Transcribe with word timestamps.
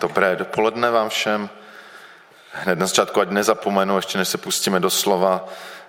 Dobré 0.00 0.36
dopoledne 0.36 0.90
vám 0.90 1.08
všem. 1.08 1.50
Hned 2.52 2.78
na 2.78 2.86
začátku, 2.86 3.20
ať 3.20 3.30
nezapomenu, 3.30 3.96
ještě 3.96 4.18
než 4.18 4.28
se 4.28 4.38
pustíme 4.38 4.80
do 4.80 4.90
slova, 4.90 5.48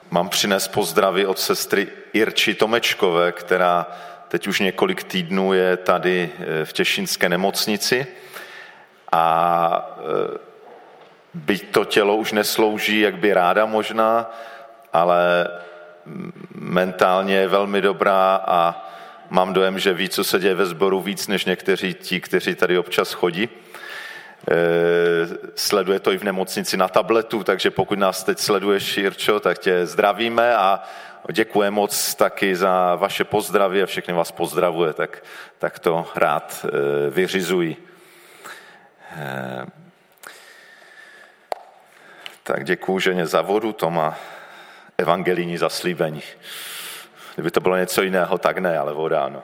mám 0.10 0.30
přines 0.30 0.68
pozdravy 0.68 1.26
od 1.26 1.40
sestry 1.40 1.88
Irči 2.14 2.54
Tomečkové, 2.54 3.32
která 3.32 3.88
teď 4.28 4.48
už 4.48 4.60
několik 4.60 5.04
týdnů 5.04 5.54
je 5.54 5.78
tady 5.78 6.30
eh, 6.40 6.66
v 6.66 6.74
Těšínské 6.74 7.30
nemocnici 7.30 8.08
a 9.12 9.96
eh, 9.98 10.38
byť 11.34 11.72
to 11.72 11.86
tělo 11.86 12.16
už 12.16 12.32
neslouží, 12.32 13.00
jak 13.00 13.18
by 13.18 13.34
ráda 13.34 13.66
možná, 13.66 14.32
ale 14.94 15.48
mentálně 16.56 17.36
je 17.36 17.48
velmi 17.48 17.82
dobrá 17.82 18.36
a 18.48 18.88
mám 19.30 19.54
dojem, 19.54 19.80
že 19.80 19.94
ví, 19.94 20.10
co 20.10 20.24
se 20.24 20.40
děje 20.40 20.56
ve 20.56 20.66
sboru 20.66 21.02
víc 21.02 21.28
než 21.28 21.46
někteří 21.46 21.94
ti, 21.94 22.22
kteří 22.22 22.56
tady 22.56 22.78
občas 22.78 23.14
chodí. 23.14 23.50
E, 24.50 24.56
sleduje 25.56 26.00
to 26.00 26.12
i 26.12 26.18
v 26.18 26.24
nemocnici 26.24 26.78
na 26.78 26.88
tabletu, 26.88 27.44
takže 27.44 27.72
pokud 27.72 28.00
nás 28.00 28.24
teď 28.24 28.40
sleduješ, 28.40 28.98
Jirčo, 28.98 29.40
tak 29.40 29.60
tě 29.60 29.86
zdravíme 29.86 30.56
a 30.56 30.84
děkuji 31.32 31.72
moc 31.72 32.16
taky 32.16 32.56
za 32.56 32.96
vaše 32.96 33.24
pozdravy 33.24 33.84
a 33.84 33.86
všechny 33.86 34.14
vás 34.14 34.32
pozdravuje, 34.32 34.94
tak, 34.94 35.24
tak 35.60 35.80
to 35.80 36.08
rád 36.16 36.66
e, 36.66 37.10
vyřizuji. 37.10 37.88
E, 39.18 39.66
tak 42.44 42.66
děkuji 42.66 43.00
ženě 43.00 43.26
za 43.26 43.42
vodu, 43.42 43.74
to 43.74 43.92
má 43.92 44.18
evangelijní 44.98 45.58
zaslíbení. 45.58 46.22
Kdyby 47.36 47.52
to 47.52 47.60
bylo 47.60 47.78
něco 47.78 48.02
jiného, 48.02 48.38
tak 48.38 48.58
ne, 48.58 48.78
ale 48.78 48.94
voda 48.94 49.24
ano. 49.24 49.44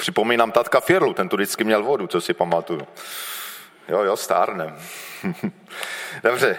Připomínám 0.00 0.52
tatka 0.52 0.80
Firlu, 0.80 1.14
ten 1.14 1.28
tu 1.28 1.36
vždycky 1.36 1.64
měl 1.64 1.84
vodu, 1.84 2.06
co 2.06 2.20
si 2.20 2.34
pamatuju. 2.34 2.88
Jo, 3.88 4.02
jo, 4.02 4.16
stárnem. 4.16 4.78
Dobře, 6.22 6.58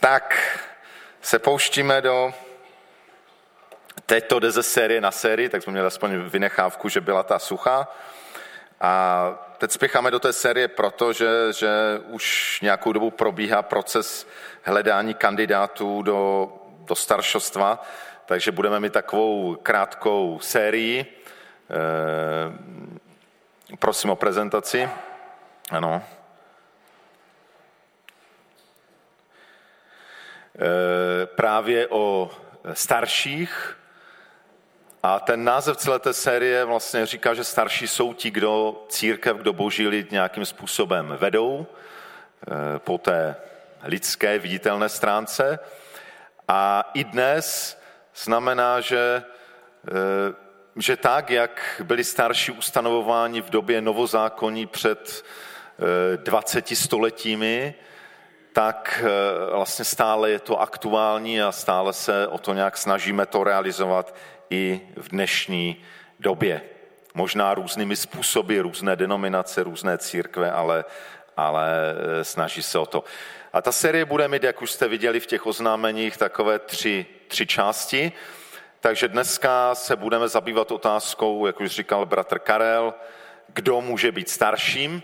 tak 0.00 0.54
se 1.22 1.38
pouštíme 1.38 2.00
do... 2.00 2.34
Teď 4.06 4.28
to 4.28 4.38
jde 4.38 4.50
ze 4.50 4.62
série 4.62 5.00
na 5.00 5.10
sérii, 5.10 5.48
tak 5.48 5.62
jsme 5.62 5.72
měli 5.72 5.86
aspoň 5.86 6.18
vynechávku, 6.18 6.88
že 6.88 7.00
byla 7.00 7.22
ta 7.22 7.38
suchá. 7.38 7.88
A 8.80 9.34
teď 9.58 9.70
spěcháme 9.70 10.10
do 10.10 10.20
té 10.20 10.32
série 10.32 10.68
proto, 10.68 11.12
že, 11.12 11.28
že 11.52 11.68
už 12.08 12.58
nějakou 12.62 12.92
dobu 12.92 13.10
probíhá 13.10 13.62
proces 13.62 14.28
hledání 14.62 15.14
kandidátů 15.14 16.02
do, 16.02 16.52
do 16.84 16.94
staršostva, 16.94 17.82
takže 18.26 18.52
budeme 18.52 18.80
mít 18.80 18.92
takovou 18.92 19.56
krátkou 19.62 20.38
sérii. 20.42 21.18
E, 21.70 21.76
prosím 23.76 24.10
o 24.10 24.16
prezentaci. 24.16 24.88
Ano. 25.70 26.02
E, 30.58 31.26
právě 31.26 31.88
o 31.88 32.30
starších, 32.72 33.78
a 35.02 35.20
ten 35.20 35.44
název 35.44 35.76
celé 35.76 35.98
té 35.98 36.12
série 36.12 36.64
vlastně 36.64 37.06
říká, 37.06 37.34
že 37.34 37.44
starší 37.44 37.88
jsou 37.88 38.14
ti, 38.14 38.30
kdo 38.30 38.84
církev, 38.88 39.36
kdo 39.36 39.52
boží 39.52 39.88
lid 39.88 40.12
nějakým 40.12 40.44
způsobem 40.44 41.16
vedou 41.20 41.66
eh, 41.66 42.78
po 42.78 42.98
té 42.98 43.36
lidské 43.82 44.38
viditelné 44.38 44.88
stránce. 44.88 45.58
A 46.48 46.90
i 46.94 47.04
dnes 47.04 47.78
znamená, 48.16 48.80
že, 48.80 49.22
eh, 49.88 49.92
že 50.78 50.96
tak, 50.96 51.30
jak 51.30 51.82
byli 51.84 52.04
starší 52.04 52.52
ustanovováni 52.52 53.40
v 53.40 53.50
době 53.50 53.80
novozákonní 53.80 54.66
před 54.66 55.24
20 56.16 56.72
eh, 56.72 56.76
stoletími, 56.76 57.74
tak 58.52 59.04
vlastně 59.52 59.84
stále 59.84 60.30
je 60.30 60.38
to 60.38 60.60
aktuální 60.60 61.42
a 61.42 61.52
stále 61.52 61.92
se 61.92 62.26
o 62.28 62.38
to 62.38 62.54
nějak 62.54 62.76
snažíme 62.76 63.26
to 63.26 63.44
realizovat 63.44 64.14
i 64.50 64.80
v 64.96 65.08
dnešní 65.08 65.84
době. 66.20 66.62
Možná 67.14 67.54
různými 67.54 67.96
způsoby, 67.96 68.58
různé 68.58 68.96
denominace, 68.96 69.62
různé 69.62 69.98
církve, 69.98 70.50
ale, 70.50 70.84
ale 71.36 71.94
e, 72.20 72.24
snaží 72.24 72.62
se 72.62 72.78
o 72.78 72.86
to. 72.86 73.04
A 73.52 73.62
ta 73.62 73.72
série 73.72 74.04
bude 74.04 74.28
mít, 74.28 74.42
jak 74.42 74.62
už 74.62 74.70
jste 74.70 74.88
viděli 74.88 75.20
v 75.20 75.26
těch 75.26 75.46
oznámeních, 75.46 76.16
takové 76.16 76.58
tři, 76.58 77.06
tři 77.28 77.46
části. 77.46 78.12
Takže 78.80 79.08
dneska 79.08 79.74
se 79.74 79.96
budeme 79.96 80.28
zabývat 80.28 80.72
otázkou, 80.72 81.46
jak 81.46 81.60
už 81.60 81.70
říkal 81.70 82.06
bratr 82.06 82.38
Karel, 82.38 82.94
kdo 83.48 83.80
může 83.80 84.12
být 84.12 84.30
starším, 84.30 85.02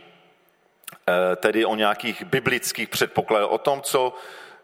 e, 1.08 1.36
tedy 1.36 1.64
o 1.64 1.74
nějakých 1.74 2.24
biblických 2.24 2.88
předpokladech, 2.88 3.50
o 3.50 3.58
tom, 3.58 3.82
co 3.82 4.14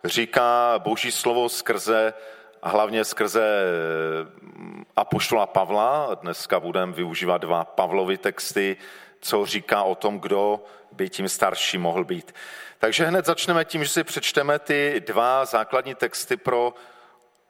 říká 0.04 0.74
Boží 0.78 1.12
slovo 1.12 1.48
skrze 1.48 2.14
a 2.62 2.68
hlavně 2.68 3.04
skrze 3.04 3.42
eh, 3.42 4.84
apoštola 4.96 5.46
Pavla. 5.46 6.14
Dneska 6.14 6.60
budeme 6.60 6.92
využívat 6.92 7.38
dva 7.38 7.64
Pavlovy 7.64 8.18
texty, 8.18 8.76
co 9.20 9.46
říká 9.46 9.82
o 9.82 9.94
tom, 9.94 10.20
kdo 10.20 10.64
by 10.92 11.08
tím 11.08 11.28
starší 11.28 11.78
mohl 11.78 12.04
být. 12.04 12.34
Takže 12.78 13.06
hned 13.06 13.26
začneme 13.26 13.64
tím, 13.64 13.84
že 13.84 13.90
si 13.90 14.04
přečteme 14.04 14.58
ty 14.58 15.02
dva 15.06 15.44
základní 15.44 15.94
texty 15.94 16.36
pro 16.36 16.74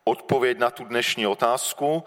odpověď 0.04 0.58
na 0.58 0.70
tu 0.70 0.84
dnešní 0.84 1.26
otázku. 1.26 2.04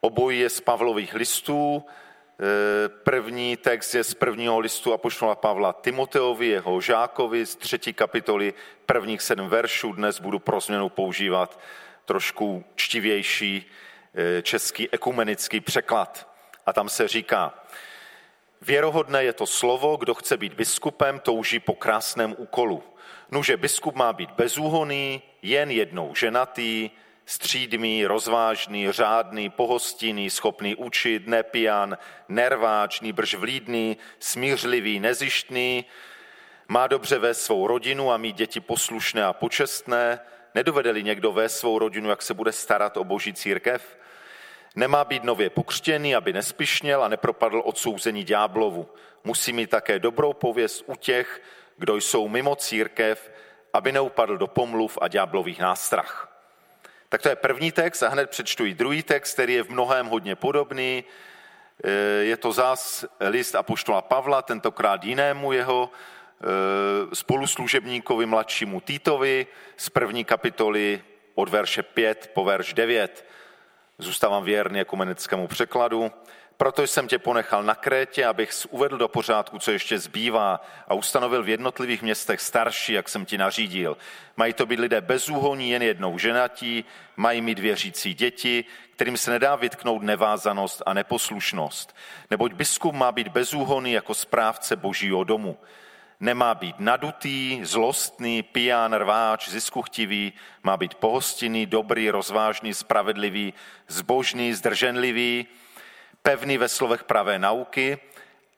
Obojí 0.00 0.40
je 0.40 0.50
z 0.50 0.60
Pavlových 0.60 1.14
listů. 1.14 1.84
Eh, 1.84 2.88
první 2.88 3.56
text 3.56 3.94
je 3.94 4.04
z 4.04 4.14
prvního 4.14 4.58
listu 4.58 4.92
Apoštola 4.92 5.34
Pavla 5.34 5.72
Timoteovi, 5.72 6.46
jeho 6.46 6.80
žákovi 6.80 7.46
z 7.46 7.56
třetí 7.56 7.92
kapitoly 7.92 8.54
prvních 8.86 9.22
sedm 9.22 9.48
veršů. 9.48 9.92
Dnes 9.92 10.20
budu 10.20 10.38
pro 10.38 10.60
změnu 10.60 10.88
používat 10.88 11.60
trošku 12.04 12.64
čtivější 12.74 13.66
eh, 14.14 14.42
český 14.42 14.88
ekumenický 14.92 15.60
překlad. 15.60 16.28
A 16.66 16.72
tam 16.72 16.88
se 16.88 17.08
říká, 17.08 17.54
věrohodné 18.62 19.24
je 19.24 19.32
to 19.32 19.46
slovo, 19.46 19.96
kdo 19.96 20.14
chce 20.14 20.36
být 20.36 20.54
biskupem, 20.54 21.20
touží 21.20 21.60
po 21.60 21.74
krásném 21.74 22.34
úkolu. 22.38 22.82
Nuže 23.30 23.56
biskup 23.56 23.94
má 23.94 24.12
být 24.12 24.30
bezúhoný, 24.30 25.22
jen 25.42 25.70
jednou 25.70 26.14
ženatý, 26.14 26.90
střídmý, 27.30 28.06
rozvážný, 28.06 28.92
řádný, 28.92 29.50
pohostinný, 29.50 30.30
schopný 30.30 30.76
učit, 30.76 31.26
nepijan, 31.26 31.98
nerváč, 32.28 33.00
brž 33.12 33.34
vlídný, 33.34 33.96
smířlivý, 34.18 35.00
nezištný, 35.00 35.84
má 36.68 36.86
dobře 36.86 37.18
ve 37.18 37.34
svou 37.34 37.66
rodinu 37.66 38.12
a 38.12 38.16
mít 38.16 38.36
děti 38.36 38.60
poslušné 38.60 39.24
a 39.24 39.32
počestné, 39.32 40.20
Nedovede-li 40.54 41.02
někdo 41.02 41.32
ve 41.32 41.48
svou 41.48 41.78
rodinu, 41.78 42.10
jak 42.10 42.22
se 42.22 42.34
bude 42.34 42.52
starat 42.52 42.96
o 42.96 43.04
boží 43.04 43.32
církev? 43.32 43.98
Nemá 44.76 45.04
být 45.04 45.24
nově 45.24 45.50
pokřtěný, 45.50 46.14
aby 46.14 46.32
nespišněl 46.32 47.04
a 47.04 47.08
nepropadl 47.08 47.62
odsouzení 47.64 48.24
ďáblovu. 48.24 48.88
Musí 49.24 49.52
mít 49.52 49.70
také 49.70 49.98
dobrou 49.98 50.32
pověst 50.32 50.84
u 50.86 50.94
těch, 50.94 51.42
kdo 51.76 51.96
jsou 51.96 52.28
mimo 52.28 52.56
církev, 52.56 53.32
aby 53.72 53.92
neupadl 53.92 54.38
do 54.38 54.46
pomluv 54.46 54.98
a 55.00 55.08
ďáblových 55.08 55.60
nástrah. 55.60 56.29
Tak 57.10 57.22
to 57.22 57.28
je 57.28 57.36
první 57.36 57.72
text 57.72 58.02
a 58.02 58.08
hned 58.08 58.30
přečtu 58.30 58.66
i 58.66 58.74
druhý 58.74 59.02
text, 59.02 59.32
který 59.32 59.54
je 59.54 59.62
v 59.62 59.70
mnohém 59.70 60.06
hodně 60.06 60.36
podobný. 60.36 61.04
Je 62.20 62.36
to 62.36 62.52
zás 62.52 63.04
list 63.20 63.54
Apoštola 63.54 64.02
Pavla, 64.02 64.42
tentokrát 64.42 65.04
jinému 65.04 65.52
jeho 65.52 65.90
Eh, 66.42 67.14
spoluslužebníkovi 67.14 68.26
mladšímu 68.26 68.80
Týtovi 68.80 69.46
z 69.76 69.88
první 69.88 70.24
kapitoly 70.24 71.02
od 71.34 71.48
verše 71.48 71.82
5 71.82 72.30
po 72.34 72.44
verš 72.44 72.72
9. 72.72 73.24
Zůstávám 73.98 74.44
věrný 74.44 74.80
ekumenickému 74.80 75.46
překladu. 75.46 76.12
Proto 76.60 76.82
jsem 76.82 77.08
tě 77.08 77.18
ponechal 77.18 77.62
na 77.62 77.74
Krétě, 77.74 78.26
abych 78.26 78.52
uvedl 78.70 78.98
do 78.98 79.08
pořádku, 79.08 79.58
co 79.58 79.70
ještě 79.70 79.98
zbývá 79.98 80.60
a 80.88 80.94
ustanovil 80.94 81.42
v 81.42 81.48
jednotlivých 81.48 82.02
městech 82.02 82.40
starší, 82.40 82.92
jak 82.92 83.08
jsem 83.08 83.24
ti 83.24 83.38
nařídil. 83.38 83.96
Mají 84.36 84.52
to 84.52 84.66
být 84.66 84.80
lidé 84.80 85.00
bezúhoní, 85.00 85.70
jen 85.70 85.82
jednou 85.82 86.18
ženatí, 86.18 86.84
mají 87.16 87.40
mít 87.40 87.58
věřící 87.58 88.14
děti, 88.14 88.64
kterým 88.94 89.16
se 89.16 89.30
nedá 89.30 89.56
vytknout 89.56 90.02
nevázanost 90.02 90.82
a 90.86 90.94
neposlušnost. 90.94 91.96
Neboť 92.30 92.52
biskup 92.52 92.94
má 92.94 93.12
být 93.12 93.28
bezúhoný 93.28 93.92
jako 93.92 94.14
správce 94.14 94.76
božího 94.76 95.24
domu 95.24 95.58
nemá 96.20 96.54
být 96.54 96.76
nadutý, 96.78 97.60
zlostný, 97.62 98.42
piján, 98.42 98.92
rváč, 98.92 99.48
ziskuchtivý, 99.48 100.32
má 100.62 100.76
být 100.76 100.94
pohostinný, 100.94 101.66
dobrý, 101.66 102.10
rozvážný, 102.10 102.74
spravedlivý, 102.74 103.54
zbožný, 103.88 104.54
zdrženlivý, 104.54 105.46
pevný 106.22 106.58
ve 106.58 106.68
slovech 106.68 107.04
pravé 107.04 107.38
nauky, 107.38 107.98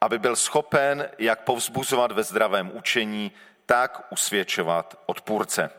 aby 0.00 0.18
byl 0.18 0.36
schopen 0.36 1.10
jak 1.18 1.44
povzbuzovat 1.44 2.12
ve 2.12 2.22
zdravém 2.22 2.76
učení, 2.76 3.32
tak 3.66 4.12
usvědčovat 4.12 4.98
odpůrce. 5.06 5.70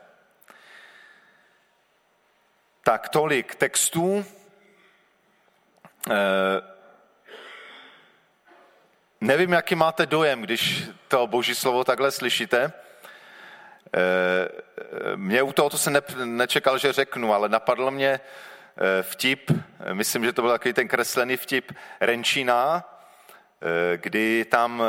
Tak 2.84 3.10
tolik 3.10 3.56
textů. 3.56 4.26
Eh, 6.12 6.74
Nevím, 9.24 9.54
jaký 9.54 9.76
máte 9.76 10.06
dojem, 10.06 10.42
když 10.42 10.84
to 11.08 11.28
boží 11.28 11.56
slovo 11.56 11.84
takhle 11.84 12.12
slyšíte. 12.12 12.74
Mě 15.16 15.44
u 15.44 15.54
tohoto 15.54 15.78
se 15.78 15.92
nečekal, 16.26 16.78
že 16.78 16.94
řeknu, 16.94 17.34
ale 17.34 17.50
napadl 17.50 17.92
mě 17.92 18.20
vtip, 19.02 19.52
myslím, 19.94 20.26
že 20.26 20.34
to 20.34 20.42
byl 20.42 20.52
takový 20.52 20.74
ten 20.74 20.88
kreslený 20.88 21.38
vtip 21.38 21.72
Renčína, 22.02 22.84
kdy 23.96 24.46
tam 24.46 24.84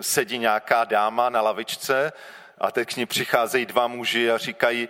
sedí 0.00 0.38
nějaká 0.38 0.84
dáma 0.84 1.28
na 1.28 1.40
lavičce 1.40 2.12
a 2.58 2.70
teď 2.70 2.94
k 2.94 2.96
ní 2.96 3.06
přicházejí 3.06 3.66
dva 3.66 3.86
muži 3.86 4.30
a 4.30 4.38
říkají, 4.38 4.88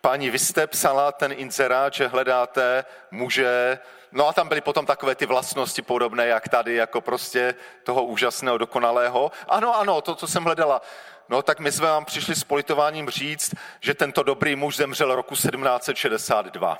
paní, 0.00 0.30
vy 0.30 0.38
jste 0.38 0.66
psala 0.66 1.12
ten 1.12 1.32
inzerát, 1.32 1.94
že 1.94 2.08
hledáte 2.08 2.84
muže, 3.10 3.78
no 4.12 4.28
a 4.28 4.32
tam 4.32 4.48
byly 4.48 4.60
potom 4.60 4.86
takové 4.86 5.14
ty 5.14 5.26
vlastnosti 5.26 5.82
podobné, 5.82 6.26
jak 6.26 6.48
tady, 6.48 6.74
jako 6.74 7.00
prostě 7.00 7.54
toho 7.84 8.04
úžasného, 8.04 8.58
dokonalého. 8.58 9.32
Ano, 9.48 9.76
ano, 9.76 10.00
to, 10.00 10.14
co 10.14 10.26
jsem 10.26 10.44
hledala. 10.44 10.82
No 11.28 11.42
tak 11.42 11.60
my 11.60 11.72
jsme 11.72 11.86
vám 11.86 12.04
přišli 12.04 12.34
s 12.34 12.44
politováním 12.44 13.10
říct, 13.10 13.54
že 13.80 13.94
tento 13.94 14.22
dobrý 14.22 14.56
muž 14.56 14.76
zemřel 14.76 15.14
roku 15.14 15.34
1762. 15.34 16.78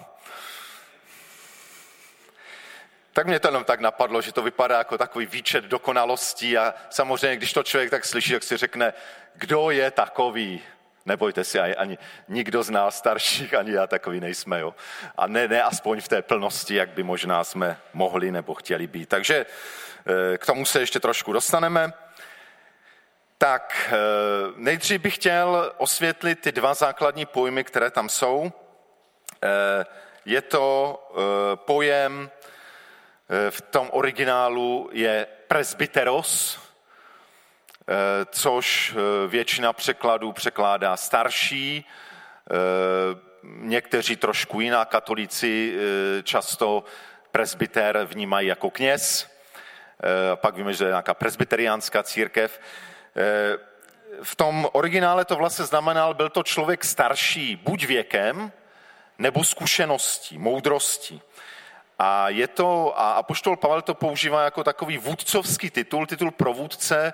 Tak 3.19 3.27
mě 3.27 3.41
to 3.41 3.49
jenom 3.49 3.65
tak 3.65 3.81
napadlo, 3.81 4.23
že 4.23 4.33
to 4.33 4.43
vypadá 4.43 4.79
jako 4.79 4.99
takový 4.99 5.27
výčet 5.27 5.65
dokonalostí 5.65 6.59
a 6.59 6.75
samozřejmě, 6.91 7.37
když 7.37 7.53
to 7.53 7.63
člověk 7.63 7.91
tak 7.91 8.05
slyší, 8.05 8.33
tak 8.33 8.43
si 8.43 8.57
řekne, 8.57 8.93
kdo 9.35 9.71
je 9.71 9.91
takový. 9.91 10.61
Nebojte 11.07 11.45
si, 11.45 11.61
ani, 11.61 11.99
nikdo 12.29 12.63
z 12.63 12.71
nás 12.71 12.99
starších, 12.99 13.55
ani 13.55 13.73
já 13.73 13.87
takový 13.87 14.21
nejsme. 14.21 14.61
Jo? 14.61 14.75
A 15.17 15.27
ne, 15.27 15.49
ne 15.49 15.63
aspoň 15.63 16.01
v 16.01 16.09
té 16.09 16.23
plnosti, 16.23 16.75
jak 16.75 16.89
by 16.89 17.03
možná 17.03 17.45
jsme 17.45 17.77
mohli 17.93 18.31
nebo 18.31 18.55
chtěli 18.55 18.87
být. 18.87 19.09
Takže 19.09 19.47
eh, 19.47 20.39
k 20.39 20.47
tomu 20.47 20.67
se 20.67 20.81
ještě 20.81 21.01
trošku 21.01 21.33
dostaneme. 21.33 21.93
Tak, 23.39 23.91
eh, 23.93 23.97
nejdřív 24.57 25.01
bych 25.01 25.15
chtěl 25.15 25.73
osvětlit 25.77 26.41
ty 26.41 26.53
dva 26.53 26.75
základní 26.75 27.27
pojmy, 27.27 27.65
které 27.65 27.91
tam 27.91 28.09
jsou. 28.09 28.53
Eh, 29.43 29.85
je 30.25 30.43
to 30.43 30.99
pojem, 31.55 32.31
v 33.51 33.61
tom 33.61 33.89
originálu 33.93 34.91
je 34.93 35.27
presbyteros, 35.49 36.59
Eh, 37.91 38.27
což 38.31 38.95
eh, 38.97 39.29
většina 39.29 39.73
překladů 39.73 40.33
překládá 40.33 40.97
starší, 40.97 41.85
eh, 42.51 42.55
někteří 43.43 44.17
trošku 44.17 44.61
jiná, 44.61 44.85
katolíci 44.85 45.75
často 46.23 46.85
presbyter 47.31 48.05
vnímají 48.05 48.49
jako 48.49 48.71
kněz, 48.71 49.31
pak 50.35 50.57
víme, 50.57 50.75
že 50.75 50.85
je 50.85 50.89
nějaká 50.89 51.15
presbyteriánská 51.15 52.03
církev. 52.03 52.61
V 54.23 54.37
tom 54.37 54.69
originále 54.73 55.25
to 55.25 55.37
vlastně 55.37 55.65
znamenal, 55.65 56.15
byl 56.15 56.29
to 56.29 56.43
člověk 56.43 56.85
starší 56.85 57.57
buď 57.57 57.87
věkem, 57.87 58.53
nebo 59.19 59.45
zkušeností, 59.45 60.39
moudrostí. 60.39 61.23
A 61.99 62.29
je 62.29 62.49
to, 62.49 63.01
a 63.01 63.13
apoštol 63.13 63.57
Pavel 63.57 63.83
to 63.83 63.95
používá 63.95 64.45
jako 64.45 64.65
takový 64.65 64.99
vůdcovský 64.99 65.71
titul, 65.71 66.07
titul 66.07 66.31
pro 66.31 66.53
vůdce, 66.53 67.13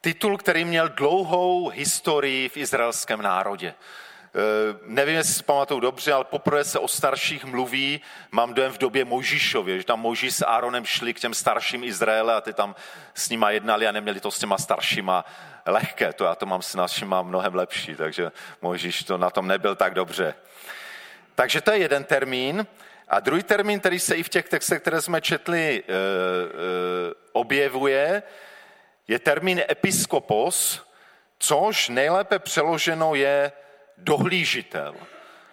Titul, 0.00 0.36
který 0.36 0.64
měl 0.64 0.88
dlouhou 0.88 1.68
historii 1.68 2.48
v 2.48 2.56
izraelském 2.56 3.22
národě. 3.22 3.68
E, 3.68 3.74
nevím, 4.86 5.16
jestli 5.16 5.34
si 5.34 5.42
pamatuju 5.42 5.80
dobře, 5.80 6.12
ale 6.12 6.24
poprvé 6.24 6.64
se 6.64 6.78
o 6.78 6.88
starších 6.88 7.44
mluví, 7.44 8.00
mám 8.30 8.54
dojem 8.54 8.72
v 8.72 8.78
době 8.78 9.04
Mojžíšově, 9.04 9.78
že 9.78 9.84
tam 9.84 10.00
Mojžíš 10.00 10.34
s 10.34 10.46
Áronem 10.46 10.84
šli 10.84 11.14
k 11.14 11.20
těm 11.20 11.34
starším 11.34 11.84
Izraele 11.84 12.34
a 12.34 12.40
ty 12.40 12.52
tam 12.52 12.74
s 13.14 13.28
nima 13.28 13.50
jednali 13.50 13.86
a 13.86 13.92
neměli 13.92 14.20
to 14.20 14.30
s 14.30 14.38
těma 14.38 14.58
staršíma 14.58 15.24
lehké. 15.66 16.12
To 16.12 16.24
já 16.24 16.34
to 16.34 16.46
mám 16.46 16.62
s 16.62 16.74
našima 16.74 17.22
mnohem 17.22 17.54
lepší, 17.54 17.94
takže 17.96 18.32
Mojžíš 18.62 19.04
to 19.04 19.18
na 19.18 19.30
tom 19.30 19.46
nebyl 19.46 19.76
tak 19.76 19.94
dobře. 19.94 20.34
Takže 21.34 21.60
to 21.60 21.70
je 21.70 21.78
jeden 21.78 22.04
termín. 22.04 22.66
A 23.10 23.20
druhý 23.20 23.42
termín, 23.42 23.80
který 23.80 23.98
se 23.98 24.14
i 24.14 24.22
v 24.22 24.28
těch 24.28 24.48
textech, 24.48 24.80
které 24.80 25.02
jsme 25.02 25.20
četli, 25.20 25.82
e, 25.88 25.92
e, 25.92 25.96
objevuje, 27.32 28.22
je 29.08 29.18
termín 29.18 29.62
episkopos, 29.70 30.86
což 31.38 31.88
nejlépe 31.88 32.38
přeloženo 32.38 33.14
je 33.14 33.52
dohlížitel. 33.98 34.94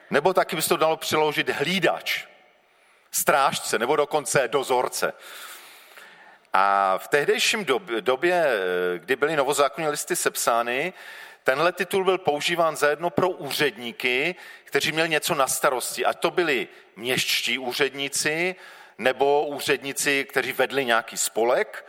Nebo 0.09 0.33
taky 0.33 0.55
by 0.55 0.61
se 0.61 0.69
to 0.69 0.77
dalo 0.77 0.97
přeložit 0.97 1.49
hlídač, 1.49 2.25
strážce 3.11 3.79
nebo 3.79 3.95
dokonce 3.95 4.47
dozorce. 4.47 5.13
A 6.53 6.97
v 6.97 7.07
tehdejším 7.07 7.65
době, 7.99 8.59
kdy 8.97 9.15
byly 9.15 9.35
novozákonní 9.35 9.87
listy 9.87 10.15
sepsány, 10.15 10.93
tenhle 11.47 11.71
titul 11.71 12.03
byl 12.03 12.17
používán 12.17 12.75
zajedno 12.75 13.09
pro 13.09 13.29
úředníky, 13.29 14.35
kteří 14.63 14.91
měli 14.91 15.09
něco 15.09 15.35
na 15.35 15.47
starosti. 15.47 16.05
A 16.05 16.13
to 16.13 16.31
byli 16.31 16.67
městští 16.95 17.57
úředníci 17.57 18.55
nebo 18.97 19.47
úředníci, 19.47 20.25
kteří 20.25 20.51
vedli 20.51 20.85
nějaký 20.85 21.17
spolek, 21.17 21.85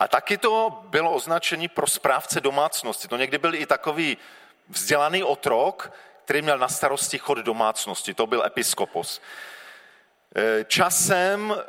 a 0.00 0.08
taky 0.08 0.38
to 0.38 0.82
bylo 0.82 1.12
označení 1.12 1.68
pro 1.68 1.86
správce 1.86 2.40
domácnosti. 2.40 3.08
To 3.08 3.16
někdy 3.16 3.38
byl 3.38 3.54
i 3.54 3.66
takový 3.66 4.16
vzdělaný 4.68 5.22
otrok, 5.22 5.92
který 6.24 6.42
měl 6.42 6.58
na 6.58 6.68
starosti 6.68 7.18
chod 7.18 7.38
domácnosti. 7.38 8.14
To 8.14 8.26
byl 8.26 8.44
episkopos. 8.46 9.20
E, 10.36 10.64
časem, 10.64 11.54
e, 11.58 11.64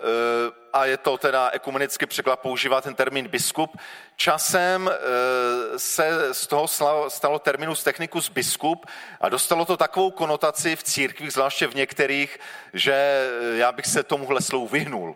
a 0.77 0.85
je 0.85 0.97
to 0.97 1.17
teda 1.17 1.49
ekumenicky 1.53 2.05
překlad, 2.05 2.39
používá 2.39 2.81
ten 2.81 2.95
termín 2.95 3.27
biskup, 3.27 3.77
časem 4.15 4.89
e, 4.89 5.79
se 5.79 6.33
z 6.33 6.47
toho 6.47 6.67
stalo 7.09 7.39
terminus 7.39 7.83
technicus 7.83 8.29
biskup 8.29 8.85
a 9.21 9.29
dostalo 9.29 9.65
to 9.65 9.77
takovou 9.77 10.11
konotaci 10.11 10.75
v 10.75 10.83
církvích, 10.83 11.33
zvláště 11.33 11.67
v 11.67 11.75
některých, 11.75 12.39
že 12.73 13.27
já 13.53 13.71
bych 13.71 13.85
se 13.85 14.03
tomuhle 14.03 14.41
slovu 14.41 14.67
vyhnul. 14.67 15.15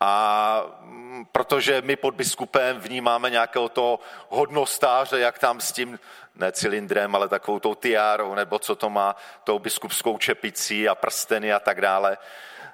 A 0.00 0.62
mm, 0.80 1.26
protože 1.32 1.82
my 1.82 1.96
pod 1.96 2.14
biskupem 2.14 2.80
vnímáme 2.80 3.30
nějakého 3.30 3.68
toho 3.68 4.00
hodnostáře, 4.28 5.18
jak 5.18 5.38
tam 5.38 5.60
s 5.60 5.72
tím, 5.72 5.98
ne 6.36 6.52
cylindrem, 6.52 7.14
ale 7.14 7.28
takovou 7.28 7.58
tou 7.58 7.74
tiárou, 7.74 8.34
nebo 8.34 8.58
co 8.58 8.76
to 8.76 8.90
má, 8.90 9.16
tou 9.44 9.58
biskupskou 9.58 10.18
čepicí 10.18 10.88
a 10.88 10.94
prsteny 10.94 11.52
a 11.52 11.60
tak 11.60 11.80
dále. 11.80 12.18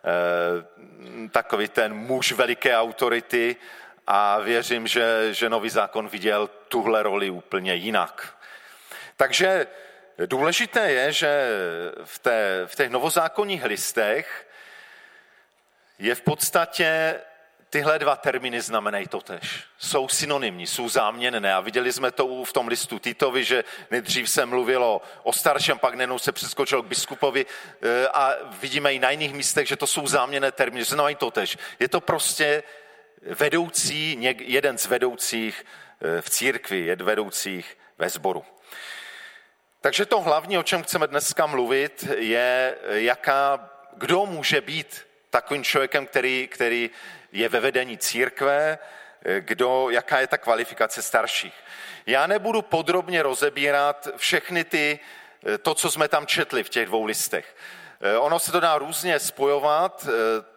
E, 0.04 1.28
takový 1.28 1.68
ten 1.68 1.94
muž 1.94 2.32
veliké 2.32 2.76
autority 2.76 3.56
a 4.06 4.38
věřím, 4.38 4.86
že, 4.86 5.28
že 5.34 5.48
nový 5.48 5.70
zákon 5.70 6.08
viděl 6.08 6.50
tuhle 6.68 7.02
roli 7.02 7.30
úplně 7.30 7.74
jinak. 7.74 8.36
Takže 9.17 9.67
důležité 10.26 10.90
je, 10.90 11.12
že 11.12 11.48
v, 12.05 12.19
té, 12.19 12.62
v 12.67 12.74
těch 12.74 12.90
novozákonních 12.90 13.64
listech 13.64 14.46
je 15.98 16.14
v 16.14 16.20
podstatě 16.20 17.20
tyhle 17.74 17.98
dva 17.98 18.16
termíny 18.16 18.60
znamenají 18.60 19.06
totež. 19.06 19.64
Jsou 19.78 20.08
synonymní, 20.08 20.66
jsou 20.66 20.88
záměnné 20.88 21.54
a 21.54 21.60
viděli 21.60 21.93
jsme 21.93 22.10
to 22.10 22.44
v 22.44 22.52
tom 22.52 22.69
listu 22.69 22.98
Titovi, 22.98 23.44
že 23.44 23.64
nejdřív 23.90 24.31
se 24.31 24.46
mluvilo 24.46 25.02
o 25.22 25.32
starším, 25.32 25.78
pak 25.78 25.94
nenou 25.94 26.19
se 26.19 26.32
přeskočil 26.32 26.82
k 26.82 26.86
biskupovi 26.86 27.46
e, 27.46 28.08
a 28.08 28.34
vidíme 28.60 28.94
i 28.94 28.98
na 28.98 29.10
jiných 29.10 29.34
místech, 29.34 29.69
že 29.69 29.76
to 29.76 29.86
jsou 29.86 30.06
záměné 30.06 30.52
termíny, 30.52 30.84
znamenají 30.84 31.16
totež. 31.16 31.58
Je 31.78 31.88
to 31.88 32.00
prostě 32.00 32.62
vedoucí, 33.22 34.19
jeden 34.38 34.78
z 34.78 34.86
vedoucích 34.86 35.64
e, 36.00 36.20
v 36.20 36.31
církvi, 36.31 36.81
je 36.81 36.96
vedoucích 36.96 37.78
ve 37.98 38.08
sboru. 38.08 38.44
Takže 39.81 40.06
to 40.06 40.20
hlavní, 40.20 40.58
o 40.58 40.62
čem 40.62 40.82
chceme 40.82 41.06
dneska 41.06 41.46
mluvit, 41.46 42.06
je, 42.16 42.76
jaká, 42.88 43.70
kdo 43.96 44.26
může 44.26 44.60
být 44.60 45.06
takovým 45.31 45.64
člověkem, 45.64 46.06
který, 46.06 46.48
který 46.48 46.90
je 47.34 47.48
ve 47.48 47.60
vedení 47.60 47.98
církve, 47.98 48.79
kdo, 49.38 49.91
jaká 49.91 50.20
je 50.20 50.26
ta 50.26 50.38
kvalifikace 50.38 51.03
starších. 51.03 51.55
Já 52.06 52.26
nebudu 52.26 52.62
podrobně 52.62 53.22
rozebírat 53.22 54.08
všechny 54.17 54.64
ty, 54.64 54.98
to, 55.62 55.74
co 55.74 55.91
jsme 55.91 56.08
tam 56.08 56.26
četli 56.26 56.64
v 56.64 56.69
těch 56.69 56.86
dvou 56.86 57.05
listech. 57.05 57.56
Ono 58.19 58.38
se 58.38 58.53
to 58.53 58.60
dá 58.60 58.79
různě 58.79 59.19
spojovat, 59.19 60.06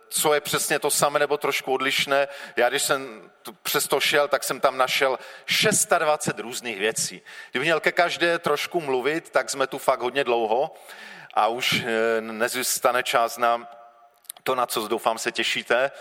co 0.10 0.34
je 0.34 0.41
přesně 0.41 0.79
to 0.79 0.91
samé 0.91 1.19
nebo 1.19 1.38
trošku 1.38 1.74
odlišné. 1.74 2.27
Já 2.55 2.69
když 2.69 2.84
jsem 2.84 3.31
přes 3.63 3.88
to 3.88 4.00
šel, 4.00 4.27
tak 4.27 4.43
jsem 4.43 4.60
tam 4.60 4.77
našel 4.77 5.19
620 5.46 6.39
různých 6.39 6.79
věcí. 6.79 7.22
Kdyby 7.51 7.65
měl 7.65 7.79
ke 7.79 7.91
každé 7.91 8.39
trošku 8.39 8.81
mluvit, 8.81 9.29
tak 9.29 9.50
jsme 9.50 9.67
tu 9.67 9.77
fakt 9.77 10.01
hodně 10.01 10.24
dlouho 10.24 10.75
a 11.34 11.48
už 11.48 11.84
eh, 11.86 12.22
nezůstane 12.22 13.03
čas 13.03 13.38
na 13.38 13.67
to, 14.43 14.55
na 14.55 14.65
co 14.65 14.88
doufám 14.88 15.17
se 15.17 15.31
těšíte, 15.31 15.91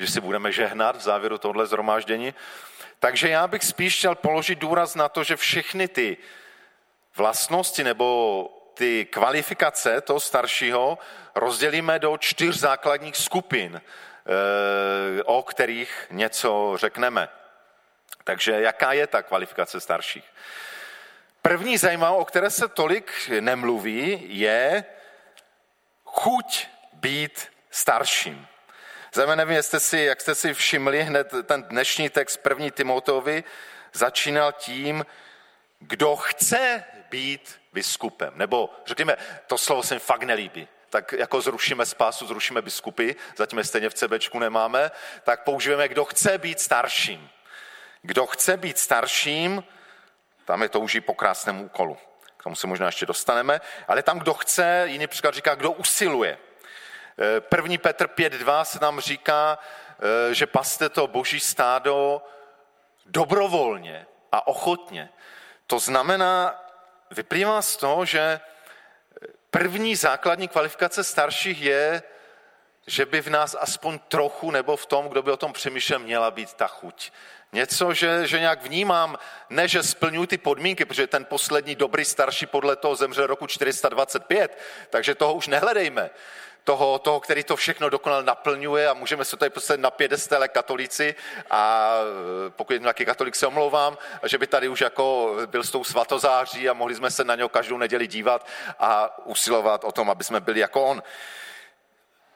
že 0.00 0.06
si 0.06 0.20
budeme 0.20 0.52
žehnat 0.52 0.96
v 0.96 1.00
závěru 1.00 1.38
tohle 1.38 1.66
zhromáždění. 1.66 2.34
Takže 2.98 3.28
já 3.28 3.46
bych 3.46 3.64
spíš 3.64 3.98
chtěl 3.98 4.14
položit 4.14 4.58
důraz 4.58 4.94
na 4.94 5.08
to, 5.08 5.24
že 5.24 5.36
všechny 5.36 5.88
ty 5.88 6.16
vlastnosti 7.16 7.84
nebo 7.84 8.48
ty 8.74 9.04
kvalifikace 9.04 10.00
toho 10.00 10.20
staršího 10.20 10.98
rozdělíme 11.34 11.98
do 11.98 12.16
čtyř 12.16 12.58
základních 12.58 13.16
skupin, 13.16 13.80
eh, 13.80 15.22
o 15.22 15.42
kterých 15.42 16.06
něco 16.10 16.72
řekneme. 16.76 17.28
Takže 18.24 18.52
jaká 18.52 18.92
je 18.92 19.06
ta 19.06 19.22
kvalifikace 19.22 19.80
starších? 19.80 20.24
První 21.42 21.78
zajímavou, 21.78 22.16
o 22.16 22.24
které 22.24 22.50
se 22.50 22.68
tolik 22.68 23.30
nemluví, 23.40 24.26
je 24.28 24.84
chuť 26.04 26.66
být 26.92 27.52
starším. 27.70 28.49
Zajímavé, 29.12 29.36
nevím, 29.36 29.56
jestli 29.56 29.80
si, 29.80 29.98
jak 29.98 30.20
jste 30.20 30.34
si 30.34 30.54
všimli, 30.54 31.02
hned 31.02 31.34
ten 31.44 31.62
dnešní 31.62 32.10
text 32.10 32.36
první 32.36 32.70
Timoteovi 32.70 33.44
začínal 33.92 34.52
tím, 34.52 35.06
kdo 35.80 36.16
chce 36.16 36.84
být 37.10 37.60
biskupem. 37.72 38.32
Nebo 38.36 38.70
řekněme, 38.86 39.16
to 39.46 39.58
slovo 39.58 39.82
se 39.82 39.94
mi 39.94 40.00
fakt 40.00 40.22
nelíbí. 40.22 40.68
Tak 40.90 41.12
jako 41.12 41.40
zrušíme 41.40 41.86
spásu, 41.86 42.26
zrušíme 42.26 42.62
biskupy, 42.62 43.12
zatím 43.36 43.58
je 43.58 43.64
stejně 43.64 43.90
v 43.90 43.94
CBčku 43.94 44.38
nemáme, 44.38 44.90
tak 45.22 45.44
použijeme, 45.44 45.88
kdo 45.88 46.04
chce 46.04 46.38
být 46.38 46.60
starším. 46.60 47.30
Kdo 48.02 48.26
chce 48.26 48.56
být 48.56 48.78
starším, 48.78 49.64
tam 50.44 50.62
je 50.62 50.68
touží 50.68 51.00
po 51.00 51.14
krásném 51.14 51.60
úkolu. 51.60 51.98
K 52.36 52.42
tomu 52.42 52.56
se 52.56 52.66
možná 52.66 52.86
ještě 52.86 53.06
dostaneme. 53.06 53.60
Ale 53.88 54.02
tam, 54.02 54.18
kdo 54.18 54.34
chce, 54.34 54.84
jiný 54.86 55.06
příklad 55.06 55.34
říká, 55.34 55.54
kdo 55.54 55.72
usiluje. 55.72 56.38
První 57.40 57.78
Petr 57.78 58.06
5.2 58.06 58.64
se 58.64 58.78
nám 58.82 59.00
říká, 59.00 59.58
eh, 59.58 60.34
že 60.34 60.46
paste 60.46 60.88
to 60.88 61.06
boží 61.06 61.40
stádo 61.40 62.22
dobrovolně 63.06 64.06
a 64.32 64.46
ochotně. 64.46 65.08
To 65.66 65.78
znamená, 65.78 66.64
vyplývá 67.10 67.62
z 67.62 67.76
toho, 67.76 68.04
že 68.04 68.40
první 69.50 69.96
základní 69.96 70.48
kvalifikace 70.48 71.04
starších 71.04 71.62
je, 71.62 72.02
že 72.86 73.06
by 73.06 73.20
v 73.20 73.30
nás 73.30 73.56
aspoň 73.60 73.98
trochu, 74.08 74.50
nebo 74.50 74.76
v 74.76 74.86
tom, 74.86 75.08
kdo 75.08 75.22
by 75.22 75.30
o 75.30 75.36
tom 75.36 75.52
přemýšlel, 75.52 75.98
měla 75.98 76.30
být 76.30 76.54
ta 76.54 76.66
chuť. 76.66 77.12
Něco, 77.52 77.94
že, 77.94 78.26
že 78.26 78.40
nějak 78.40 78.62
vnímám, 78.62 79.18
ne, 79.50 79.68
že 79.68 79.82
splňuji 79.82 80.26
ty 80.26 80.38
podmínky, 80.38 80.84
protože 80.84 81.06
ten 81.06 81.24
poslední 81.24 81.74
dobrý 81.74 82.04
starší 82.04 82.46
podle 82.46 82.76
toho 82.76 82.96
zemřel 82.96 83.26
roku 83.26 83.46
425, 83.46 84.58
takže 84.90 85.14
toho 85.14 85.34
už 85.34 85.46
nehledejme 85.46 86.10
toho, 86.70 86.98
toho, 86.98 87.20
který 87.20 87.44
to 87.44 87.56
všechno 87.56 87.90
dokonale 87.90 88.22
naplňuje 88.22 88.88
a 88.88 88.94
můžeme 88.94 89.24
se 89.24 89.36
tady 89.36 89.50
postavit 89.50 89.80
na 89.80 89.90
pědestele 89.90 90.48
katolici 90.48 91.14
a 91.50 91.90
e, 92.46 92.50
pokud 92.50 92.72
je 92.72 92.78
nějaký 92.78 93.04
katolik, 93.04 93.34
se 93.34 93.46
omlouvám, 93.46 93.98
že 94.26 94.38
by 94.38 94.46
tady 94.46 94.68
už 94.68 94.80
jako 94.80 95.36
byl 95.46 95.64
s 95.64 95.70
tou 95.70 95.84
svatozáří 95.84 96.68
a 96.68 96.72
mohli 96.72 96.94
jsme 96.94 97.10
se 97.10 97.24
na 97.24 97.34
něho 97.34 97.48
každou 97.48 97.78
neděli 97.78 98.06
dívat 98.06 98.46
a 98.78 99.18
usilovat 99.26 99.84
o 99.84 99.92
tom, 99.92 100.10
aby 100.10 100.24
jsme 100.24 100.40
byli 100.40 100.60
jako 100.60 100.84
on. 100.84 101.02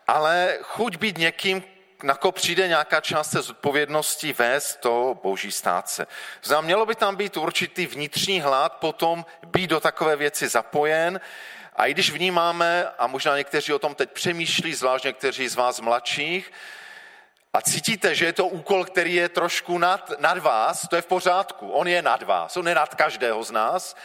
Ale 0.06 0.58
chuť 0.62 0.96
být 0.96 1.18
někým, 1.18 1.62
na 2.02 2.14
ko 2.14 2.32
přijde 2.32 2.68
nějaká 2.68 3.00
část 3.00 3.28
té 3.30 3.42
zodpovědnosti 3.42 4.32
vést 4.32 4.80
to 4.80 5.18
boží 5.22 5.52
státce. 5.52 6.06
Znám, 6.42 6.64
mělo 6.64 6.86
by 6.86 6.94
tam 6.94 7.16
být 7.16 7.36
určitý 7.36 7.86
vnitřní 7.86 8.40
hlad 8.40 8.72
potom 8.72 9.24
být 9.46 9.70
do 9.70 9.80
takové 9.80 10.16
věci 10.16 10.48
zapojen, 10.48 11.20
a 11.76 11.86
i 11.86 11.94
když 11.94 12.10
vnímáme, 12.10 12.88
a 12.98 13.06
možná 13.06 13.36
někteří 13.36 13.72
o 13.72 13.78
tom 13.78 13.94
teď 13.94 14.10
přemýšlí, 14.10 14.74
zvlášť 14.74 15.04
někteří 15.04 15.48
z 15.48 15.54
vás 15.54 15.80
mladších, 15.80 16.52
a 17.54 17.60
cítíte, 17.62 18.14
že 18.14 18.24
je 18.24 18.32
to 18.32 18.46
úkol, 18.46 18.84
který 18.84 19.14
je 19.14 19.28
trošku 19.28 19.78
nad, 19.78 20.10
nad 20.18 20.38
vás, 20.38 20.88
to 20.88 20.96
je 20.96 21.02
v 21.02 21.06
pořádku. 21.06 21.70
On 21.70 21.88
je 21.88 22.02
nad 22.02 22.22
vás, 22.22 22.56
on 22.56 22.68
je 22.68 22.74
nad 22.74 22.94
každého 22.94 23.44
z 23.44 23.50
nás, 23.50 23.96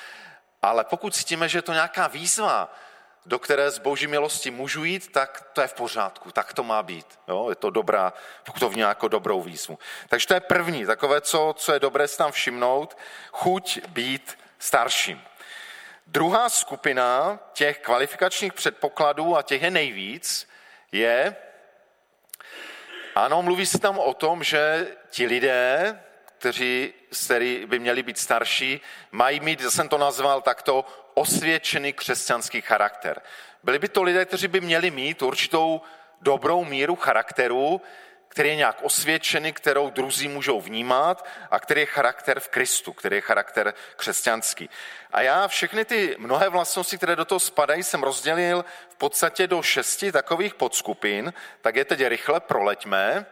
ale 0.61 0.83
pokud 0.83 1.15
cítíme, 1.15 1.49
že 1.49 1.57
je 1.57 1.61
to 1.61 1.73
nějaká 1.73 2.07
výzva, 2.07 2.73
do 3.25 3.39
které 3.39 3.71
z 3.71 3.79
boží 3.79 4.07
milosti 4.07 4.51
můžu 4.51 4.83
jít, 4.83 5.11
tak 5.11 5.49
to 5.53 5.61
je 5.61 5.67
v 5.67 5.73
pořádku, 5.73 6.31
tak 6.31 6.53
to 6.53 6.63
má 6.63 6.83
být. 6.83 7.05
Jo? 7.27 7.49
Je 7.49 7.55
to 7.55 7.69
dobrá, 7.69 8.13
pokud 8.43 8.59
to 8.59 8.69
v 8.69 8.75
nějakou 8.75 9.07
dobrou 9.07 9.41
výzvu. 9.41 9.79
Takže 10.07 10.27
to 10.27 10.33
je 10.33 10.39
první, 10.39 10.85
takové, 10.85 11.21
co, 11.21 11.55
co 11.57 11.73
je 11.73 11.79
dobré 11.79 12.07
si 12.07 12.17
tam 12.17 12.31
všimnout, 12.31 12.97
chuť 13.31 13.79
být 13.88 14.38
starším. 14.59 15.21
Druhá 16.12 16.50
skupina 16.50 17.39
těch 17.54 17.80
kvalifikačních 17.80 18.54
předpokladů, 18.54 19.38
a 19.38 19.42
těch 19.42 19.62
je 19.62 19.72
nejvíc, 19.72 20.50
je, 20.92 21.36
ano, 23.16 23.42
mluví 23.42 23.66
se 23.66 23.80
tam 23.80 24.00
o 24.00 24.13
tom, 24.13 24.44
že 24.44 24.88
ti 25.10 25.25
lidé, 25.25 26.00
kteří, 26.25 26.94
by 27.66 27.80
měli 27.80 28.04
být 28.04 28.18
starší, 28.18 28.82
mají 29.12 29.39
mít, 29.39 29.62
já 29.62 29.72
jsem 29.72 29.89
to 29.89 29.98
nazval 29.98 30.42
takto, 30.42 30.86
osvědčený 31.13 31.94
křesťanský 31.94 32.62
charakter. 32.62 33.22
Byli 33.63 33.80
by 33.80 33.89
to 33.89 34.04
lidé, 34.04 34.25
kteří 34.25 34.48
by 34.48 34.62
měli 34.62 34.92
mít 34.92 35.22
určitou 35.22 35.82
dobrou 36.22 36.66
míru 36.66 36.96
charakteru, 36.96 37.82
který 38.29 38.50
je 38.50 38.55
nějak 38.55 38.77
osvědčený, 38.81 39.53
kterou 39.53 39.89
druzí 39.89 40.27
můžou 40.27 40.62
vnímat 40.62 41.25
a 41.51 41.59
který 41.59 41.81
je 41.81 41.86
charakter 41.86 42.39
v 42.39 42.48
Kristu, 42.48 42.93
který 42.93 43.15
je 43.15 43.21
charakter 43.21 43.74
křesťanský. 43.95 44.69
A 45.12 45.21
já 45.21 45.48
všechny 45.48 45.86
ty 45.86 46.15
mnohé 46.19 46.50
vlastnosti, 46.50 46.98
které 46.98 47.15
do 47.15 47.25
toho 47.25 47.39
spadají, 47.39 47.83
jsem 47.83 48.03
rozdělil 48.03 48.65
v 48.89 48.95
podstatě 48.95 49.48
do 49.48 49.62
šesti 49.62 50.12
takových 50.12 50.55
podskupin, 50.55 51.33
tak 51.62 51.75
je 51.75 51.86
teď 51.86 52.07
rychle 52.07 52.39
proleďme. 52.39 53.25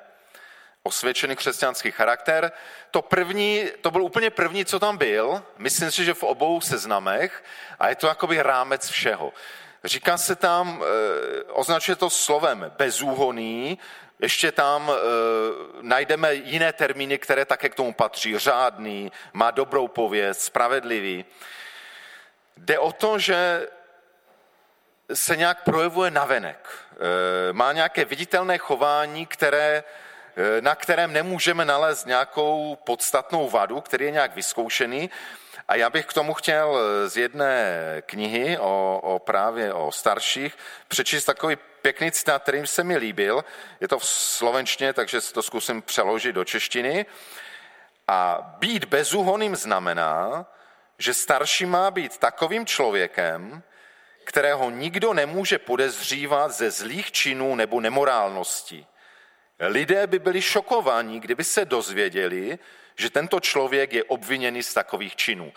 Osvědčený 0.83 1.35
křesťanský 1.35 1.91
charakter. 1.91 2.51
To 2.91 3.01
první, 3.01 3.65
to 3.81 3.91
byl 3.91 4.03
úplně 4.03 4.29
první, 4.29 4.65
co 4.65 4.79
tam 4.79 4.97
byl. 4.97 5.43
Myslím 5.57 5.91
si, 5.91 6.05
že 6.05 6.13
v 6.13 6.23
obou 6.23 6.61
seznamech. 6.61 7.43
A 7.79 7.89
je 7.89 7.95
to 7.95 8.07
jakoby 8.07 8.41
rámec 8.41 8.89
všeho. 8.89 9.33
Říká 9.83 10.17
se 10.17 10.35
tam, 10.35 10.83
eh, 10.83 11.43
označuje 11.43 11.95
to 11.95 12.09
slovem 12.09 12.71
bezúhoný, 12.77 13.77
ještě 14.19 14.51
tam 14.51 14.91
e, 14.91 14.93
najdeme 15.81 16.33
jiné 16.33 16.73
termíny, 16.73 17.17
které 17.17 17.45
také 17.45 17.69
k 17.69 17.75
tomu 17.75 17.93
patří. 17.93 18.37
Řádný, 18.37 19.11
má 19.33 19.51
dobrou 19.51 19.87
pověst, 19.87 20.41
spravedlivý. 20.41 21.25
Jde 22.57 22.79
o 22.79 22.91
to, 22.91 23.19
že 23.19 23.67
se 25.13 25.35
nějak 25.35 25.63
projevuje 25.63 26.11
navenek. 26.11 26.69
E, 27.49 27.53
má 27.53 27.73
nějaké 27.73 28.05
viditelné 28.05 28.57
chování, 28.57 29.25
které, 29.25 29.83
e, 30.57 30.61
na 30.61 30.75
kterém 30.75 31.13
nemůžeme 31.13 31.65
nalézt 31.65 32.05
nějakou 32.05 32.77
podstatnou 32.83 33.49
vadu, 33.49 33.81
který 33.81 34.05
je 34.05 34.11
nějak 34.11 34.35
vyzkoušený. 34.35 35.09
A 35.67 35.75
já 35.75 35.89
bych 35.89 36.05
k 36.05 36.13
tomu 36.13 36.33
chtěl 36.33 36.79
z 37.09 37.17
jedné 37.17 37.75
knihy 38.05 38.57
o, 38.57 38.99
o 39.03 39.19
právě 39.19 39.73
o 39.73 39.91
starších 39.91 40.57
přečíst 40.87 41.25
takový 41.25 41.57
pěkný 41.81 42.11
citát, 42.11 42.41
kterým 42.41 42.67
se 42.67 42.83
mi 42.83 42.97
líbil. 42.97 43.45
Je 43.81 43.87
to 43.87 43.99
v 43.99 44.05
slovenštině, 44.05 44.93
takže 44.93 45.21
to 45.21 45.43
zkusím 45.43 45.81
přeložit 45.81 46.35
do 46.35 46.43
češtiny. 46.43 47.05
A 48.07 48.39
být 48.59 48.85
bezúhoným 48.85 49.55
znamená, 49.55 50.45
že 50.97 51.13
starší 51.13 51.65
má 51.65 51.91
být 51.91 52.17
takovým 52.17 52.65
člověkem, 52.65 53.63
kterého 54.23 54.69
nikdo 54.69 55.13
nemůže 55.13 55.59
podezřívat 55.59 56.51
ze 56.51 56.71
zlých 56.71 57.11
činů 57.11 57.55
nebo 57.55 57.81
nemorálnosti. 57.81 58.85
Lidé 59.59 60.07
by 60.07 60.19
byli 60.19 60.41
šokováni, 60.41 61.19
kdyby 61.19 61.43
se 61.43 61.65
dozvěděli, 61.65 62.59
že 62.97 63.09
tento 63.09 63.39
člověk 63.39 63.93
je 63.93 64.03
obviněný 64.03 64.63
z 64.63 64.73
takových 64.73 65.15
činů. 65.15 65.53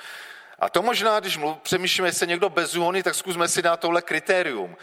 A 0.58 0.68
to 0.68 0.82
možná, 0.82 1.20
když 1.20 1.38
přemýšlíme, 1.62 2.08
jestli 2.08 2.26
někdo 2.26 2.48
bezúhonný, 2.48 3.02
tak 3.02 3.14
zkusme 3.14 3.48
si 3.48 3.62
dát 3.62 3.80
tohle 3.80 4.02
kritérium. 4.02 4.76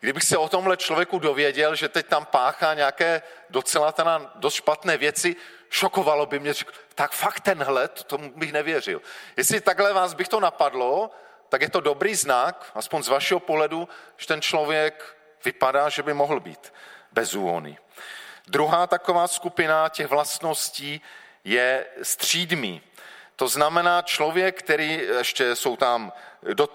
Kdybych 0.00 0.22
se 0.24 0.38
o 0.38 0.48
tomhle 0.48 0.76
člověku 0.76 1.18
dověděl, 1.18 1.74
že 1.74 1.88
teď 1.88 2.06
tam 2.06 2.26
páchá 2.26 2.74
nějaké 2.74 3.22
docela 3.50 3.92
teda 3.92 4.32
dost 4.34 4.54
špatné 4.54 4.96
věci, 4.96 5.36
šokovalo 5.70 6.26
by 6.26 6.38
mě, 6.38 6.52
řekl, 6.52 6.72
tak 6.94 7.12
fakt 7.12 7.40
tenhle, 7.40 7.88
tomu 7.88 8.32
bych 8.36 8.52
nevěřil. 8.52 9.02
Jestli 9.36 9.60
takhle 9.60 9.92
vás 9.92 10.14
bych 10.14 10.28
to 10.28 10.40
napadlo, 10.40 11.10
tak 11.48 11.62
je 11.62 11.70
to 11.70 11.80
dobrý 11.80 12.14
znak, 12.14 12.70
aspoň 12.74 13.02
z 13.02 13.08
vašeho 13.08 13.40
pohledu, 13.40 13.88
že 14.16 14.26
ten 14.26 14.42
člověk 14.42 15.16
vypadá, 15.44 15.88
že 15.88 16.02
by 16.02 16.14
mohl 16.14 16.40
být 16.40 16.72
bezúhonný. 17.12 17.78
Druhá 18.48 18.86
taková 18.86 19.28
skupina 19.28 19.88
těch 19.88 20.06
vlastností 20.06 21.00
je 21.44 21.86
střídmý. 22.02 22.82
To 23.36 23.48
znamená 23.48 24.02
člověk, 24.02 24.58
který, 24.58 25.02
ještě 25.18 25.56
jsou 25.56 25.76
tam, 25.76 26.12
do, 26.54 26.68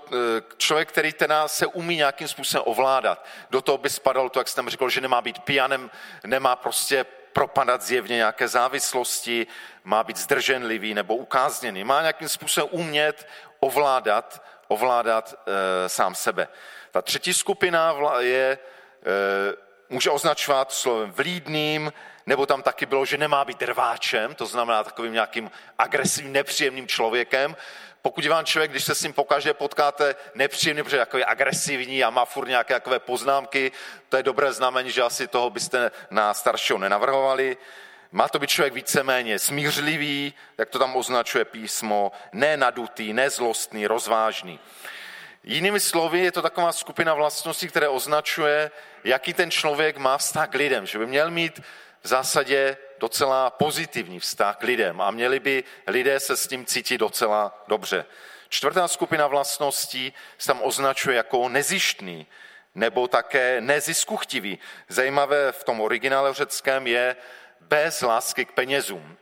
člověk, 0.57 0.89
který 0.89 1.13
teda 1.13 1.47
se 1.47 1.65
umí 1.65 1.95
nějakým 1.95 2.27
způsobem 2.27 2.63
ovládat. 2.67 3.25
Do 3.49 3.61
toho 3.61 3.77
by 3.77 3.89
spadalo 3.89 4.29
to, 4.29 4.39
jak 4.39 4.47
jsem 4.47 4.69
řekl, 4.69 4.89
že 4.89 5.01
nemá 5.01 5.21
být 5.21 5.39
pijanem, 5.39 5.91
nemá 6.23 6.55
prostě 6.55 7.05
propadat 7.33 7.81
zjevně 7.81 8.15
nějaké 8.15 8.47
závislosti, 8.47 9.47
má 9.83 10.03
být 10.03 10.17
zdrženlivý 10.17 10.93
nebo 10.93 11.15
ukázněný. 11.15 11.83
Má 11.83 12.01
nějakým 12.01 12.29
způsobem 12.29 12.69
umět 12.71 13.27
ovládat, 13.59 14.43
ovládat 14.67 15.33
e, 15.33 15.89
sám 15.89 16.15
sebe. 16.15 16.47
Ta 16.91 17.01
třetí 17.01 17.33
skupina 17.33 17.95
je, 18.19 18.51
e, 18.51 18.57
může 19.89 20.09
označovat 20.09 20.71
slovem 20.71 21.11
vlídným, 21.11 21.93
nebo 22.25 22.45
tam 22.45 22.61
taky 22.61 22.85
bylo, 22.85 23.05
že 23.05 23.17
nemá 23.17 23.45
být 23.45 23.61
rváčem, 23.61 24.35
to 24.35 24.45
znamená 24.45 24.83
takovým 24.83 25.13
nějakým 25.13 25.51
agresivním, 25.77 26.33
nepříjemným 26.33 26.87
člověkem. 26.87 27.55
Pokud 28.01 28.23
je 28.23 28.29
vám 28.29 28.45
člověk, 28.45 28.71
když 28.71 28.83
se 28.83 28.95
s 28.95 29.03
ním 29.03 29.13
pokaždé 29.13 29.53
potkáte 29.53 30.15
nepříjemný, 30.35 30.83
protože 30.83 30.97
jako 30.97 31.17
je 31.17 31.25
agresivní 31.25 32.03
a 32.03 32.09
má 32.09 32.25
furt 32.25 32.47
nějaké 32.47 32.73
takové 32.73 32.99
poznámky, 32.99 33.71
to 34.09 34.17
je 34.17 34.23
dobré 34.23 34.53
znamení, 34.53 34.91
že 34.91 35.01
asi 35.01 35.27
toho 35.27 35.49
byste 35.49 35.91
na 36.09 36.33
staršího 36.33 36.79
nenavrhovali. 36.79 37.57
Má 38.11 38.27
to 38.27 38.39
být 38.39 38.49
člověk 38.49 38.73
víceméně 38.73 39.39
smířlivý, 39.39 40.33
jak 40.57 40.69
to 40.69 40.79
tam 40.79 40.95
označuje 40.95 41.45
písmo, 41.45 42.11
ne 42.33 42.57
nadutý, 42.57 43.13
ne 43.13 43.29
zlostný, 43.29 43.87
rozvážný. 43.87 44.59
Jinými 45.43 45.79
slovy, 45.79 46.19
je 46.19 46.31
to 46.31 46.41
taková 46.41 46.71
skupina 46.71 47.13
vlastností, 47.13 47.67
které 47.67 47.87
označuje, 47.87 48.71
jaký 49.03 49.33
ten 49.33 49.51
člověk 49.51 49.97
má 49.97 50.17
vztah 50.17 50.49
k 50.49 50.55
lidem, 50.55 50.85
že 50.85 50.99
by 50.99 51.05
měl 51.05 51.31
mít 51.31 51.61
v 52.05 52.07
zásadě 52.07 52.77
docela 52.99 53.49
pozitivní 53.49 54.19
vztah 54.19 54.57
k 54.57 54.63
lidem 54.63 55.01
a 55.01 55.11
měli 55.11 55.39
by 55.39 55.63
lidé 55.87 56.19
se 56.19 56.37
s 56.37 56.47
tím 56.47 56.65
cítit 56.65 56.97
docela 56.97 57.63
dobře. 57.67 58.05
Čtvrtá 58.49 58.87
skupina 58.87 59.27
vlastností 59.27 60.13
se 60.37 60.47
tam 60.47 60.61
označuje 60.61 61.17
jako 61.17 61.49
nezištný 61.49 62.27
nebo 62.75 63.07
také 63.07 63.61
neziskuchtivý. 63.61 64.59
Zajímavé 64.87 65.51
v 65.51 65.63
tom 65.63 65.81
originále 65.81 66.33
řeckém 66.33 66.87
je 66.87 67.15
bez 67.59 68.01
lásky 68.01 68.45
k 68.45 68.51
penězům. 68.51 69.17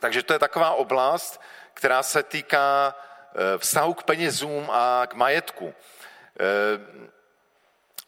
Takže 0.00 0.22
to 0.22 0.32
je 0.32 0.38
taková 0.38 0.70
oblast, 0.70 1.40
která 1.74 2.02
se 2.02 2.22
týká 2.22 2.94
eh, 2.96 3.58
vztahu 3.58 3.94
k 3.94 4.02
penězům 4.02 4.70
a 4.72 5.06
k 5.06 5.14
majetku. 5.14 5.74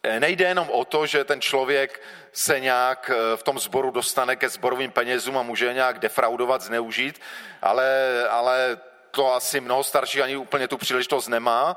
Eh, 0.08 0.20
nejde 0.20 0.44
jenom 0.44 0.70
o 0.70 0.84
to, 0.84 1.06
že 1.06 1.24
ten 1.24 1.40
člověk 1.40 2.00
se 2.32 2.60
nějak 2.60 3.10
eh, 3.14 3.36
v 3.36 3.42
tom 3.42 3.58
sboru 3.58 3.90
dostane 3.90 4.36
ke 4.36 4.48
sborovým 4.48 4.90
penězům 4.90 5.38
a 5.38 5.42
může 5.42 5.74
nějak 5.74 5.98
defraudovat, 5.98 6.62
zneužít, 6.62 7.20
ale, 7.62 7.88
ale 8.28 8.78
to 9.10 9.34
asi 9.34 9.60
mnoho 9.60 9.84
starších 9.84 10.20
ani 10.20 10.36
úplně 10.36 10.68
tu 10.68 10.78
příležitost 10.78 11.28
nemá, 11.28 11.76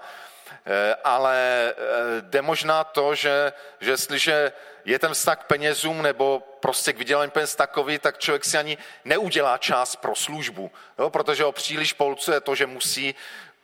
eh, 0.66 0.96
ale 1.04 1.74
jde 2.22 2.42
možná 2.42 2.84
to, 2.84 3.16
že, 3.16 3.54
že 3.80 3.92
jestliže 3.92 4.52
je 4.86 5.00
ten 5.00 5.14
vztah 5.14 5.38
k 5.38 5.48
penězům 5.48 6.02
nebo 6.02 6.44
prostě 6.60 6.94
k 6.94 6.98
vydělání 6.98 7.32
peněz 7.32 7.56
takový, 7.56 8.00
tak 8.00 8.18
člověk 8.18 8.46
si 8.46 8.58
ani 8.58 8.78
neudělá 9.06 9.58
čas 9.58 9.96
pro 9.96 10.16
službu, 10.16 10.72
jo? 11.00 11.10
protože 11.10 11.44
ho 11.44 11.52
příliš 11.52 11.94
polcuje 11.94 12.42
to, 12.42 12.56
že 12.56 12.66
musí 12.66 13.16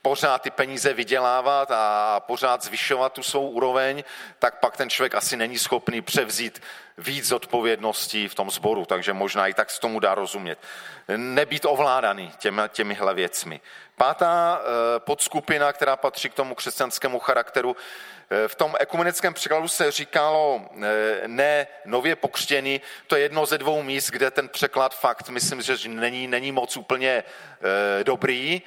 pořád 0.08 0.42
ty 0.42 0.52
peníze 0.52 0.94
vydělávat 0.94 1.72
a 1.72 2.20
pořád 2.20 2.64
zvyšovat 2.64 3.14
tu 3.14 3.24
svou 3.24 3.50
úroveň, 3.50 4.04
tak 4.40 4.60
pak 4.60 4.78
ten 4.78 4.90
člověk 4.90 5.16
asi 5.16 5.38
není 5.38 5.58
schopný 5.58 6.02
převzít 6.02 6.62
víc 6.98 7.32
odpovědností 7.32 8.28
v 8.28 8.36
tom 8.36 8.52
sboru, 8.52 8.86
takže 8.86 9.14
možná 9.14 9.48
i 9.48 9.54
tak 9.54 9.70
se 9.70 9.80
tomu 9.80 10.00
dá 10.00 10.16
rozumět. 10.16 10.60
Nebýt 11.18 11.66
ovládaný 11.66 12.32
těmi, 12.38 12.62
těmihle 12.68 13.14
věcmi. 13.14 13.62
Pátá 13.96 14.62
eh, 14.62 15.00
podskupina, 15.00 15.74
která 15.74 15.96
patří 15.96 16.30
k 16.30 16.34
tomu 16.34 16.56
křesťanskému 16.56 17.20
charakteru, 17.20 17.76
eh, 17.76 18.48
v 18.48 18.56
tom 18.56 18.76
ekumenickém 18.80 19.34
překladu 19.34 19.68
se 19.68 19.92
říkalo 19.92 20.62
eh, 20.84 21.28
ne 21.28 21.68
nově 21.86 22.16
pokřtěný, 22.16 22.82
to 23.08 23.16
je 23.16 23.22
jedno 23.22 23.46
ze 23.46 23.58
dvou 23.58 23.84
míst, 23.84 24.10
kde 24.10 24.32
ten 24.32 24.50
překlad 24.50 24.96
fakt, 24.96 25.30
myslím, 25.30 25.62
že 25.62 25.90
není, 25.90 26.28
není 26.28 26.52
moc 26.52 26.78
úplně 26.78 27.24
dobrý. 28.04 28.62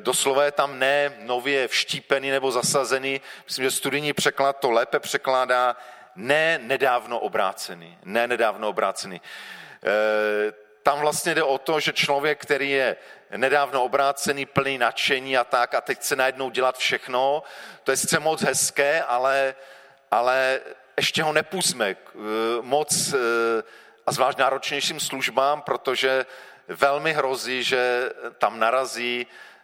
Doslova 0.00 0.44
je 0.44 0.52
tam 0.52 0.78
ne 0.78 1.12
nově 1.18 1.68
vštípený 1.68 2.30
nebo 2.30 2.50
zasazený. 2.50 3.20
Myslím, 3.44 3.64
že 3.64 3.70
studijní 3.70 4.12
překlad 4.12 4.58
to 4.58 4.70
lépe 4.70 5.00
překládá 5.00 5.76
ne 6.16 6.58
nedávno 6.62 7.18
obrácený. 7.18 7.98
Ne 8.04 8.26
nedávno 8.26 8.68
obrácený. 8.68 9.20
E, 9.20 10.52
tam 10.82 10.98
vlastně 10.98 11.34
jde 11.34 11.42
o 11.42 11.58
to, 11.58 11.80
že 11.80 11.92
člověk, 11.92 12.42
který 12.42 12.70
je 12.70 12.96
nedávno 13.36 13.84
obrácený, 13.84 14.46
plný 14.46 14.78
nadšení 14.78 15.38
a 15.38 15.44
tak 15.44 15.74
a 15.74 15.80
teď 15.80 15.98
chce 15.98 16.16
najednou 16.16 16.50
dělat 16.50 16.78
všechno, 16.78 17.42
to 17.84 17.90
je 17.90 17.96
sice 17.96 18.20
moc 18.20 18.42
hezké, 18.42 19.02
ale, 19.02 19.54
ale 20.10 20.60
ještě 20.96 21.22
ho 21.22 21.32
nepustíme 21.32 21.96
moc 22.60 23.12
e, 23.12 23.16
a 24.06 24.12
zvlášť 24.12 24.38
náročnějším 24.38 25.00
službám, 25.00 25.62
protože 25.62 26.26
velmi 26.68 27.12
hrozí, 27.12 27.62
že 27.62 28.10
tam 28.38 28.58
narazí 28.58 29.26
Eh, 29.26 29.26
eh, 29.26 29.57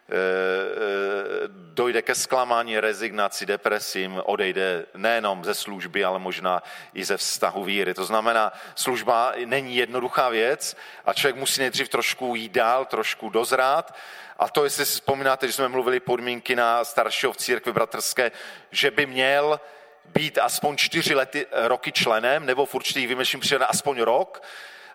dojde 1.49 2.01
ke 2.01 2.15
zklamání, 2.15 2.79
rezignaci, 2.79 3.45
depresím, 3.45 4.21
odejde 4.25 4.85
nejenom 4.95 5.45
ze 5.45 5.53
služby, 5.53 6.03
ale 6.03 6.19
možná 6.19 6.63
i 6.93 7.05
ze 7.05 7.17
vztahu 7.17 7.63
víry. 7.63 7.93
To 7.93 8.05
znamená, 8.05 8.53
služba 8.75 9.33
není 9.45 9.75
jednoduchá 9.75 10.29
věc 10.29 10.77
a 11.05 11.13
člověk 11.13 11.35
musí 11.35 11.61
nejdřív 11.61 11.89
trošku 11.89 12.35
jít 12.35 12.51
dál, 12.51 12.85
trošku 12.85 13.29
dozrát. 13.29 13.95
A 14.39 14.49
to, 14.49 14.63
jestli 14.63 14.85
si 14.85 14.91
vzpomínáte, 14.91 15.47
že 15.47 15.53
jsme 15.53 15.67
mluvili 15.67 15.99
podmínky 15.99 16.55
na 16.55 16.83
staršího 16.83 17.33
v 17.33 17.37
církvi 17.37 17.73
bratrské, 17.73 18.31
že 18.71 18.91
by 18.91 19.05
měl 19.05 19.59
být 20.05 20.37
aspoň 20.37 20.77
čtyři 20.77 21.15
lety, 21.15 21.45
roky 21.51 21.91
členem, 21.91 22.45
nebo 22.45 22.65
v 22.65 22.75
určitých 22.75 23.07
výjimečných 23.07 23.41
případech 23.41 23.67
aspoň 23.69 24.01
rok, 24.01 24.43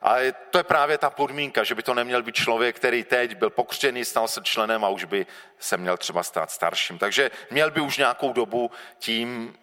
a 0.03 0.17
to 0.51 0.59
je 0.59 0.65
právě 0.65 0.99
ta 0.99 1.11
podmínka, 1.11 1.65
že 1.65 1.75
by 1.75 1.83
to 1.83 1.95
neměl 1.95 2.23
být 2.23 2.35
člověk, 2.35 2.77
který 2.77 3.05
teď 3.05 3.37
byl 3.37 3.51
pokřtěný, 3.51 4.05
stal 4.05 4.29
se 4.29 4.41
členem 4.43 4.85
a 4.85 4.89
už 4.89 5.05
by 5.05 5.27
se 5.59 5.77
měl 5.77 5.97
třeba 5.97 6.23
stát 6.23 6.51
starším. 6.51 6.99
Takže 6.99 7.31
měl 7.51 7.71
by 7.71 7.81
už 7.81 7.99
nějakou 7.99 8.33
dobu 8.33 8.71
tím 8.99 9.55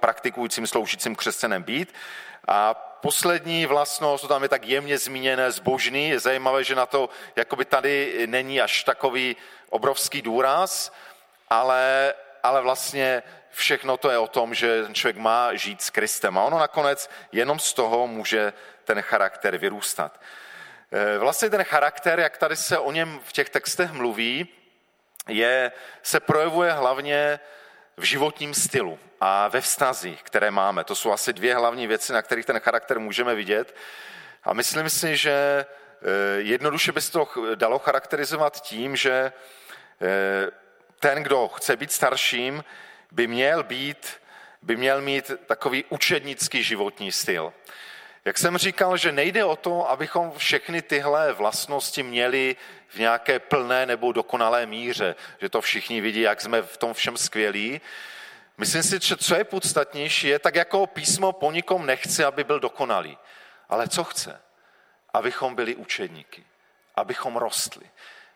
praktikujícím, 0.00 0.66
sloužícím 0.66 1.16
křesťanem 1.16 1.62
být. 1.62 1.94
A 2.48 2.74
poslední 2.74 3.66
vlastnost, 3.66 4.22
to 4.22 4.28
tam 4.28 4.42
je 4.42 4.48
tak 4.48 4.66
jemně 4.66 4.98
zmíněné, 4.98 5.50
zbožný. 5.50 6.08
Je 6.08 6.20
zajímavé, 6.20 6.64
že 6.64 6.74
na 6.74 6.86
to 6.86 7.08
jakoby 7.36 7.64
tady 7.64 8.26
není 8.26 8.60
až 8.60 8.84
takový 8.84 9.36
obrovský 9.70 10.22
důraz, 10.22 10.92
ale, 11.50 12.14
ale 12.42 12.62
vlastně 12.62 13.22
všechno 13.50 13.96
to 13.96 14.10
je 14.10 14.18
o 14.18 14.26
tom, 14.28 14.54
že 14.54 14.82
ten 14.82 14.94
člověk 14.94 15.16
má 15.16 15.54
žít 15.54 15.82
s 15.82 15.90
Kristem. 15.90 16.38
A 16.38 16.44
ono 16.44 16.58
nakonec 16.58 17.10
jenom 17.32 17.58
z 17.58 17.72
toho 17.72 18.06
může 18.06 18.52
ten 18.88 19.02
charakter 19.02 19.56
vyrůstat. 19.56 20.20
Eh, 20.92 21.18
vlastně 21.18 21.50
ten 21.50 21.64
charakter, 21.64 22.20
jak 22.20 22.38
tady 22.38 22.56
se 22.56 22.78
o 22.78 22.92
něm 22.92 23.20
v 23.24 23.32
těch 23.32 23.50
textech 23.50 23.92
mluví, 23.92 24.48
je, 25.28 25.72
se 26.02 26.20
projevuje 26.20 26.72
hlavně 26.72 27.40
v 27.96 28.02
životním 28.02 28.54
stylu 28.54 28.98
a 29.20 29.48
ve 29.48 29.60
vztazích, 29.60 30.22
které 30.22 30.50
máme. 30.50 30.84
To 30.84 30.94
jsou 30.94 31.12
asi 31.12 31.32
dvě 31.32 31.54
hlavní 31.54 31.86
věci, 31.86 32.12
na 32.12 32.22
kterých 32.22 32.46
ten 32.46 32.60
charakter 32.60 32.98
můžeme 32.98 33.34
vidět. 33.34 33.76
A 34.44 34.52
myslím 34.52 34.90
si, 34.90 35.16
že 35.16 35.36
eh, 35.36 36.06
jednoduše 36.40 36.92
by 36.92 37.00
se 37.00 37.12
to 37.12 37.28
dalo 37.54 37.78
charakterizovat 37.78 38.62
tím, 38.62 38.96
že 38.96 39.32
eh, 40.00 40.50
ten, 41.00 41.22
kdo 41.22 41.48
chce 41.48 41.76
být 41.76 41.92
starším, 41.92 42.64
by 43.12 43.26
měl 43.26 43.62
být, 43.62 44.08
by 44.62 44.76
měl 44.76 45.00
mít 45.00 45.30
takový 45.46 45.84
učednický 45.88 46.62
životní 46.62 47.12
styl. 47.12 47.52
Jak 48.28 48.38
jsem 48.38 48.58
říkal, 48.58 48.96
že 48.96 49.12
nejde 49.12 49.44
o 49.44 49.56
to, 49.56 49.90
abychom 49.90 50.32
všechny 50.36 50.82
tyhle 50.82 51.32
vlastnosti 51.32 52.02
měli 52.02 52.56
v 52.88 52.98
nějaké 52.98 53.38
plné 53.38 53.86
nebo 53.86 54.12
dokonalé 54.12 54.66
míře, 54.66 55.14
že 55.40 55.48
to 55.48 55.60
všichni 55.60 56.00
vidí, 56.00 56.20
jak 56.20 56.40
jsme 56.40 56.62
v 56.62 56.76
tom 56.76 56.94
všem 56.94 57.16
skvělí. 57.16 57.80
Myslím 58.58 58.82
si, 58.82 58.98
že 59.02 59.16
co 59.16 59.34
je 59.34 59.44
podstatnější, 59.44 60.28
je 60.28 60.38
tak 60.38 60.54
jako 60.54 60.86
písmo 60.86 61.32
po 61.32 61.52
nikom 61.52 61.86
nechce, 61.86 62.24
aby 62.24 62.44
byl 62.44 62.60
dokonalý. 62.60 63.18
Ale 63.68 63.88
co 63.88 64.04
chce? 64.04 64.40
Abychom 65.14 65.54
byli 65.54 65.74
učedníky, 65.74 66.44
abychom 66.94 67.36
rostli. 67.36 67.90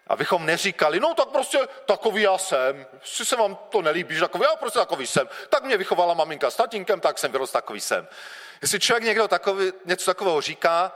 Abychom 0.07 0.47
neříkali, 0.47 1.01
no 1.01 1.15
tak 1.15 1.29
prostě 1.29 1.59
takový 1.87 2.23
já 2.23 2.39
jsem, 2.39 2.87
si 3.05 3.25
se 3.25 3.37
vám 3.37 3.59
to 3.69 3.83
nelíbí, 3.83 4.15
že 4.15 4.21
takový, 4.21 4.45
já 4.51 4.57
prostě 4.57 4.79
takový 4.79 5.07
jsem. 5.07 5.29
Tak 5.49 5.65
mě 5.65 5.77
vychovala 5.77 6.15
maminka 6.15 6.51
s 6.51 6.57
tatínkem, 6.57 7.01
tak 7.01 7.19
jsem 7.19 7.33
vyrost 7.33 7.53
takový 7.53 7.81
jsem. 7.81 8.09
Jestli 8.63 8.81
člověk 8.81 9.05
někdo 9.05 9.29
takový, 9.29 9.73
něco 9.85 10.07
takového 10.07 10.41
říká, 10.41 10.93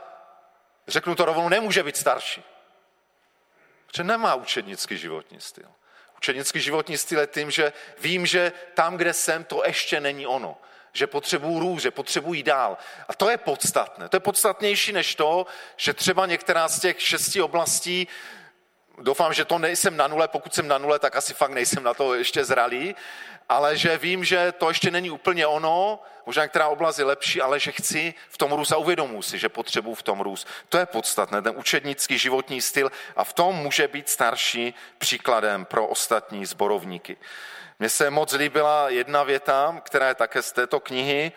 řeknu 0.87 1.15
to 1.15 1.25
rovnou, 1.25 1.49
nemůže 1.49 1.83
být 1.83 1.97
starší. 1.97 2.43
Protože 3.87 4.03
nemá 4.03 4.35
učednický 4.35 4.97
životní 4.97 5.41
styl. 5.41 5.69
Učednický 6.17 6.59
životní 6.59 6.97
styl 6.97 7.19
je 7.19 7.27
tím, 7.27 7.51
že 7.51 7.73
vím, 7.99 8.25
že 8.25 8.51
tam, 8.73 8.97
kde 8.97 9.13
jsem, 9.13 9.43
to 9.43 9.63
ještě 9.65 9.99
není 9.99 10.27
ono. 10.27 10.57
Že 10.93 11.07
potřebuji 11.07 11.59
růst, 11.59 11.81
že 11.81 11.91
potřebuji 11.91 12.43
dál. 12.43 12.77
A 13.07 13.13
to 13.13 13.29
je 13.29 13.37
podstatné. 13.37 14.09
To 14.09 14.15
je 14.15 14.19
podstatnější 14.19 14.91
než 14.93 15.15
to, 15.15 15.45
že 15.75 15.93
třeba 15.93 16.25
některá 16.25 16.67
z 16.67 16.79
těch 16.79 17.01
šesti 17.01 17.41
oblastí 17.41 18.07
doufám, 19.01 19.33
že 19.33 19.45
to 19.45 19.59
nejsem 19.59 19.97
na 19.97 20.07
nule, 20.07 20.27
pokud 20.27 20.53
jsem 20.53 20.67
na 20.67 20.77
nule, 20.77 20.99
tak 20.99 21.15
asi 21.15 21.33
fakt 21.33 21.51
nejsem 21.51 21.83
na 21.83 21.93
to 21.93 22.13
ještě 22.13 22.45
zralý, 22.45 22.95
ale 23.49 23.77
že 23.77 23.97
vím, 23.97 24.23
že 24.23 24.51
to 24.51 24.69
ještě 24.69 24.91
není 24.91 25.11
úplně 25.11 25.47
ono, 25.47 25.99
možná 26.25 26.43
některá 26.43 26.67
oblast 26.67 26.99
je 26.99 27.05
lepší, 27.05 27.41
ale 27.41 27.59
že 27.59 27.71
chci 27.71 28.13
v 28.29 28.37
tom 28.37 28.51
růst 28.51 28.71
a 28.71 28.77
uvědomuji 28.77 29.21
si, 29.21 29.39
že 29.39 29.49
potřebuji 29.49 29.95
v 29.95 30.03
tom 30.03 30.21
růst. 30.21 30.47
To 30.69 30.77
je 30.77 30.85
podstatné, 30.85 31.41
ten 31.41 31.57
učednický 31.57 32.17
životní 32.17 32.61
styl 32.61 32.91
a 33.15 33.23
v 33.23 33.33
tom 33.33 33.55
může 33.55 33.87
být 33.87 34.09
starší 34.09 34.73
příkladem 34.97 35.65
pro 35.65 35.87
ostatní 35.87 36.45
zborovníky. 36.45 37.17
Mně 37.79 37.89
se 37.89 38.09
moc 38.09 38.33
líbila 38.33 38.89
jedna 38.89 39.23
věta, 39.23 39.81
která 39.83 40.07
je 40.07 40.15
také 40.15 40.41
z 40.41 40.51
této 40.51 40.79
knihy, 40.79 41.31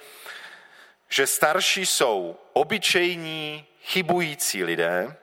že 1.09 1.27
starší 1.27 1.87
jsou 1.87 2.37
obyčejní, 2.53 3.67
chybující 3.83 4.65
lidé, 4.65 5.17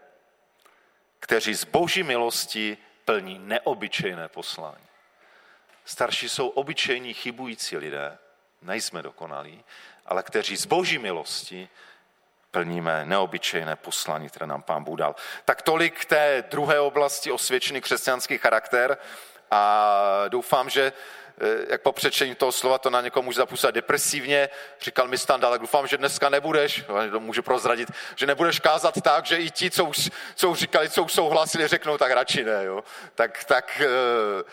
kteří 1.19 1.54
z 1.54 1.63
boží 1.63 2.04
milosti 2.04 2.78
plní 3.06 3.39
neobyčejné 3.39 4.28
poslání. 4.28 4.88
Starší 5.88 6.30
jsou 6.30 6.47
obyčejní 6.47 7.13
chybující 7.13 7.78
lidé, 7.78 8.17
nejsme 8.62 9.02
dokonalí, 9.02 9.63
ale 10.06 10.23
kteří 10.23 10.58
z 10.58 10.65
boží 10.65 10.97
milosti 11.00 11.69
plníme 12.52 13.06
neobyčejné 13.06 13.76
poslání, 13.76 14.30
které 14.30 14.47
nám 14.47 14.62
pán 14.62 14.84
Bůh 14.84 15.00
dal. 15.00 15.15
Tak 15.45 15.62
tolik 15.62 16.06
té 16.06 16.43
druhé 16.52 16.80
oblasti 16.80 17.32
osvědčený 17.32 17.82
křesťanský 17.82 18.38
charakter 18.38 18.97
a 19.52 20.23
doufám, 20.28 20.69
že 20.69 20.93
eh, 21.41 21.65
jak 21.69 21.82
po 21.82 21.91
přečtení 21.91 22.36
toho 22.36 22.52
slova 22.52 22.78
to 22.78 22.89
na 22.89 23.02
někoho 23.02 23.23
může 23.23 23.38
zapůsobit 23.38 23.76
depresivně. 23.76 24.50
Říkal 24.82 25.08
mi 25.08 25.17
Standa, 25.17 25.47
ale 25.47 25.60
doufám, 25.60 25.88
že 25.88 25.97
dneska 25.97 26.30
nebudeš, 26.30 26.84
to 27.12 27.19
můžu 27.19 27.43
prozradit, 27.43 27.91
že 28.15 28.26
nebudeš 28.26 28.60
kázat 28.60 29.02
tak, 29.02 29.26
že 29.26 29.38
i 29.38 29.52
ti, 29.52 29.71
co 29.71 29.86
už, 29.86 30.10
co 30.36 30.50
už 30.50 30.60
říkali, 30.60 30.89
co 30.89 31.04
už 31.04 31.13
souhlasili, 31.13 31.67
řeknou, 31.67 31.97
tak 31.97 32.12
radši 32.12 32.43
ne. 32.43 32.65
Jo? 32.65 32.84
Tak, 33.15 33.43
tak 33.43 33.82
eh, 33.82 34.43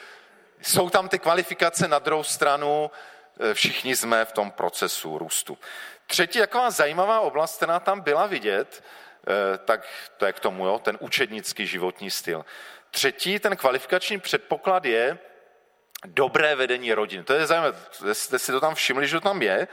jsou 0.64 0.90
tam 0.90 1.08
ty 1.08 1.18
kvalifikace 1.18 1.88
na 1.88 1.98
druhou 1.98 2.22
stranu, 2.22 2.90
eh, 3.40 3.54
všichni 3.54 3.96
jsme 3.96 4.24
v 4.24 4.32
tom 4.32 4.50
procesu 4.50 5.18
růstu. 5.18 5.58
Třetí 6.06 6.38
taková 6.38 6.70
zajímavá 6.70 7.20
oblast, 7.20 7.56
která 7.56 7.80
tam 7.80 8.00
byla 8.00 8.26
vidět, 8.26 8.84
tak 9.64 9.88
to 10.16 10.26
je 10.26 10.32
k 10.32 10.40
tomu, 10.40 10.66
jo, 10.66 10.78
ten 10.78 10.96
učednický 11.00 11.66
životní 11.66 12.10
styl. 12.10 12.44
Třetí, 12.90 13.38
ten 13.38 13.56
kvalifikační 13.56 14.20
předpoklad 14.20 14.84
je 14.84 15.18
dobré 16.04 16.54
vedení 16.54 16.94
rodin. 16.94 17.24
To 17.24 17.32
je 17.32 17.46
zajímavé, 17.46 17.78
jste 18.12 18.38
si 18.38 18.52
to 18.52 18.60
tam 18.60 18.74
všimli, 18.74 19.08
že 19.08 19.16
to 19.16 19.20
tam 19.20 19.42
je. 19.42 19.68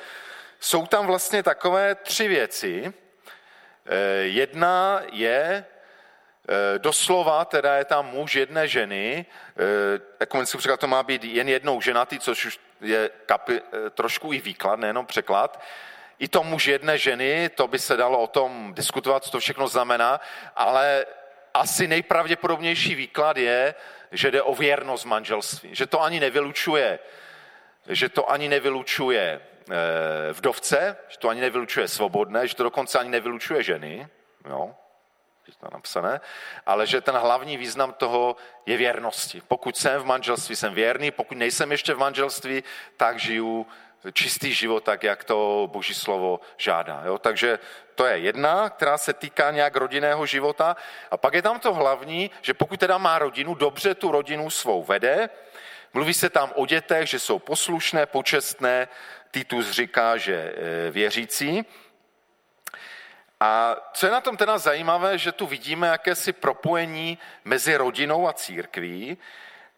Jsou 0.60 0.88
tam 0.88 1.08
vlastně 1.08 1.44
takové 1.44 1.96
tři 1.96 2.28
věci. 2.28 2.94
Eh, 3.86 3.98
jedna 4.16 5.02
je 5.12 5.36
eh, 5.42 5.66
doslova, 6.78 7.46
teda 7.46 7.76
je 7.76 7.86
tam 7.86 8.06
muž 8.06 8.36
jedné 8.36 8.68
ženy, 8.68 9.26
ekumenický 10.20 10.58
příklad 10.58 10.80
to 10.80 10.88
má 10.88 11.04
být 11.04 11.24
jen 11.24 11.50
jednou 11.50 11.82
ženatý, 11.82 12.20
což 12.20 12.46
už 12.46 12.60
je 12.82 13.10
kapi, 13.26 13.62
eh, 13.62 13.90
trošku 13.90 14.34
i 14.34 14.40
výklad, 14.40 14.80
nejenom 14.80 15.06
překlad. 15.06 15.62
I 16.20 16.28
to 16.28 16.44
muž 16.44 16.68
jedné 16.68 16.98
ženy, 16.98 17.50
to 17.50 17.68
by 17.68 17.80
se 17.80 17.98
dalo 17.98 18.20
o 18.20 18.28
tom 18.28 18.74
diskutovat, 18.74 19.24
co 19.24 19.32
to 19.32 19.40
všechno 19.40 19.68
znamená, 19.68 20.22
ale 20.56 21.06
asi 21.54 21.88
nejpravděpodobnější 21.88 22.96
výklad 22.96 23.38
je, 23.38 23.76
že 24.12 24.32
jde 24.32 24.42
o 24.42 24.56
věrnost 24.56 25.06
manželství. 25.06 25.76
Že 25.76 25.86
to 25.86 26.02
ani 26.02 26.20
nevylučuje, 26.20 27.00
že 27.88 28.10
to 28.10 28.32
ani 28.32 28.50
nevylučuje 28.50 29.42
eh, 29.42 30.34
vdovce, 30.34 30.98
že 31.08 31.18
to 31.18 31.30
ani 31.30 31.42
nevylučuje 31.42 31.88
svobodné, 31.88 32.48
že 32.48 32.56
to 32.56 32.64
dokonce 32.64 33.00
ani 33.00 33.10
nevylučuje 33.10 33.64
ženy, 33.64 34.08
jo, 34.50 34.76
to 35.60 35.68
napsané, 35.74 36.22
ale 36.66 36.88
že 36.88 37.02
ten 37.02 37.16
hlavní 37.16 37.58
význam 37.58 37.94
toho 37.94 38.36
je 38.66 38.78
věrnosti. 38.78 39.42
Pokud 39.48 39.78
jsem 39.78 40.02
v 40.02 40.06
manželství, 40.06 40.56
jsem 40.56 40.74
věrný, 40.74 41.12
pokud 41.12 41.38
nejsem 41.38 41.72
ještě 41.72 41.94
v 41.94 41.98
manželství, 41.98 42.64
tak 42.98 43.20
žiju 43.20 43.68
čistý 44.14 44.54
život, 44.54 44.84
tak 44.84 45.04
jak 45.04 45.24
to 45.24 45.70
boží 45.72 45.94
slovo 45.94 46.40
žádá. 46.58 47.04
Jo? 47.06 47.18
Takže 47.18 47.60
to 47.96 48.06
je 48.06 48.18
jedna, 48.18 48.70
která 48.70 48.98
se 48.98 49.14
týká 49.14 49.52
nějak 49.52 49.76
rodinného 49.76 50.26
života. 50.26 50.76
A 51.12 51.18
pak 51.18 51.34
je 51.34 51.42
tam 51.42 51.60
to 51.60 51.74
hlavní, 51.74 52.32
že 52.42 52.54
pokud 52.54 52.80
teda 52.80 52.98
má 52.98 53.20
rodinu, 53.20 53.54
dobře 53.54 53.96
tu 53.96 54.12
rodinu 54.12 54.50
svou 54.50 54.84
vede, 54.84 55.30
mluví 55.94 56.14
se 56.14 56.30
tam 56.30 56.52
o 56.56 56.66
dětech, 56.66 57.10
že 57.10 57.20
jsou 57.20 57.40
poslušné, 57.40 58.06
počestné, 58.06 58.88
Titus 59.32 59.72
říká, 59.72 60.18
že 60.18 60.36
e, 60.36 60.92
věřící. 60.92 61.66
A 63.42 63.76
co 63.94 64.06
je 64.06 64.12
na 64.12 64.22
tom 64.22 64.38
teda 64.38 64.58
zajímavé, 64.58 65.18
že 65.18 65.32
tu 65.32 65.46
vidíme 65.48 65.88
jakési 65.88 66.34
propojení 66.34 67.18
mezi 67.46 67.76
rodinou 67.76 68.28
a 68.28 68.34
církví, 68.34 69.18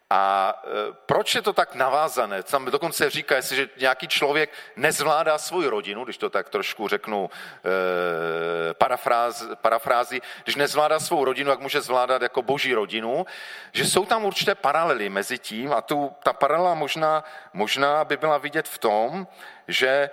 a 0.09 0.53
e, 0.63 0.93
proč 1.05 1.35
je 1.35 1.41
to 1.41 1.53
tak 1.53 1.75
navázané? 1.75 2.43
Tam 2.43 2.65
dokonce 2.65 3.09
říká, 3.09 3.35
jestliže 3.35 3.69
nějaký 3.77 4.07
člověk 4.07 4.49
nezvládá 4.75 5.37
svou 5.37 5.69
rodinu, 5.69 6.03
když 6.03 6.17
to 6.17 6.29
tak 6.29 6.49
trošku 6.49 6.87
řeknu 6.87 7.29
e, 7.29 8.73
parafráz, 8.73 9.45
parafrázi, 9.61 10.21
když 10.43 10.55
nezvládá 10.55 10.99
svou 10.99 11.25
rodinu, 11.25 11.49
jak 11.49 11.59
může 11.59 11.81
zvládat 11.81 12.21
jako 12.21 12.41
boží 12.41 12.73
rodinu, 12.73 13.25
že 13.71 13.85
jsou 13.85 14.05
tam 14.05 14.25
určité 14.25 14.55
paralely 14.55 15.09
mezi 15.09 15.39
tím 15.39 15.73
a 15.73 15.81
tu, 15.81 16.11
ta 16.23 16.33
paralela 16.33 16.73
možná, 16.73 17.23
možná 17.53 18.05
by 18.05 18.17
byla 18.17 18.37
vidět 18.37 18.67
v 18.67 18.77
tom, 18.77 19.27
že 19.67 20.09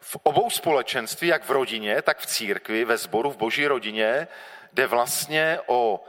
v 0.00 0.16
obou 0.22 0.50
společenství, 0.50 1.28
jak 1.28 1.44
v 1.44 1.50
rodině, 1.50 2.02
tak 2.02 2.18
v 2.18 2.26
církvi, 2.26 2.84
ve 2.84 2.96
sboru, 2.96 3.30
v 3.30 3.36
boží 3.36 3.66
rodině, 3.66 4.28
jde 4.72 4.86
vlastně 4.86 5.58
o 5.66 6.04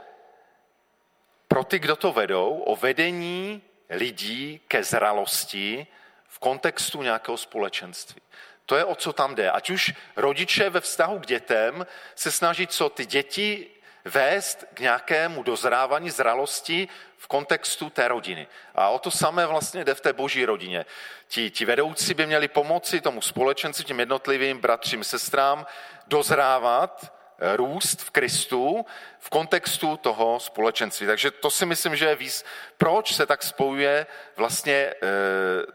pro 1.48 1.64
ty, 1.64 1.78
kdo 1.78 1.96
to 1.96 2.12
vedou, 2.12 2.58
o 2.58 2.76
vedení 2.76 3.62
lidí 3.90 4.60
ke 4.68 4.84
zralosti 4.84 5.86
v 6.26 6.38
kontextu 6.38 7.02
nějakého 7.02 7.36
společenství. 7.36 8.22
To 8.66 8.76
je 8.76 8.84
o 8.84 8.94
co 8.94 9.12
tam 9.12 9.34
jde. 9.34 9.50
Ať 9.50 9.70
už 9.70 9.92
rodiče 10.16 10.70
ve 10.70 10.80
vztahu 10.80 11.18
k 11.18 11.26
dětem 11.26 11.86
se 12.14 12.30
snaží 12.30 12.66
co 12.66 12.88
ty 12.88 13.06
děti 13.06 13.70
vést 14.04 14.64
k 14.74 14.80
nějakému 14.80 15.42
dozrávání 15.42 16.10
zralosti 16.10 16.88
v 17.16 17.26
kontextu 17.26 17.90
té 17.90 18.08
rodiny. 18.08 18.46
A 18.74 18.88
o 18.88 18.98
to 18.98 19.10
samé 19.10 19.46
vlastně 19.46 19.84
jde 19.84 19.94
v 19.94 20.00
té 20.00 20.12
boží 20.12 20.44
rodině. 20.44 20.86
Ti, 21.28 21.50
ti 21.50 21.64
vedoucí 21.64 22.14
by 22.14 22.26
měli 22.26 22.48
pomoci 22.48 23.00
tomu 23.00 23.22
společenci, 23.22 23.84
těm 23.84 24.00
jednotlivým 24.00 24.58
bratřím, 24.58 25.04
sestrám 25.04 25.66
dozrávat 26.06 27.19
růst 27.56 28.02
v 28.02 28.10
Kristu 28.10 28.86
v 29.18 29.30
kontextu 29.30 29.96
toho 29.96 30.40
společenství. 30.40 31.06
Takže 31.06 31.30
to 31.30 31.50
si 31.50 31.66
myslím, 31.66 31.96
že 31.96 32.06
je 32.06 32.16
víc, 32.16 32.44
proč 32.78 33.14
se 33.14 33.26
tak 33.26 33.42
spojuje 33.42 34.06
vlastně 34.36 34.72
eh, 34.74 34.96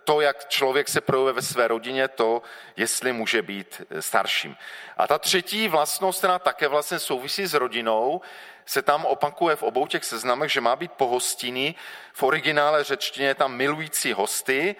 to, 0.04 0.22
jak 0.22 0.50
člověk 0.50 0.90
se 0.90 1.02
projevuje 1.02 1.34
ve 1.34 1.42
své 1.42 1.68
rodině, 1.68 2.08
to, 2.08 2.42
jestli 2.78 3.14
může 3.14 3.42
být 3.42 3.82
eh, 3.90 4.02
starším. 4.02 4.56
A 4.98 5.08
ta 5.08 5.20
třetí 5.20 5.68
vlastnost, 5.68 6.20
která 6.20 6.40
také 6.40 6.68
vlastně 6.68 7.00
souvisí 7.00 7.46
s 7.46 7.54
rodinou, 7.54 8.22
se 8.66 8.82
tam 8.82 9.06
opakuje 9.06 9.56
v 9.56 9.64
obou 9.64 9.88
těch 9.88 10.06
seznamech, 10.06 10.52
že 10.52 10.62
má 10.62 10.76
být 10.76 10.92
pohostinný. 10.92 11.76
V 12.14 12.24
originále 12.24 12.84
řečtině 12.84 13.36
tam 13.36 13.56
milující 13.56 14.14
hosty, 14.14 14.76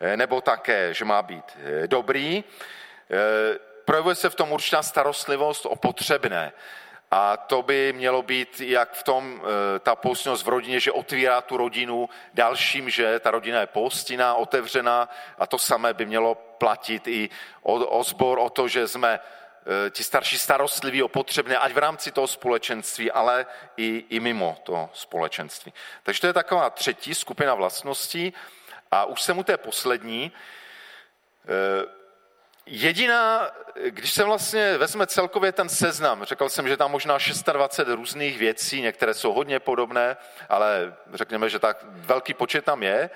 eh, 0.00 0.16
nebo 0.16 0.40
také, 0.40 0.94
že 0.94 1.04
má 1.04 1.22
být 1.22 1.44
dobrý 1.86 2.44
projevuje 3.92 4.14
se 4.14 4.30
v 4.30 4.34
tom 4.34 4.52
určitá 4.52 4.82
starostlivost 4.82 5.66
o 5.66 5.76
potřebné. 5.76 6.52
A 7.10 7.36
to 7.36 7.62
by 7.62 7.92
mělo 7.92 8.22
být 8.22 8.60
jak 8.60 8.92
v 8.92 9.02
tom, 9.02 9.42
eh, 9.44 9.78
ta 9.78 9.96
poustnost 9.96 10.44
v 10.44 10.48
rodině, 10.48 10.80
že 10.80 10.92
otvírá 10.92 11.40
tu 11.40 11.56
rodinu 11.56 12.08
dalším, 12.34 12.90
že 12.90 13.20
ta 13.20 13.30
rodina 13.30 13.60
je 13.60 13.66
postinná, 13.66 14.34
otevřená 14.34 15.08
a 15.38 15.46
to 15.46 15.58
samé 15.58 15.94
by 15.94 16.06
mělo 16.06 16.34
platit 16.34 17.06
i 17.06 17.28
o, 17.62 17.74
o 17.74 18.02
zbor, 18.02 18.38
o 18.38 18.48
to, 18.48 18.68
že 18.68 18.88
jsme 18.88 19.20
eh, 19.20 19.90
ti 19.90 20.04
starší 20.04 20.38
starostliví 20.38 21.02
o 21.02 21.08
potřebné, 21.08 21.58
ať 21.58 21.72
v 21.72 21.78
rámci 21.78 22.12
toho 22.12 22.26
společenství, 22.26 23.12
ale 23.12 23.46
i, 23.76 24.04
i 24.08 24.20
mimo 24.20 24.56
to 24.62 24.88
společenství. 24.92 25.72
Takže 26.02 26.20
to 26.20 26.26
je 26.26 26.32
taková 26.32 26.70
třetí 26.70 27.14
skupina 27.14 27.54
vlastností. 27.54 28.32
A 28.90 29.04
už 29.04 29.22
jsem 29.22 29.38
u 29.38 29.42
té 29.44 29.56
poslední. 29.56 30.32
Jediná, 32.66 33.50
když 33.88 34.12
se 34.12 34.24
vlastně 34.24 34.78
vezme 34.78 35.06
celkově 35.06 35.52
ten 35.52 35.68
seznam, 35.68 36.24
řekl 36.24 36.48
jsem, 36.48 36.68
že 36.68 36.76
tam 36.76 36.90
možná 36.90 37.18
620 37.18 37.88
různých 37.88 38.38
věcí, 38.38 38.80
některé 38.80 39.14
jsou 39.14 39.32
hodně 39.32 39.60
podobné, 39.60 40.16
ale 40.48 40.94
řekněme, 41.14 41.48
že 41.48 41.58
tak 41.58 41.78
velký 41.82 42.34
počet 42.34 42.64
tam 42.64 42.82
je. 42.82 43.10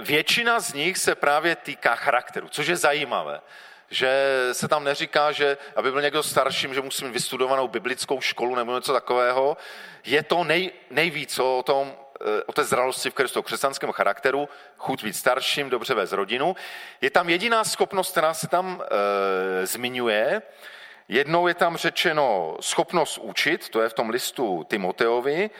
Většina 0.00 0.60
z 0.60 0.72
nich 0.72 0.98
se 0.98 1.14
právě 1.14 1.56
týká 1.56 1.96
charakteru, 1.96 2.48
což 2.48 2.66
je 2.66 2.76
zajímavé 2.76 3.40
že 3.90 4.32
se 4.52 4.68
tam 4.68 4.84
neříká, 4.84 5.32
že 5.32 5.58
aby 5.76 5.92
byl 5.92 6.02
někdo 6.02 6.22
starším, 6.22 6.74
že 6.74 6.80
musí 6.80 7.04
mít 7.04 7.12
vystudovanou 7.12 7.68
biblickou 7.68 8.20
školu 8.20 8.54
nebo 8.54 8.74
něco 8.74 8.92
takového. 8.92 9.56
Je 10.04 10.22
to 10.22 10.44
nej, 10.44 10.70
nejvíc 10.90 11.38
o 11.38 11.62
tom, 11.66 11.94
o 12.46 12.52
té 12.52 12.64
zralosti 12.64 13.10
v 13.10 13.14
Kristu, 13.14 13.40
o 13.40 13.42
křesťanském 13.42 13.92
charakteru, 13.92 14.48
chuť 14.76 15.04
být 15.04 15.16
starším, 15.16 15.70
dobře 15.70 15.94
vést 15.94 16.12
rodinu. 16.12 16.56
Je 17.00 17.10
tam 17.10 17.28
jediná 17.28 17.64
schopnost, 17.64 18.10
která 18.10 18.34
se 18.34 18.48
tam 18.48 18.82
e, 18.82 19.66
zmiňuje. 19.66 20.42
Jednou 21.08 21.48
je 21.48 21.54
tam 21.54 21.76
řečeno 21.76 22.56
schopnost 22.60 23.18
učit, 23.18 23.68
to 23.68 23.80
je 23.82 23.88
v 23.88 23.94
tom 23.94 24.10
listu 24.10 24.66
Timoteovi, 24.68 25.50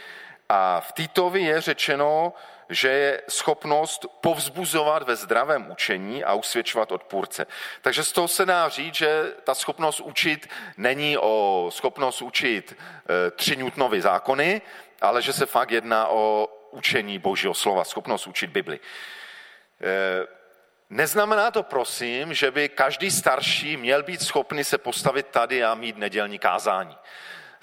a 0.49 0.81
v 0.81 0.93
Titovi 0.93 1.43
je 1.43 1.61
řečeno, 1.61 2.33
že 2.69 2.89
je 2.89 3.23
schopnost 3.29 4.07
povzbuzovat 4.21 5.03
ve 5.03 5.17
zdravém 5.17 5.71
učení 5.71 6.25
a 6.25 6.35
usvědčovat 6.35 6.93
odpůrce. 6.93 7.47
Takže 7.83 8.05
z 8.05 8.13
toho 8.13 8.29
se 8.29 8.47
dá 8.47 8.69
říct, 8.69 8.95
že 8.95 9.33
ta 9.45 9.55
schopnost 9.55 10.01
učit 10.01 10.49
není 10.77 11.19
o 11.19 11.67
schopnost 11.73 12.23
učit 12.23 12.77
e, 12.77 13.31
tři 13.31 13.57
Newtonovy 13.57 14.01
zákony, 14.01 14.63
ale 15.01 15.23
že 15.23 15.33
se 15.33 15.47
fakt 15.47 15.71
jedná 15.71 16.09
o 16.09 16.49
učení 16.71 17.19
Božího 17.19 17.55
slova, 17.55 17.85
schopnost 17.85 18.27
učit 18.27 18.51
Bibli. 18.51 18.81
E, 19.81 20.27
neznamená 20.91 21.51
to, 21.51 21.63
prosím, 21.63 22.35
že 22.35 22.51
by 22.51 22.69
každý 22.69 23.11
starší 23.11 23.77
měl 23.77 24.03
být 24.03 24.23
schopný 24.23 24.65
se 24.65 24.79
postavit 24.79 25.27
tady 25.27 25.65
a 25.65 25.75
mít 25.75 25.97
nedělní 25.97 26.39
kázání. 26.39 26.97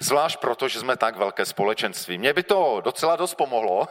Zvlášť 0.04 0.36
proto, 0.36 0.68
že 0.68 0.80
jsme 0.80 0.96
tak 0.96 1.16
velké 1.16 1.44
společenství. 1.44 2.18
Mně 2.18 2.32
by 2.32 2.42
to 2.42 2.80
docela 2.84 3.16
dost 3.16 3.34
pomohlo, 3.34 3.88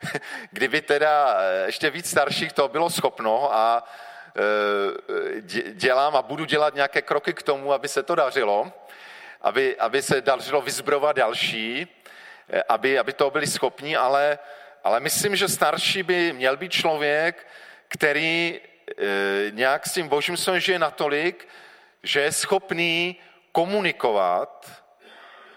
kdyby 0.50 0.80
teda 0.80 1.36
ještě 1.66 1.90
víc 1.90 2.10
starších 2.10 2.52
to 2.52 2.68
bylo 2.68 2.90
schopno 2.90 3.54
a 3.54 3.82
dělám 5.72 6.16
a 6.16 6.22
budu 6.22 6.44
dělat 6.44 6.74
nějaké 6.74 7.02
kroky 7.02 7.34
k 7.34 7.42
tomu, 7.42 7.72
aby 7.72 7.88
se 7.88 8.02
to 8.02 8.14
dařilo, 8.14 8.72
aby, 9.42 9.76
aby 9.76 10.02
se 10.02 10.20
dařilo 10.20 10.62
vyzbrovat 10.62 11.16
další, 11.16 11.86
aby, 12.68 12.98
aby 12.98 13.12
to 13.12 13.30
byli 13.30 13.46
schopni, 13.46 13.96
ale, 13.96 14.38
ale 14.84 15.00
myslím, 15.00 15.36
že 15.36 15.48
starší 15.48 16.02
by 16.02 16.32
měl 16.32 16.56
být 16.56 16.72
člověk, 16.72 17.46
který 17.88 18.60
nějak 19.50 19.86
s 19.86 19.92
tím 19.92 20.08
božím 20.08 20.36
slovem 20.36 20.60
žije 20.60 20.78
natolik, 20.78 21.48
že 22.02 22.20
je 22.20 22.32
schopný 22.32 23.16
komunikovat 23.52 24.85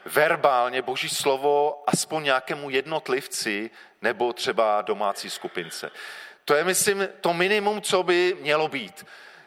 verbálně 0.06 0.82
boží 0.82 1.10
slovo 1.10 1.84
aspoň 1.88 2.24
nějakému 2.24 2.70
jednotlivci 2.70 3.70
nebo 4.02 4.34
třeba 4.34 4.82
domácí 4.82 5.30
skupince. 5.30 5.92
To 6.46 6.56
je, 6.56 6.64
myslím, 6.64 7.08
to 7.22 7.34
minimum, 7.34 7.82
co 7.82 8.04
by 8.04 8.38
mělo 8.42 8.68
být. 8.68 9.06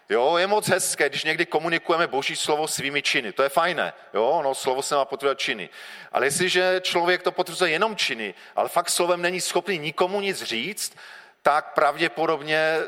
Jo, 0.09 0.37
je 0.37 0.47
moc 0.47 0.69
hezké, 0.69 1.09
když 1.09 1.25
někdy 1.25 1.47
komunikujeme 1.47 2.07
boží 2.07 2.37
slovo 2.37 2.69
svými 2.69 3.03
činy. 3.03 3.33
To 3.33 3.43
je 3.43 3.49
fajné. 3.49 3.93
Jo, 4.15 4.41
no, 4.45 4.55
slovo 4.55 4.83
se 4.83 4.95
má 4.95 5.05
potvrdit 5.05 5.38
činy. 5.38 5.69
Ale 6.12 6.27
jestliže 6.27 6.81
člověk 6.81 7.23
to 7.23 7.33
potvrzuje 7.33 7.71
jenom 7.71 7.97
činy, 7.97 8.35
ale 8.57 8.69
fakt 8.69 8.91
slovem 8.91 9.23
není 9.23 9.41
schopný 9.41 9.79
nikomu 9.79 10.21
nic 10.21 10.43
říct, 10.43 10.97
tak 11.43 11.75
pravděpodobně 11.75 12.79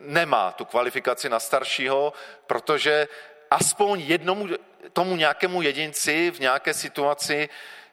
nemá 0.00 0.52
tu 0.52 0.64
kvalifikaci 0.64 1.28
na 1.28 1.40
staršího, 1.40 2.12
protože 2.46 3.08
aspoň 3.50 4.00
jednomu 4.00 4.48
tomu 4.92 5.16
nějakému 5.16 5.62
jedinci 5.62 6.30
v 6.30 6.40
nějaké 6.40 6.74
situaci 6.74 7.48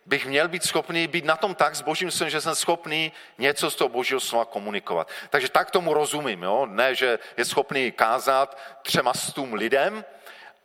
bych 0.06 0.26
měl 0.26 0.48
být 0.48 0.64
schopný 0.64 1.08
být 1.08 1.26
na 1.26 1.36
tom 1.36 1.56
tak 1.56 1.76
s 1.76 1.82
božím 1.82 2.12
slovem, 2.12 2.30
že 2.30 2.42
jsem 2.42 2.56
schopný 2.56 3.12
něco 3.38 3.72
z 3.72 3.76
toho 3.76 3.90
božího 3.90 4.20
slova 4.20 4.46
komunikovat. 4.46 5.10
Takže 5.30 5.50
tak 5.50 5.72
tomu 5.72 5.94
rozumím, 5.94 6.44
jo? 6.44 6.66
ne, 6.66 6.96
že 6.96 7.20
je 7.38 7.46
schopný 7.46 7.92
kázat 7.92 8.58
třema 8.82 9.14
stům 9.14 9.54
lidem, 9.54 10.06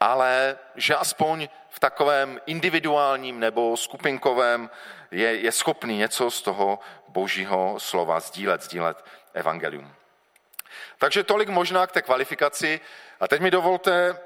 ale 0.00 0.58
že 0.74 0.96
aspoň 0.96 1.48
v 1.68 1.80
takovém 1.80 2.40
individuálním 2.46 3.40
nebo 3.40 3.76
skupinkovém 3.76 4.70
je, 5.10 5.36
je 5.36 5.52
schopný 5.52 5.96
něco 5.96 6.30
z 6.30 6.42
toho 6.42 6.78
božího 7.08 7.74
slova 7.78 8.20
sdílet, 8.20 8.62
sdílet 8.62 9.04
evangelium. 9.34 9.94
Takže 10.98 11.24
tolik 11.24 11.48
možná 11.48 11.86
k 11.86 11.92
té 11.92 12.02
kvalifikaci. 12.02 12.80
A 13.20 13.28
teď 13.28 13.40
mi 13.40 13.50
dovolte 13.50 14.18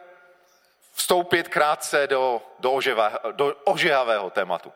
vstoupit 1.01 1.49
krátce 1.49 2.07
do, 2.07 2.43
do, 2.59 2.73
oživa, 2.73 3.13
do 3.33 3.55
ožehavého 3.65 4.31
tématu. 4.31 4.73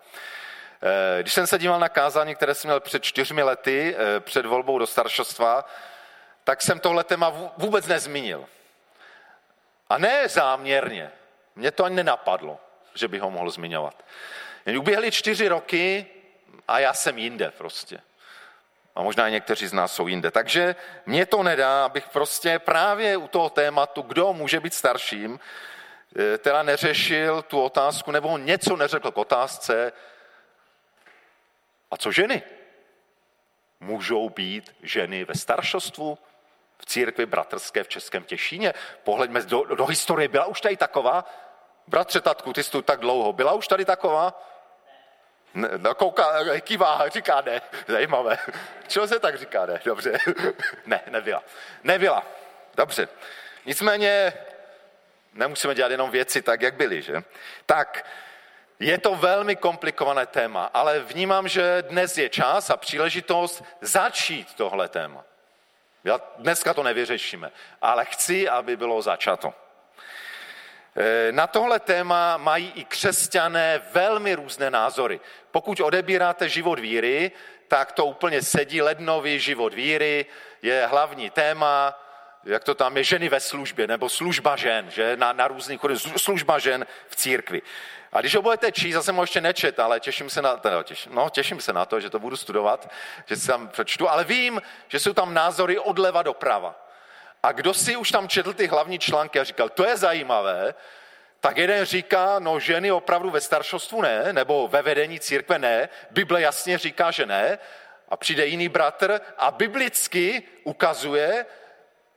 Eh, 0.82 1.22
když 1.22 1.34
jsem 1.34 1.46
se 1.46 1.58
díval 1.58 1.80
na 1.80 1.88
kázání, 1.88 2.34
které 2.34 2.54
jsem 2.54 2.68
měl 2.68 2.80
před 2.80 3.04
čtyřmi 3.04 3.42
lety, 3.42 3.96
eh, 3.96 4.20
před 4.20 4.46
volbou 4.46 4.78
do 4.78 4.86
staršostva, 4.86 5.68
tak 6.44 6.62
jsem 6.62 6.80
tohle 6.80 7.04
téma 7.04 7.32
vůbec 7.56 7.86
nezmínil. 7.86 8.46
A 9.90 9.98
ne 9.98 10.28
záměrně. 10.28 11.12
Mně 11.56 11.70
to 11.70 11.84
ani 11.84 11.96
nenapadlo, 11.96 12.58
že 12.94 13.08
bych 13.08 13.20
ho 13.20 13.30
mohl 13.30 13.50
zmiňovat. 13.50 14.04
Jen 14.66 14.78
uběhly 14.78 15.10
čtyři 15.10 15.48
roky 15.48 16.06
a 16.68 16.78
já 16.78 16.94
jsem 16.94 17.18
jinde 17.18 17.50
prostě. 17.50 18.00
A 18.94 19.02
možná 19.02 19.28
i 19.28 19.32
někteří 19.32 19.66
z 19.66 19.72
nás 19.72 19.92
jsou 19.92 20.08
jinde. 20.08 20.30
Takže 20.30 20.76
mě 21.06 21.26
to 21.26 21.42
nedá, 21.42 21.84
abych 21.84 22.08
prostě 22.08 22.58
právě 22.58 23.16
u 23.16 23.28
toho 23.28 23.50
tématu, 23.50 24.02
kdo 24.02 24.32
může 24.32 24.60
být 24.60 24.74
starším, 24.74 25.40
teda 26.38 26.62
neřešil 26.62 27.42
tu 27.42 27.62
otázku, 27.62 28.10
nebo 28.10 28.38
něco 28.38 28.76
neřekl 28.76 29.10
k 29.10 29.18
otázce, 29.18 29.92
a 31.90 31.96
co 31.96 32.12
ženy? 32.12 32.42
Můžou 33.80 34.28
být 34.28 34.76
ženy 34.82 35.24
ve 35.24 35.34
staršostvu, 35.34 36.18
v 36.78 36.86
církvi 36.86 37.26
bratrské 37.26 37.84
v 37.84 37.88
Českém 37.88 38.24
Těšíně? 38.24 38.74
Pohleďme 39.04 39.42
do, 39.42 39.64
do 39.64 39.86
historie, 39.86 40.28
byla 40.28 40.46
už 40.46 40.60
tady 40.60 40.76
taková? 40.76 41.24
Bratře 41.86 42.20
Tatku, 42.20 42.52
ty 42.52 42.62
jsi 42.62 42.70
tu 42.70 42.82
tak 42.82 43.00
dlouho, 43.00 43.32
byla 43.32 43.52
už 43.52 43.68
tady 43.68 43.84
taková? 43.84 44.42
Ne, 45.54 45.68
no, 45.76 45.94
kouká, 45.94 46.60
kývá, 46.60 47.08
říká 47.08 47.40
ne. 47.40 47.62
Zajímavé. 47.88 48.38
Čeho 48.86 49.08
se 49.08 49.20
tak 49.20 49.38
říká 49.38 49.66
ne? 49.66 49.80
Dobře. 49.84 50.18
ne, 50.86 51.00
nebyla. 51.10 51.42
Nebyla. 51.84 52.26
Dobře. 52.74 53.08
Nicméně 53.66 54.32
nemusíme 55.34 55.74
dělat 55.74 55.90
jenom 55.90 56.10
věci 56.10 56.42
tak, 56.42 56.62
jak 56.62 56.74
byly, 56.74 57.02
že? 57.02 57.22
Tak, 57.66 58.06
je 58.80 58.98
to 58.98 59.14
velmi 59.14 59.56
komplikované 59.56 60.26
téma, 60.26 60.70
ale 60.74 61.00
vnímám, 61.00 61.48
že 61.48 61.82
dnes 61.88 62.18
je 62.18 62.28
čas 62.28 62.70
a 62.70 62.76
příležitost 62.76 63.64
začít 63.80 64.54
tohle 64.54 64.88
téma. 64.88 65.24
Já 66.04 66.20
dneska 66.38 66.74
to 66.74 66.82
nevyřešíme, 66.82 67.50
ale 67.82 68.04
chci, 68.04 68.48
aby 68.48 68.76
bylo 68.76 69.02
začato. 69.02 69.54
E, 70.96 71.32
na 71.32 71.46
tohle 71.46 71.80
téma 71.80 72.36
mají 72.36 72.72
i 72.74 72.84
křesťané 72.84 73.82
velmi 73.92 74.34
různé 74.34 74.70
názory. 74.70 75.20
Pokud 75.50 75.80
odebíráte 75.80 76.48
život 76.48 76.78
víry, 76.78 77.32
tak 77.68 77.92
to 77.92 78.06
úplně 78.06 78.42
sedí. 78.42 78.82
Lednový 78.82 79.38
život 79.38 79.74
víry 79.74 80.26
je 80.62 80.86
hlavní 80.86 81.30
téma, 81.30 82.03
jak 82.46 82.64
to 82.64 82.74
tam 82.74 82.96
je, 82.96 83.04
ženy 83.04 83.28
ve 83.28 83.40
službě, 83.40 83.86
nebo 83.86 84.08
služba 84.08 84.56
žen, 84.56 84.90
že 84.90 85.16
na, 85.16 85.32
na 85.32 85.48
různých 85.48 85.80
služba 86.16 86.58
žen 86.58 86.86
v 87.08 87.16
církvi. 87.16 87.62
A 88.12 88.20
když 88.20 88.34
ho 88.34 88.42
budete 88.42 88.72
číst, 88.72 88.94
zase 88.94 89.12
ho 89.12 89.22
ještě 89.22 89.40
nečet, 89.40 89.80
ale 89.80 90.00
těším 90.00 90.30
se 90.30 90.42
na, 90.42 90.56
teda, 90.56 90.82
těším, 90.82 91.14
no, 91.14 91.30
těším 91.30 91.60
se 91.60 91.72
na 91.72 91.84
to, 91.84 92.00
že 92.00 92.10
to 92.10 92.18
budu 92.18 92.36
studovat, 92.36 92.90
že 93.26 93.36
si 93.36 93.46
tam 93.46 93.68
přečtu, 93.68 94.08
ale 94.08 94.24
vím, 94.24 94.62
že 94.88 95.00
jsou 95.00 95.12
tam 95.12 95.34
názory 95.34 95.78
odleva 95.78 96.22
doprava. 96.22 96.88
A 97.42 97.52
kdo 97.52 97.74
si 97.74 97.96
už 97.96 98.10
tam 98.10 98.28
četl 98.28 98.52
ty 98.52 98.66
hlavní 98.66 98.98
články 98.98 99.40
a 99.40 99.44
říkal, 99.44 99.68
to 99.68 99.86
je 99.86 99.96
zajímavé, 99.96 100.74
tak 101.40 101.56
jeden 101.56 101.84
říká, 101.84 102.38
no 102.38 102.60
ženy 102.60 102.92
opravdu 102.92 103.30
ve 103.30 103.40
staršostvu 103.40 104.02
ne, 104.02 104.32
nebo 104.32 104.68
ve 104.68 104.82
vedení 104.82 105.20
církve 105.20 105.58
ne, 105.58 105.88
Bible 106.10 106.40
jasně 106.40 106.78
říká, 106.78 107.10
že 107.10 107.26
ne, 107.26 107.58
a 108.08 108.16
přijde 108.16 108.46
jiný 108.46 108.68
bratr 108.68 109.20
a 109.38 109.50
biblicky 109.50 110.42
ukazuje, 110.64 111.46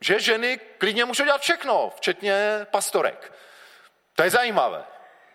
že 0.00 0.20
ženy 0.20 0.60
klidně 0.78 1.04
můžou 1.04 1.24
dělat 1.24 1.40
všechno, 1.40 1.92
včetně 1.96 2.66
pastorek. 2.70 3.32
To 4.14 4.22
je 4.22 4.30
zajímavé. 4.30 4.84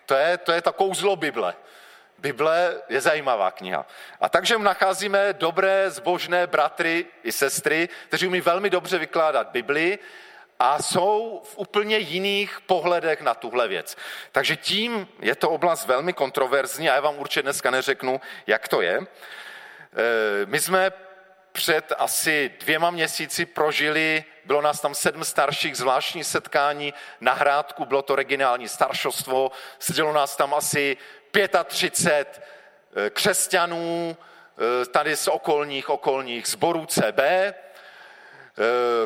To 0.06 0.15
je, 0.15 0.38
to 0.38 0.52
je 0.52 0.62
ta 0.62 0.71
kouzlo 0.71 1.15
Bible. 1.15 1.56
Bible 2.17 2.82
je 2.89 3.02
zajímavá 3.02 3.52
kniha. 3.52 3.86
A 4.21 4.30
takže 4.30 4.58
nacházíme 4.58 5.34
dobré, 5.34 5.91
zbožné 5.91 6.47
bratry 6.47 7.06
i 7.23 7.32
sestry, 7.32 7.89
kteří 8.08 8.28
umí 8.28 8.41
velmi 8.41 8.69
dobře 8.69 8.97
vykládat 8.97 9.49
Bibli 9.52 9.99
a 10.60 10.82
jsou 10.82 11.41
v 11.45 11.58
úplně 11.58 11.97
jiných 11.97 12.62
pohledech 12.62 13.21
na 13.21 13.34
tuhle 13.34 13.67
věc. 13.67 13.97
Takže 14.32 14.56
tím 14.56 15.08
je 15.19 15.36
to 15.36 15.49
oblast 15.49 15.88
velmi 15.88 16.13
kontroverzní 16.13 16.89
a 16.89 16.95
já 16.95 17.02
vám 17.02 17.19
určitě 17.19 17.41
dneska 17.41 17.71
neřeknu, 17.71 18.21
jak 18.47 18.67
to 18.67 18.82
je. 18.82 18.97
E, 18.97 19.06
my 20.45 20.60
jsme 20.60 20.91
před 21.54 21.94
asi 21.98 22.52
dvěma 22.60 22.92
měsíci 22.92 23.46
prožili, 23.46 24.24
bylo 24.46 24.62
nás 24.62 24.82
tam 24.82 24.96
sedm 24.96 25.24
starších, 25.24 25.78
zvláštní 25.78 26.24
setkání 26.24 26.94
na 27.22 27.34
Hrádku, 27.34 27.86
bylo 27.86 28.02
to 28.02 28.16
regionální 28.16 28.68
staršostvo, 28.68 29.52
sedělo 29.80 30.13
nás 30.13 30.36
tam 30.36 30.54
asi 30.54 30.98
35 31.66 32.42
eh, 32.96 33.10
křesťanů, 33.10 34.18
eh, 34.18 34.86
tady 34.86 35.16
z 35.16 35.28
okolních, 35.28 35.89
okolních 35.89 36.48
zborů 36.48 36.86
CB. 36.86 37.20
Eh, 37.20 37.54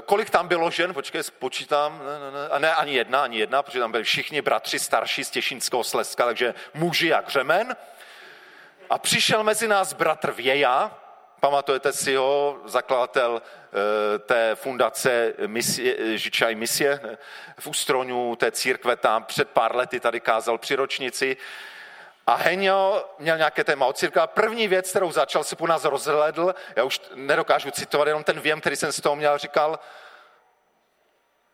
kolik 0.06 0.30
tam 0.30 0.48
bylo 0.48 0.72
žen? 0.72 0.94
Počkej, 0.94 1.24
spočítám. 1.24 2.00
Ne, 2.00 2.20
ne, 2.20 2.32
ne. 2.32 2.60
Ne, 2.60 2.76
ani 2.76 2.96
jedna, 2.96 3.24
ani 3.24 3.40
jedna, 3.40 3.64
protože 3.64 3.80
tam 3.80 3.92
byli 3.92 4.04
všichni 4.04 4.42
bratři 4.42 4.80
starší 4.80 5.24
z 5.24 5.30
Těšínského 5.30 5.84
Slezska, 5.84 6.26
takže 6.26 6.54
muži 6.74 7.08
jak 7.08 7.30
řemen. 7.30 7.76
A 8.90 8.98
přišel 8.98 9.44
mezi 9.44 9.68
nás 9.68 9.94
bratr 9.94 10.32
Věja, 10.32 11.00
Pamatujete 11.40 11.94
si 11.94 12.16
ho, 12.16 12.62
zakladatel 12.66 13.42
eh, 13.42 14.20
té 14.20 14.56
fundace 14.56 15.34
misie, 15.48 16.18
Žičaj 16.18 16.56
misie 16.56 17.18
v 17.60 17.68
Ústroňu, 17.68 18.36
té 18.36 18.52
církve 18.52 18.96
tam 18.96 19.24
před 19.24 19.50
pár 19.50 19.76
lety 19.76 20.00
tady 20.00 20.20
kázal 20.20 20.58
při 20.58 20.76
ročnici. 20.76 21.38
A 22.28 22.36
Henio 22.36 23.10
měl 23.20 23.38
nějaké 23.38 23.64
téma 23.64 23.86
od 23.86 23.98
církve 23.98 24.22
a 24.22 24.28
první 24.28 24.68
věc, 24.68 24.90
kterou 24.90 25.12
začal, 25.12 25.44
se 25.44 25.56
po 25.56 25.68
nás 25.68 25.84
rozhledl, 25.84 26.56
já 26.76 26.84
už 26.84 27.02
nedokážu 27.16 27.72
citovat, 27.72 28.08
jenom 28.08 28.24
ten 28.24 28.40
věm, 28.40 28.62
který 28.62 28.76
jsem 28.76 28.92
z 28.92 29.02
toho 29.02 29.16
měl, 29.16 29.38
říkal, 29.38 29.80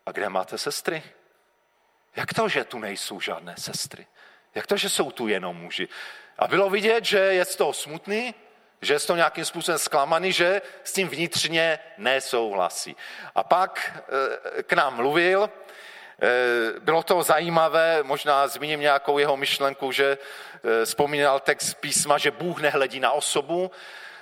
a 0.06 0.12
kde 0.12 0.30
máte 0.30 0.58
sestry? 0.58 1.04
Jak 2.16 2.34
to, 2.34 2.50
že 2.50 2.64
tu 2.64 2.80
nejsou 2.80 3.20
žádné 3.20 3.56
sestry? 3.58 4.08
Jak 4.56 4.68
to, 4.68 4.78
že 4.78 4.90
jsou 4.90 5.12
tu 5.12 5.28
jenom 5.28 5.58
muži? 5.58 5.88
A 6.38 6.48
bylo 6.48 6.70
vidět, 6.70 7.06
že 7.06 7.18
je 7.18 7.46
z 7.46 7.56
toho 7.56 7.74
smutný, 7.74 8.36
že 8.84 9.00
to 9.00 9.16
nějakým 9.16 9.46
způsobem 9.46 9.80
zklamaný, 9.80 10.32
že 10.32 10.62
s 10.84 10.94
tím 10.94 11.08
vnitřně 11.08 11.80
nesouhlasí. 11.98 12.96
A 13.36 13.44
pak 13.44 14.04
eh, 14.60 14.64
k 14.64 14.74
nám 14.74 14.96
mluvil, 14.96 15.50
eh, 16.22 16.80
bylo 16.80 17.04
to 17.04 17.24
zajímavé, 17.24 18.04
možná 18.04 18.48
zmíním 18.48 18.80
nějakou 18.80 19.18
jeho 19.18 19.38
myšlenku, 19.38 19.92
že 19.92 20.18
eh, 20.18 20.86
vzpomínal 20.86 21.40
text 21.40 21.74
písma, 21.74 22.18
že 22.18 22.32
Bůh 22.32 22.62
nehledí 22.62 23.00
na 23.00 23.12
osobu 23.12 23.72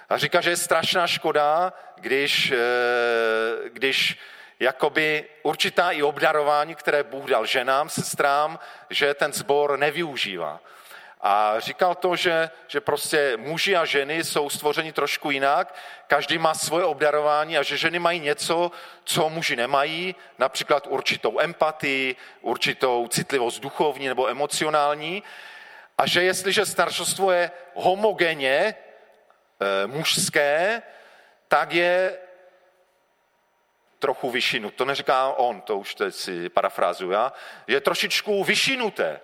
a 0.09 0.17
říká, 0.17 0.41
že 0.41 0.49
je 0.49 0.57
strašná 0.57 1.07
škoda, 1.07 1.73
když, 1.95 2.53
když 3.67 4.19
jakoby 4.59 5.25
určitá 5.43 5.91
i 5.91 6.03
obdarování, 6.03 6.75
které 6.75 7.03
Bůh 7.03 7.29
dal 7.29 7.45
ženám, 7.45 7.89
sestrám, 7.89 8.59
že 8.89 9.13
ten 9.13 9.33
sbor 9.33 9.79
nevyužívá. 9.79 10.59
A 11.21 11.59
říkal 11.59 11.95
to, 11.95 12.15
že, 12.15 12.49
že 12.67 12.81
prostě 12.81 13.37
muži 13.37 13.75
a 13.75 13.85
ženy 13.85 14.23
jsou 14.23 14.49
stvořeni 14.49 14.91
trošku 14.91 15.31
jinak, 15.31 15.75
každý 16.07 16.37
má 16.37 16.53
svoje 16.53 16.85
obdarování 16.85 17.57
a 17.57 17.63
že 17.63 17.77
ženy 17.77 17.99
mají 17.99 18.19
něco, 18.19 18.71
co 19.03 19.29
muži 19.29 19.55
nemají, 19.55 20.15
například 20.37 20.87
určitou 20.87 21.39
empatii, 21.39 22.15
určitou 22.41 23.07
citlivost 23.07 23.61
duchovní 23.61 24.07
nebo 24.07 24.29
emocionální. 24.29 25.23
A 25.97 26.07
že 26.07 26.23
jestliže 26.23 26.65
staršostvo 26.65 27.31
je 27.31 27.51
homogenně 27.73 28.53
e, 28.53 28.75
mužské, 29.87 30.81
tak 31.47 31.73
je 31.73 32.17
trochu 33.99 34.29
vyšinuté. 34.29 34.75
To 34.75 34.85
neříká 34.85 35.33
on, 35.33 35.61
to 35.61 35.77
už 35.77 35.95
teď 35.95 36.15
si 36.15 36.49
parafrázuju 36.49 37.11
já. 37.11 37.33
Je 37.67 37.81
trošičku 37.81 38.43
vyšinuté. 38.43 39.19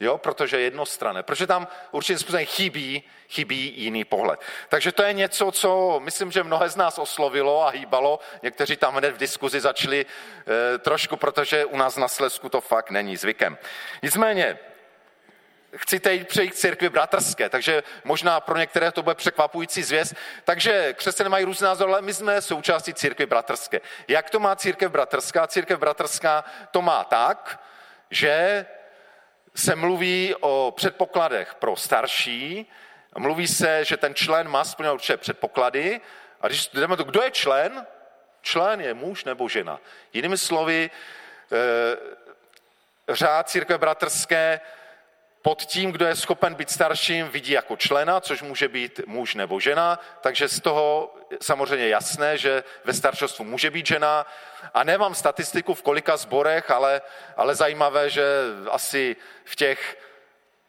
Jo, 0.00 0.18
protože 0.18 0.56
je 0.56 0.62
jednostranné, 0.62 1.22
protože 1.22 1.46
tam 1.46 1.68
určitým 1.90 2.18
způsobem 2.18 2.46
chybí, 2.46 3.02
chybí 3.28 3.72
jiný 3.76 4.04
pohled. 4.04 4.40
Takže 4.68 4.92
to 4.92 5.02
je 5.02 5.12
něco, 5.12 5.50
co 5.52 6.00
myslím, 6.04 6.32
že 6.32 6.42
mnohé 6.42 6.68
z 6.68 6.76
nás 6.76 6.98
oslovilo 6.98 7.66
a 7.66 7.70
hýbalo. 7.70 8.20
Někteří 8.42 8.76
tam 8.76 8.94
hned 8.94 9.10
v 9.10 9.18
diskuzi 9.18 9.60
začali 9.60 10.06
e, 10.06 10.78
trošku, 10.78 11.16
protože 11.16 11.64
u 11.64 11.76
nás 11.76 11.96
na 11.96 12.08
Slesku 12.08 12.48
to 12.48 12.60
fakt 12.60 12.90
není 12.90 13.16
zvykem. 13.16 13.58
Nicméně, 14.02 14.58
chci 15.76 16.00
teď 16.00 16.28
přejít 16.28 16.50
k 16.50 16.54
církvi 16.54 16.88
bratrské, 16.88 17.48
takže 17.48 17.82
možná 18.04 18.40
pro 18.40 18.58
některé 18.58 18.92
to 18.92 19.02
bude 19.02 19.14
překvapující 19.14 19.82
zvěst. 19.82 20.14
Takže 20.44 20.92
křesťané 20.92 21.30
mají 21.30 21.44
různé 21.44 21.68
názory, 21.68 21.92
ale 21.92 22.02
my 22.02 22.14
jsme 22.14 22.42
součástí 22.42 22.94
církve 22.94 23.26
bratrské. 23.26 23.80
Jak 24.08 24.30
to 24.30 24.40
má 24.40 24.56
církev 24.56 24.92
bratrská? 24.92 25.46
Církev 25.46 25.78
bratrská 25.78 26.44
to 26.70 26.82
má 26.82 27.04
tak, 27.04 27.60
že 28.10 28.66
se 29.54 29.76
mluví 29.76 30.34
o 30.40 30.72
předpokladech 30.76 31.54
pro 31.54 31.76
starší, 31.76 32.66
mluví 33.18 33.46
se, 33.48 33.84
že 33.84 33.96
ten 33.96 34.14
člen 34.14 34.48
má 34.48 34.64
splňovat 34.64 34.94
určité 34.94 35.16
předpoklady 35.16 36.00
a 36.40 36.46
když 36.48 36.68
jdeme 36.68 36.96
to, 36.96 37.04
kdo 37.04 37.22
je 37.22 37.30
člen? 37.30 37.86
Člen 38.42 38.80
je 38.80 38.94
muž 38.94 39.24
nebo 39.24 39.48
žena. 39.48 39.80
Jinými 40.12 40.38
slovy, 40.38 40.90
e, 41.52 43.14
řád 43.14 43.48
církve 43.48 43.78
bratrské 43.78 44.60
pod 45.42 45.62
tím, 45.62 45.92
kdo 45.92 46.06
je 46.06 46.16
schopen 46.16 46.54
být 46.54 46.70
starším, 46.70 47.28
vidí 47.28 47.52
jako 47.52 47.76
člena, 47.76 48.20
což 48.20 48.42
může 48.42 48.68
být 48.68 49.00
muž 49.06 49.34
nebo 49.34 49.60
žena, 49.60 49.98
takže 50.20 50.48
z 50.48 50.60
toho 50.60 51.14
samozřejmě 51.42 51.88
jasné, 51.88 52.38
že 52.38 52.64
ve 52.84 52.92
staršostvu 52.92 53.44
může 53.44 53.70
být 53.70 53.86
žena. 53.86 54.26
A 54.74 54.84
nemám 54.84 55.14
statistiku 55.14 55.74
v 55.74 55.82
kolika 55.82 56.16
zborech, 56.16 56.70
ale, 56.70 57.02
ale 57.36 57.54
zajímavé, 57.54 58.10
že 58.10 58.24
asi 58.70 59.16
v 59.44 59.56
těch 59.56 59.98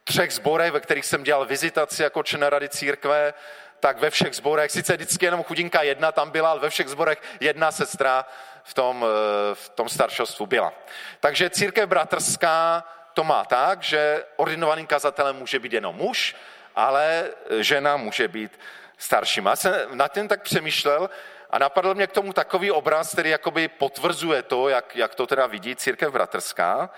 třech 0.04 0.32
zborech, 0.32 0.72
ve 0.72 0.80
kterých 0.80 1.06
jsem 1.06 1.22
dělal 1.22 1.46
vizitaci 1.46 2.02
jako 2.02 2.22
člen 2.22 2.42
rady 2.42 2.68
církve, 2.68 3.34
tak 3.80 3.98
ve 3.98 4.10
všech 4.10 4.34
zborech, 4.34 4.70
sice 4.70 4.96
vždycky 4.96 5.24
jenom 5.24 5.42
chudinka 5.42 5.82
jedna 5.82 6.12
tam 6.12 6.30
byla, 6.30 6.50
ale 6.50 6.60
ve 6.60 6.70
všech 6.70 6.88
zborech 6.88 7.22
jedna 7.40 7.72
sestra 7.72 8.24
v 8.64 8.74
tom, 8.74 9.06
eh, 9.06 9.54
v 9.54 9.68
tom 9.68 9.88
staršostvu 9.88 10.46
byla. 10.46 10.72
Takže 11.20 11.50
církev 11.50 11.88
bratrská 11.88 12.84
to 13.14 13.24
má 13.24 13.44
tak, 13.44 13.82
že 13.82 14.24
ordinovaným 14.36 14.86
kazatelem 14.86 15.36
může 15.36 15.58
být 15.58 15.72
jenom 15.72 15.96
muž, 15.96 16.36
ale 16.74 17.30
žena 17.58 17.96
může 17.96 18.28
být 18.28 18.60
starším. 18.98 19.46
Já 19.46 19.56
jsem 19.56 19.74
nad 19.92 20.12
tím 20.12 20.28
tak 20.28 20.42
přemýšlel 20.42 21.10
a 21.50 21.58
napadl 21.58 21.94
mě 21.94 22.06
k 22.06 22.12
tomu 22.12 22.32
takový 22.32 22.70
obraz, 22.70 23.12
který 23.12 23.30
jakoby 23.30 23.68
potvrzuje 23.68 24.42
to, 24.42 24.68
jak, 24.68 24.96
jak 24.96 25.14
to 25.14 25.26
teda 25.26 25.46
vidí 25.46 25.76
církev 25.76 26.12
bratrská. 26.12 26.90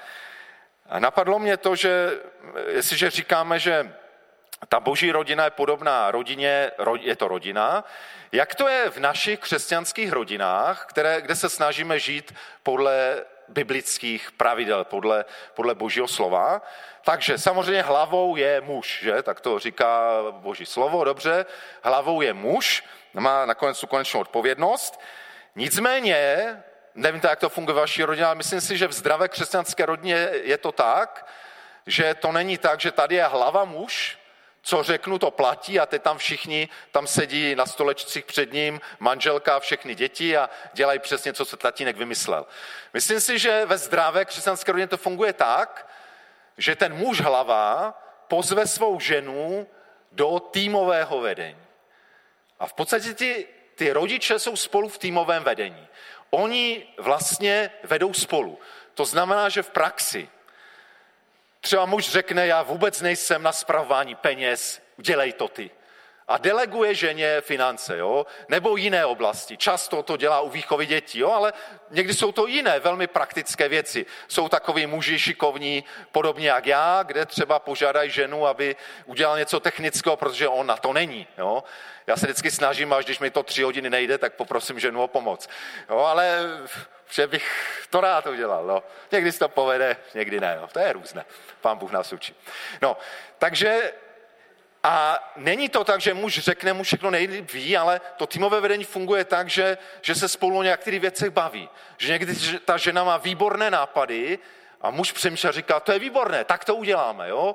A 0.88 0.98
napadlo 0.98 1.38
mě 1.38 1.56
to, 1.56 1.76
že 1.76 2.10
jestliže 2.68 3.10
říkáme, 3.10 3.58
že 3.58 3.92
ta 4.68 4.80
boží 4.80 5.12
rodina 5.12 5.44
je 5.44 5.50
podobná 5.50 6.10
rodině, 6.10 6.70
je 7.00 7.16
to 7.16 7.28
rodina, 7.28 7.84
jak 8.32 8.54
to 8.54 8.68
je 8.68 8.90
v 8.90 8.96
našich 8.96 9.40
křesťanských 9.40 10.12
rodinách, 10.12 10.86
které, 10.86 11.20
kde 11.20 11.36
se 11.36 11.48
snažíme 11.48 11.98
žít 11.98 12.34
podle 12.62 13.24
biblických 13.48 14.32
pravidel, 14.32 14.84
podle, 14.84 15.24
podle 15.54 15.74
božího 15.74 16.08
slova. 16.08 16.62
Takže 17.04 17.38
samozřejmě 17.38 17.82
hlavou 17.82 18.36
je 18.36 18.60
muž, 18.60 19.00
že? 19.02 19.22
Tak 19.22 19.40
to 19.40 19.58
říká 19.58 20.10
boží 20.30 20.66
slovo, 20.66 21.04
dobře. 21.04 21.46
Hlavou 21.82 22.22
je 22.22 22.32
muž, 22.32 22.84
má 23.14 23.46
nakonec 23.46 23.80
tu 23.80 23.86
konečnou 23.86 24.20
odpovědnost. 24.20 25.00
Nicméně, 25.56 26.46
nevím 26.94 27.20
jak 27.24 27.40
to 27.40 27.48
funguje 27.48 27.74
v 27.74 27.78
vaší 27.78 28.04
rodině, 28.04 28.26
ale 28.26 28.34
myslím 28.34 28.60
si, 28.60 28.78
že 28.78 28.88
v 28.88 28.92
zdravé 28.92 29.28
křesťanské 29.28 29.86
rodině 29.86 30.28
je 30.42 30.58
to 30.58 30.72
tak, 30.72 31.26
že 31.86 32.14
to 32.14 32.32
není 32.32 32.58
tak, 32.58 32.80
že 32.80 32.92
tady 32.92 33.14
je 33.14 33.24
hlava 33.24 33.64
muž, 33.64 34.18
co 34.64 34.82
řeknu, 34.82 35.18
to 35.18 35.30
platí 35.30 35.80
a 35.80 35.86
teď 35.86 36.02
tam 36.02 36.18
všichni 36.18 36.68
tam 36.90 37.06
sedí 37.06 37.54
na 37.54 37.66
stolečcích 37.66 38.24
před 38.24 38.52
ním, 38.52 38.80
manželka 38.98 39.56
a 39.56 39.60
všechny 39.60 39.94
děti 39.94 40.36
a 40.36 40.50
dělají 40.72 40.98
přesně, 40.98 41.32
co 41.32 41.44
se 41.44 41.56
tatínek 41.56 41.96
vymyslel. 41.96 42.46
Myslím 42.92 43.20
si, 43.20 43.38
že 43.38 43.66
ve 43.66 43.78
zdravé 43.78 44.24
křesťanské 44.24 44.72
rodině 44.72 44.86
to 44.86 44.96
funguje 44.96 45.32
tak, 45.32 45.88
že 46.58 46.76
ten 46.76 46.94
muž 46.94 47.20
hlava 47.20 47.94
pozve 48.28 48.66
svou 48.66 49.00
ženu 49.00 49.66
do 50.12 50.40
týmového 50.40 51.20
vedení. 51.20 51.62
A 52.58 52.66
v 52.66 52.72
podstatě 52.72 53.14
ty, 53.14 53.46
ty 53.74 53.92
rodiče 53.92 54.38
jsou 54.38 54.56
spolu 54.56 54.88
v 54.88 54.98
týmovém 54.98 55.44
vedení. 55.44 55.88
Oni 56.30 56.86
vlastně 56.98 57.70
vedou 57.82 58.12
spolu. 58.12 58.58
To 58.94 59.04
znamená, 59.04 59.48
že 59.48 59.62
v 59.62 59.70
praxi 59.70 60.28
Třeba 61.64 61.86
muž 61.86 62.10
řekne, 62.10 62.46
já 62.46 62.62
vůbec 62.62 63.00
nejsem 63.00 63.42
na 63.42 63.52
spravování 63.52 64.14
peněz, 64.14 64.82
dělej 64.96 65.32
to 65.32 65.48
ty. 65.48 65.70
A 66.28 66.38
deleguje 66.38 66.94
ženě 66.94 67.40
finance, 67.40 67.98
jo? 67.98 68.26
nebo 68.48 68.76
jiné 68.76 69.06
oblasti. 69.06 69.56
Často 69.56 70.02
to 70.02 70.16
dělá 70.16 70.40
u 70.40 70.48
výchovy 70.48 70.86
dětí, 70.86 71.18
jo? 71.18 71.30
ale 71.30 71.52
někdy 71.90 72.14
jsou 72.14 72.32
to 72.32 72.46
jiné, 72.46 72.80
velmi 72.80 73.06
praktické 73.06 73.68
věci. 73.68 74.06
Jsou 74.28 74.48
takový 74.48 74.86
muži 74.86 75.18
šikovní, 75.18 75.84
podobně 76.12 76.48
jak 76.48 76.66
já, 76.66 77.02
kde 77.02 77.26
třeba 77.26 77.58
požádají 77.58 78.10
ženu, 78.10 78.46
aby 78.46 78.76
udělal 79.06 79.38
něco 79.38 79.60
technického, 79.60 80.16
protože 80.16 80.48
on 80.48 80.66
na 80.66 80.76
to 80.76 80.92
není. 80.92 81.26
Jo? 81.38 81.64
Já 82.06 82.16
se 82.16 82.26
vždycky 82.26 82.50
snažím, 82.50 82.92
až 82.92 83.04
když 83.04 83.18
mi 83.18 83.30
to 83.30 83.42
tři 83.42 83.62
hodiny 83.62 83.90
nejde, 83.90 84.18
tak 84.18 84.34
poprosím 84.34 84.80
ženu 84.80 85.02
o 85.02 85.08
pomoc. 85.08 85.48
Jo? 85.90 85.98
Ale 85.98 86.40
že 87.10 87.26
bych 87.26 87.86
to 87.90 88.00
rád 88.00 88.26
udělal. 88.26 88.66
No. 88.66 88.82
Někdy 89.12 89.32
se 89.32 89.38
to 89.38 89.48
povede, 89.48 89.96
někdy 90.14 90.40
ne. 90.40 90.58
No. 90.60 90.68
To 90.68 90.78
je 90.78 90.92
různé. 90.92 91.24
Pán 91.60 91.78
Bůh 91.78 91.92
nás 91.92 92.12
učí. 92.12 92.34
No, 92.82 92.96
takže 93.38 93.92
a 94.86 95.18
není 95.36 95.68
to 95.68 95.84
tak, 95.84 96.00
že 96.00 96.14
muž 96.14 96.38
řekne, 96.38 96.72
mu 96.72 96.82
všechno 96.82 97.10
nejlíp 97.10 97.52
ví, 97.52 97.76
ale 97.76 98.00
to 98.16 98.26
týmové 98.26 98.60
vedení 98.60 98.84
funguje 98.84 99.24
tak, 99.24 99.48
že, 99.48 99.78
že 100.02 100.14
se 100.14 100.28
spolu 100.28 100.58
o 100.58 100.62
některých 100.62 101.00
věcech 101.00 101.30
baví. 101.30 101.68
Že 101.98 102.12
někdy 102.12 102.34
ta 102.64 102.76
žena 102.76 103.04
má 103.04 103.16
výborné 103.16 103.70
nápady 103.70 104.38
a 104.80 104.90
muž 104.90 105.12
přemýšlí 105.12 105.48
a 105.48 105.52
říká, 105.52 105.80
to 105.80 105.92
je 105.92 105.98
výborné, 105.98 106.44
tak 106.44 106.64
to 106.64 106.74
uděláme. 106.74 107.28
Jo? 107.28 107.54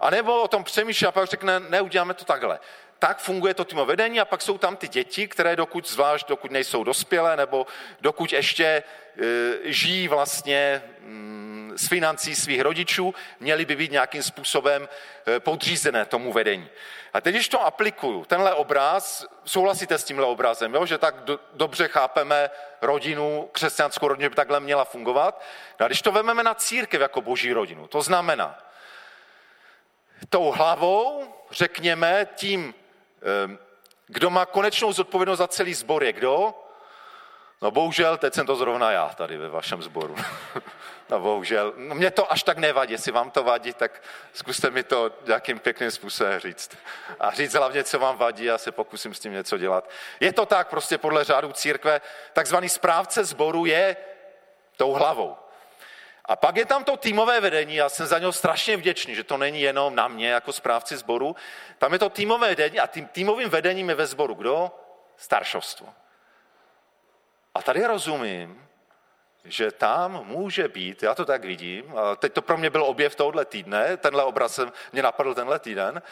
A 0.00 0.10
nebo 0.10 0.42
o 0.42 0.48
tom 0.48 0.64
přemýšlí 0.64 1.06
a 1.06 1.12
pak 1.12 1.28
řekne, 1.28 1.60
neuděláme 1.60 2.14
to 2.14 2.24
takhle 2.24 2.58
tak 2.98 3.18
funguje 3.18 3.54
to 3.54 3.64
týmové 3.64 3.92
vedení 3.92 4.20
a 4.20 4.24
pak 4.24 4.42
jsou 4.42 4.58
tam 4.58 4.76
ty 4.76 4.88
děti, 4.88 5.28
které 5.28 5.56
dokud, 5.56 5.88
zvlášť 5.88 6.28
dokud 6.28 6.50
nejsou 6.50 6.84
dospělé 6.84 7.36
nebo 7.36 7.66
dokud 8.00 8.32
ještě 8.32 8.64
e, 8.64 8.82
žijí 9.64 10.08
vlastně 10.08 10.82
mm, 11.00 11.57
s 11.78 11.88
financí 11.88 12.34
svých 12.34 12.60
rodičů, 12.60 13.14
měly 13.40 13.64
by 13.64 13.76
být 13.76 13.90
nějakým 13.90 14.22
způsobem 14.22 14.88
e, 15.26 15.40
podřízené 15.40 16.04
tomu 16.04 16.32
vedení. 16.32 16.68
A 17.12 17.20
teď, 17.20 17.34
když 17.34 17.48
to 17.48 17.64
aplikuju, 17.64 18.24
tenhle 18.24 18.54
obraz, 18.54 19.26
souhlasíte 19.44 19.98
s 19.98 20.04
tímhle 20.04 20.26
obrazem, 20.26 20.74
jo? 20.74 20.86
že 20.86 20.98
tak 20.98 21.14
do, 21.16 21.40
dobře 21.52 21.88
chápeme 21.88 22.50
rodinu, 22.82 23.48
křesťanskou 23.52 24.08
rodinu, 24.08 24.30
by 24.30 24.36
takhle 24.36 24.60
měla 24.60 24.84
fungovat. 24.84 25.42
No 25.80 25.84
a 25.84 25.88
když 25.88 26.02
to 26.02 26.12
vezmeme 26.12 26.42
na 26.42 26.54
církev 26.54 27.00
jako 27.00 27.22
boží 27.22 27.52
rodinu, 27.52 27.86
to 27.86 28.02
znamená, 28.02 28.58
tou 30.28 30.50
hlavou, 30.50 31.34
řekněme, 31.50 32.26
tím 32.34 32.74
Ehm, 33.22 33.58
kdo 34.06 34.30
má 34.30 34.46
konečnou 34.46 34.92
zodpovědnost 34.92 35.38
za 35.38 35.48
celý 35.48 35.74
sbor 35.74 36.04
je 36.04 36.12
kdo? 36.12 36.54
No 37.62 37.70
bohužel, 37.70 38.16
teď 38.16 38.34
jsem 38.34 38.46
to 38.46 38.56
zrovna 38.56 38.90
já 38.90 39.08
tady 39.08 39.36
ve 39.36 39.48
vašem 39.48 39.82
sboru. 39.82 40.16
no 41.10 41.20
bohužel, 41.20 41.72
no, 41.76 41.94
mě 41.94 42.10
to 42.10 42.32
až 42.32 42.42
tak 42.42 42.58
nevadí, 42.58 42.92
jestli 42.92 43.12
vám 43.12 43.30
to 43.30 43.44
vadí, 43.44 43.72
tak 43.72 44.02
zkuste 44.32 44.70
mi 44.70 44.82
to 44.82 45.10
nějakým 45.26 45.58
pěkným 45.58 45.90
způsobem 45.90 46.40
říct. 46.40 46.76
A 47.20 47.30
říct 47.30 47.54
hlavně, 47.54 47.84
co 47.84 47.98
vám 47.98 48.16
vadí, 48.16 48.44
já 48.44 48.58
se 48.58 48.72
pokusím 48.72 49.14
s 49.14 49.20
tím 49.20 49.32
něco 49.32 49.58
dělat. 49.58 49.90
Je 50.20 50.32
to 50.32 50.46
tak 50.46 50.68
prostě 50.68 50.98
podle 50.98 51.24
řádu 51.24 51.52
církve, 51.52 52.00
takzvaný 52.32 52.68
správce 52.68 53.24
sboru 53.24 53.66
je 53.66 53.96
tou 54.76 54.92
hlavou. 54.92 55.36
A 56.24 56.36
pak 56.36 56.56
je 56.56 56.66
tam 56.66 56.84
to 56.84 56.96
týmové 56.96 57.40
vedení, 57.40 57.74
já 57.74 57.88
jsem 57.88 58.06
za 58.06 58.18
něho 58.18 58.32
strašně 58.32 58.76
vděčný, 58.76 59.14
že 59.14 59.24
to 59.24 59.36
není 59.36 59.60
jenom 59.60 59.94
na 59.94 60.08
mě 60.08 60.28
jako 60.28 60.52
správci 60.52 60.96
sboru. 60.96 61.36
Tam 61.78 61.92
je 61.92 61.98
to 61.98 62.10
týmové 62.10 62.48
vedení 62.48 62.80
a 62.80 62.86
tím 62.86 63.06
týmovým 63.06 63.48
vedením 63.48 63.88
je 63.88 63.94
ve 63.94 64.06
sboru 64.06 64.34
kdo? 64.34 64.70
Staršovstvo. 65.16 65.88
A 67.58 67.62
tady 67.62 67.86
rozumím, 67.86 68.68
že 69.44 69.70
tam 69.70 70.24
může 70.24 70.68
být, 70.68 71.02
já 71.02 71.14
to 71.14 71.24
tak 71.24 71.44
vidím, 71.44 71.98
a 71.98 72.16
teď 72.16 72.32
to 72.32 72.42
pro 72.42 72.56
mě 72.56 72.70
byl 72.70 72.84
objev 72.84 73.14
tohohle 73.14 73.44
týdne, 73.44 73.96
tenhle 73.96 74.24
obraz 74.24 74.60
mě 74.92 75.02
napadl 75.02 75.34
tenhle 75.34 75.58
týden, 75.58 76.02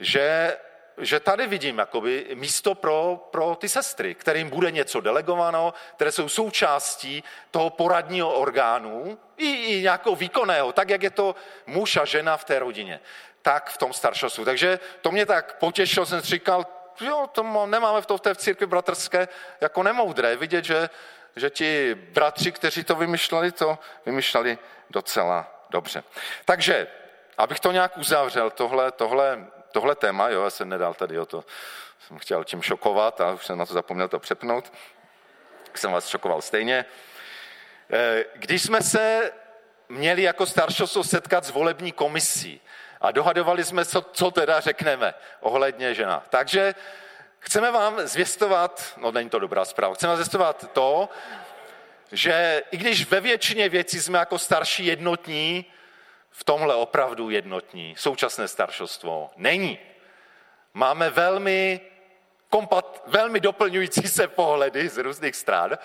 že, 0.00 0.56
že 0.98 1.20
tady 1.20 1.46
vidím 1.46 1.78
jakoby 1.78 2.26
místo 2.34 2.74
pro, 2.74 3.28
pro 3.30 3.54
ty 3.54 3.68
sestry, 3.68 4.14
kterým 4.14 4.50
bude 4.50 4.70
něco 4.70 5.00
delegováno, 5.00 5.74
které 5.94 6.12
jsou 6.12 6.28
součástí 6.28 7.24
toho 7.50 7.70
poradního 7.70 8.34
orgánu 8.34 9.18
i, 9.36 9.50
i 9.50 9.82
nějakého 9.82 10.16
výkonného, 10.16 10.72
tak 10.72 10.90
jak 10.90 11.02
je 11.02 11.10
to 11.10 11.34
muž 11.66 11.96
a 11.96 12.04
žena 12.04 12.36
v 12.36 12.44
té 12.44 12.58
rodině, 12.58 13.00
tak 13.42 13.70
v 13.70 13.78
tom 13.78 13.92
staršostu. 13.92 14.44
Takže 14.44 14.80
to 15.00 15.10
mě 15.10 15.26
tak 15.26 15.58
potěšilo, 15.58 16.06
jsem 16.06 16.20
říkal, 16.20 16.66
jo, 17.00 17.28
to 17.32 17.66
nemáme 17.66 18.02
v, 18.02 18.06
to, 18.06 18.16
v 18.16 18.20
té 18.20 18.34
církvi 18.34 18.66
bratrské 18.66 19.28
jako 19.60 19.82
nemoudré, 19.82 20.36
vidět, 20.36 20.64
že, 20.64 20.90
že 21.36 21.50
ti 21.50 21.94
bratři, 21.94 22.52
kteří 22.52 22.84
to 22.84 22.94
vymýšleli, 22.94 23.52
to 23.52 23.78
vymýšleli 24.06 24.58
docela 24.90 25.64
dobře. 25.70 26.02
Takže, 26.44 26.86
abych 27.38 27.60
to 27.60 27.72
nějak 27.72 27.98
uzavřel, 27.98 28.50
tohle, 28.50 28.92
tohle, 28.92 29.46
tohle 29.72 29.94
téma, 29.94 30.28
jo, 30.28 30.44
já 30.44 30.50
jsem 30.50 30.68
nedal 30.68 30.94
tady 30.94 31.18
o 31.18 31.26
to, 31.26 31.44
jsem 32.06 32.18
chtěl 32.18 32.44
tím 32.44 32.62
šokovat 32.62 33.20
a 33.20 33.32
už 33.32 33.46
jsem 33.46 33.58
na 33.58 33.66
to 33.66 33.74
zapomněl 33.74 34.08
to 34.08 34.18
přepnout, 34.18 34.72
jsem 35.74 35.92
vás 35.92 36.08
šokoval 36.08 36.42
stejně. 36.42 36.84
Eh, 37.90 38.24
když 38.34 38.62
jsme 38.62 38.82
se 38.82 39.32
měli 39.88 40.22
jako 40.22 40.46
staršostvo 40.46 41.04
setkat 41.04 41.44
s 41.44 41.50
volební 41.50 41.92
komisí 41.92 42.60
a 43.00 43.10
dohadovali 43.10 43.64
jsme, 43.64 43.84
co, 43.84 44.02
co 44.12 44.30
teda 44.30 44.60
řekneme 44.60 45.14
ohledně 45.40 45.94
žena. 45.94 46.24
Takže 46.30 46.74
chceme 47.38 47.70
vám 47.70 48.00
zvěstovat, 48.06 48.94
no 48.96 49.12
není 49.12 49.30
to 49.30 49.38
dobrá 49.38 49.64
zpráva, 49.64 49.94
chceme 49.94 50.08
vám 50.08 50.16
zvěstovat 50.16 50.72
to, 50.72 51.08
že 52.12 52.62
i 52.70 52.76
když 52.76 53.10
ve 53.10 53.20
většině 53.20 53.68
věcí 53.68 54.00
jsme 54.00 54.18
jako 54.18 54.38
starší 54.38 54.86
jednotní, 54.86 55.64
v 56.30 56.44
tomhle 56.44 56.74
opravdu 56.74 57.30
jednotní 57.30 57.94
současné 57.98 58.48
staršostvo 58.48 59.30
není. 59.36 59.78
Máme 60.74 61.10
velmi, 61.10 61.80
kompat, 62.50 63.02
velmi 63.06 63.40
doplňující 63.40 64.08
se 64.08 64.28
pohledy 64.28 64.88
z 64.88 64.98
různých 64.98 65.36
stran. 65.36 65.78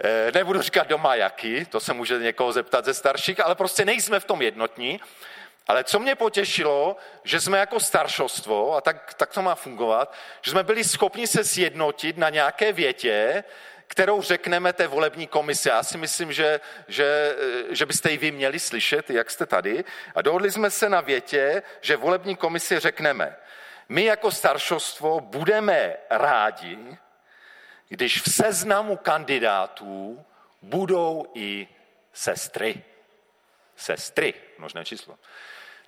Eh, 0.00 0.32
nebudu 0.34 0.62
říkat 0.62 0.86
doma 0.86 1.14
jaký, 1.14 1.64
to 1.64 1.80
se 1.80 1.92
může 1.92 2.18
někoho 2.18 2.52
zeptat 2.52 2.84
ze 2.84 2.94
starších, 2.94 3.44
ale 3.44 3.54
prostě 3.54 3.84
nejsme 3.84 4.20
v 4.20 4.24
tom 4.24 4.42
jednotní. 4.42 5.00
Ale 5.66 5.84
co 5.84 5.98
mě 5.98 6.14
potěšilo, 6.14 6.96
že 7.24 7.40
jsme 7.40 7.58
jako 7.58 7.80
staršostvo, 7.80 8.74
a 8.74 8.80
tak, 8.80 9.14
tak 9.14 9.32
to 9.32 9.42
má 9.42 9.54
fungovat, 9.54 10.14
že 10.42 10.50
jsme 10.50 10.62
byli 10.62 10.84
schopni 10.84 11.26
se 11.26 11.44
sjednotit 11.44 12.16
na 12.16 12.30
nějaké 12.30 12.72
větě, 12.72 13.44
kterou 13.86 14.22
řekneme 14.22 14.72
té 14.72 14.86
volební 14.86 15.26
komisi. 15.26 15.68
Já 15.68 15.82
si 15.82 15.98
myslím, 15.98 16.32
že, 16.32 16.60
že, 16.88 17.36
že 17.70 17.86
byste 17.86 18.10
ji 18.10 18.16
vy 18.16 18.30
měli 18.30 18.58
slyšet, 18.58 19.10
jak 19.10 19.30
jste 19.30 19.46
tady. 19.46 19.84
A 20.14 20.22
dohodli 20.22 20.50
jsme 20.50 20.70
se 20.70 20.88
na 20.88 21.00
větě, 21.00 21.62
že 21.80 21.96
volební 21.96 22.36
komisi 22.36 22.80
řekneme, 22.80 23.36
my 23.88 24.04
jako 24.04 24.30
staršostvo 24.30 25.20
budeme 25.20 25.96
rádi, 26.10 26.98
když 27.88 28.20
v 28.22 28.30
seznamu 28.30 28.96
kandidátů 28.96 30.24
budou 30.62 31.26
i 31.34 31.68
sestry. 32.12 32.82
Sestry, 33.76 34.34
možné 34.58 34.84
číslo. 34.84 35.18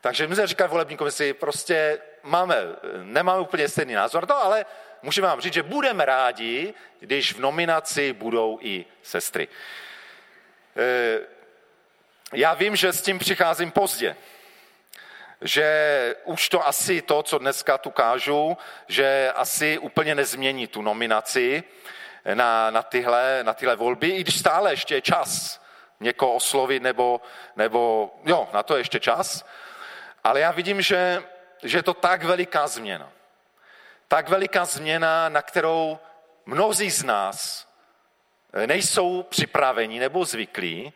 Takže 0.01 0.26
my 0.26 0.34
jsme 0.34 0.47
říkali 0.47 0.70
volební 0.70 0.97
komisi, 0.97 1.32
prostě 1.32 1.99
máme, 2.22 2.57
nemáme 3.03 3.41
úplně 3.41 3.68
stejný 3.68 3.95
názor, 3.95 4.26
to, 4.26 4.37
ale 4.37 4.66
můžeme 5.03 5.26
vám 5.26 5.41
říct, 5.41 5.55
že 5.55 5.62
budeme 5.62 6.05
rádi, 6.05 6.74
když 7.01 7.32
v 7.32 7.41
nominaci 7.41 8.12
budou 8.12 8.59
i 8.62 8.84
sestry. 9.03 9.49
E, 10.76 11.18
já 12.32 12.55
vím, 12.55 12.76
že 12.76 12.93
s 12.93 13.03
tím 13.03 13.18
přicházím 13.18 13.70
pozdě, 13.70 14.16
že 15.41 16.16
už 16.24 16.49
to 16.49 16.66
asi 16.66 17.03
to, 17.03 17.22
co 17.22 17.39
dneska 17.39 17.78
tu 17.78 17.91
kážu, 17.91 18.59
že 18.89 19.32
asi 19.34 19.78
úplně 19.78 20.14
nezmění 20.14 20.66
tu 20.66 20.82
nominaci 20.82 21.64
na, 22.34 22.70
na, 22.70 22.82
tyhle, 22.82 23.39
na 23.43 23.55
tyhle 23.55 23.76
volby, 23.76 24.09
i 24.09 24.20
když 24.20 24.39
stále 24.39 24.72
ještě 24.72 24.95
je 24.95 25.01
čas 25.01 25.61
někoho 26.01 26.34
oslovit, 26.34 26.82
nebo, 26.82 27.20
nebo 27.57 28.11
jo, 28.24 28.49
na 28.53 28.62
to 28.62 28.76
je 28.76 28.80
ještě 28.80 29.01
čas. 29.01 29.47
Ale 30.24 30.40
já 30.40 30.51
vidím, 30.51 30.82
že, 30.82 31.22
že 31.62 31.78
je 31.78 31.82
to 31.82 31.94
tak 31.94 32.24
veliká 32.24 32.66
změna. 32.66 33.12
Tak 34.09 34.28
veliká 34.28 34.64
změna, 34.64 35.28
na 35.28 35.42
kterou 35.42 35.99
mnozí 36.47 36.90
z 36.90 37.03
nás 37.05 37.68
nejsou 38.66 39.22
připraveni 39.22 40.01
nebo 40.01 40.24
zvyklí, 40.24 40.92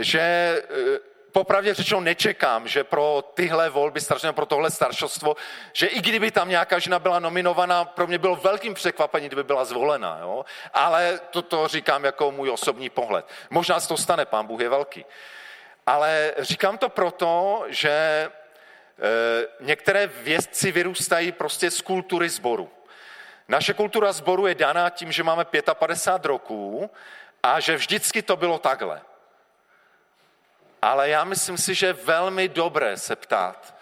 že 0.00 0.62
popravdě 1.34 1.74
řečeno 1.74 2.00
nečekám, 2.00 2.68
že 2.68 2.84
pro 2.84 3.24
tyhle 3.34 3.70
volby 3.70 4.00
staršího, 4.00 4.32
pro 4.32 4.46
tohle 4.46 4.70
staršostvo, 4.70 5.36
že 5.72 5.86
i 5.86 6.00
kdyby 6.00 6.30
tam 6.30 6.48
nějaká 6.48 6.78
žena 6.78 6.98
byla 6.98 7.18
nominovaná, 7.18 7.84
pro 7.84 8.06
mě 8.06 8.18
bylo 8.18 8.36
velkým 8.36 8.74
překvapením, 8.74 9.28
kdyby 9.28 9.44
byla 9.44 9.64
zvolena. 9.64 10.18
Jo? 10.20 10.44
Ale 10.74 11.20
to, 11.30 11.42
to 11.42 11.68
říkám 11.68 12.04
jako 12.04 12.30
můj 12.30 12.50
osobní 12.50 12.90
pohled. 12.90 13.26
Možná 13.50 13.80
se 13.80 13.88
to 13.88 13.96
stane, 13.96 14.26
pán 14.26 14.46
Bůh 14.46 14.60
je 14.60 14.68
velký. 14.68 15.04
Ale 15.86 16.34
říkám 16.38 16.78
to 16.78 16.88
proto, 16.88 17.64
že 17.68 17.90
e, 17.90 18.30
některé 19.60 20.06
vědci 20.06 20.72
vyrůstají 20.72 21.32
prostě 21.32 21.70
z 21.70 21.80
kultury 21.80 22.28
sboru. 22.28 22.70
Naše 23.48 23.74
kultura 23.74 24.12
sboru 24.12 24.46
je 24.46 24.54
daná 24.54 24.90
tím, 24.90 25.12
že 25.12 25.22
máme 25.22 25.44
55 25.74 26.28
roků 26.28 26.90
a 27.42 27.60
že 27.60 27.76
vždycky 27.76 28.22
to 28.22 28.36
bylo 28.36 28.58
takhle. 28.58 29.02
Ale 30.84 31.08
já 31.08 31.24
myslím 31.24 31.58
si, 31.58 31.74
že 31.74 31.86
je 31.86 31.92
velmi 31.92 32.48
dobré 32.48 32.96
se 32.96 33.16
ptát. 33.16 33.74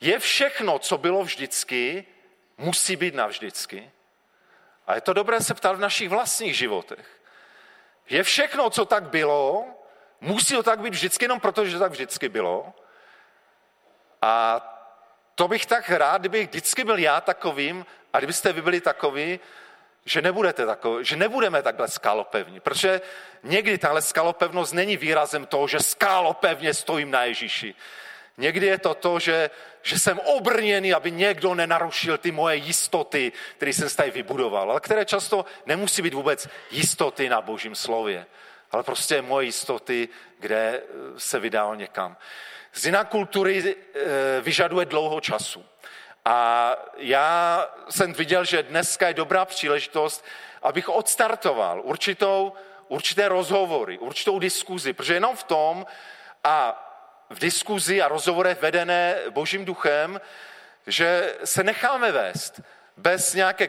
Je 0.00 0.18
všechno, 0.18 0.78
co 0.78 0.98
bylo 0.98 1.22
vždycky, 1.24 2.06
musí 2.58 2.96
být 2.96 3.14
navždycky? 3.14 3.90
A 4.86 4.94
je 4.94 5.00
to 5.00 5.12
dobré 5.12 5.40
se 5.40 5.54
ptát 5.54 5.72
v 5.72 5.80
našich 5.80 6.08
vlastních 6.08 6.56
životech. 6.56 7.20
Je 8.08 8.22
všechno, 8.22 8.70
co 8.70 8.84
tak 8.84 9.10
bylo, 9.10 9.66
musí 10.20 10.54
to 10.54 10.62
tak 10.62 10.80
být 10.80 10.94
vždycky, 10.94 11.24
jenom 11.24 11.40
proto, 11.40 11.66
že 11.66 11.72
to 11.72 11.82
tak 11.82 11.92
vždycky 11.92 12.28
bylo? 12.28 12.74
A 14.22 14.60
to 15.34 15.48
bych 15.48 15.66
tak 15.66 15.90
rád, 15.90 16.20
kdybych 16.20 16.48
vždycky 16.48 16.84
byl 16.84 16.98
já 16.98 17.20
takovým 17.20 17.86
a 18.12 18.18
kdybyste 18.18 18.52
vy 18.52 18.62
byli 18.62 18.80
takový, 18.80 19.40
že, 20.04 20.22
nebudete 20.22 20.66
takový, 20.66 21.04
že 21.04 21.16
nebudeme 21.16 21.62
takhle 21.62 21.88
skálopevní, 21.88 22.60
protože 22.60 23.00
někdy 23.42 23.78
tahle 23.78 24.02
skálopevnost 24.02 24.72
není 24.72 24.96
výrazem 24.96 25.46
toho, 25.46 25.68
že 25.68 25.80
skálopevně 25.80 26.74
stojím 26.74 27.10
na 27.10 27.24
Ježíši. 27.24 27.74
Někdy 28.36 28.66
je 28.66 28.78
to 28.78 28.94
to, 28.94 29.18
že, 29.18 29.50
že 29.82 29.98
jsem 29.98 30.18
obrněný, 30.18 30.94
aby 30.94 31.10
někdo 31.10 31.54
nenarušil 31.54 32.18
ty 32.18 32.32
moje 32.32 32.56
jistoty, 32.56 33.32
které 33.56 33.72
jsem 33.72 33.88
tady 33.88 34.10
vybudoval, 34.10 34.70
ale 34.70 34.80
které 34.80 35.04
často 35.04 35.44
nemusí 35.66 36.02
být 36.02 36.14
vůbec 36.14 36.48
jistoty 36.70 37.28
na 37.28 37.40
božím 37.40 37.74
slově, 37.74 38.26
ale 38.70 38.82
prostě 38.82 39.22
moje 39.22 39.46
jistoty, 39.46 40.08
kde 40.38 40.82
se 41.16 41.40
vydal 41.40 41.76
někam. 41.76 42.16
Zina 42.74 43.04
kultury 43.04 43.76
eh, 43.94 44.40
vyžaduje 44.40 44.86
dlouho 44.86 45.20
času. 45.20 45.64
A 46.24 46.76
já 46.96 47.66
jsem 47.90 48.12
viděl, 48.12 48.44
že 48.44 48.62
dneska 48.62 49.08
je 49.08 49.14
dobrá 49.14 49.44
příležitost, 49.44 50.24
abych 50.62 50.88
odstartoval 50.88 51.80
určitou, 51.84 52.52
určité 52.88 53.28
rozhovory, 53.28 53.98
určitou 53.98 54.38
diskuzi, 54.38 54.92
protože 54.92 55.14
jenom 55.14 55.36
v 55.36 55.42
tom 55.42 55.86
a 56.44 56.88
v 57.30 57.38
diskuzi 57.38 58.02
a 58.02 58.08
rozhovorech 58.08 58.62
vedené 58.62 59.16
Božím 59.30 59.64
duchem, 59.64 60.20
že 60.86 61.36
se 61.44 61.64
necháme 61.64 62.12
vést 62.12 62.60
bez 62.96 63.34
nějaké 63.34 63.68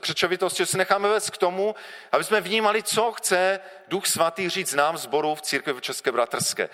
křečovitosti, 0.00 0.62
že 0.62 0.66
se 0.66 0.78
necháme 0.78 1.08
vést 1.08 1.30
k 1.30 1.36
tomu, 1.38 1.74
aby 2.12 2.24
jsme 2.24 2.40
vnímali, 2.40 2.82
co 2.82 3.12
chce 3.12 3.60
Duch 3.88 4.06
Svatý 4.06 4.48
říct 4.48 4.74
nám 4.74 4.98
zboru 4.98 5.34
v 5.34 5.42
církvi 5.42 5.80
České 5.80 6.12
bratrské. 6.12 6.68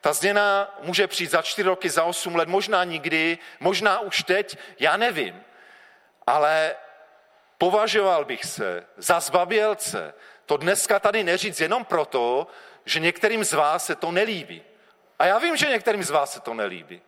Ta 0.00 0.12
změna 0.12 0.76
může 0.82 1.06
přijít 1.06 1.30
za 1.30 1.42
čtyři 1.42 1.68
roky, 1.68 1.90
za 1.90 2.04
osm 2.04 2.36
let, 2.36 2.48
možná 2.48 2.84
nikdy, 2.84 3.38
možná 3.60 4.00
už 4.00 4.22
teď, 4.22 4.58
já 4.78 4.96
nevím. 4.96 5.42
Ale 6.26 6.76
považoval 7.58 8.24
bych 8.24 8.44
se 8.44 8.86
za 8.96 9.20
zbabělce 9.20 10.14
to 10.48 10.56
dneska 10.56 11.00
tady 11.00 11.24
neříct 11.24 11.60
jenom 11.60 11.84
proto, 11.84 12.46
že 12.84 13.00
některým 13.00 13.44
z 13.44 13.52
vás 13.52 13.86
se 13.86 13.94
to 13.94 14.10
nelíbí. 14.10 14.62
A 15.18 15.26
já 15.26 15.38
vím, 15.38 15.56
že 15.56 15.68
některým 15.68 16.04
z 16.04 16.10
vás 16.10 16.32
se 16.32 16.40
to 16.40 16.54
nelíbí. 16.54 17.02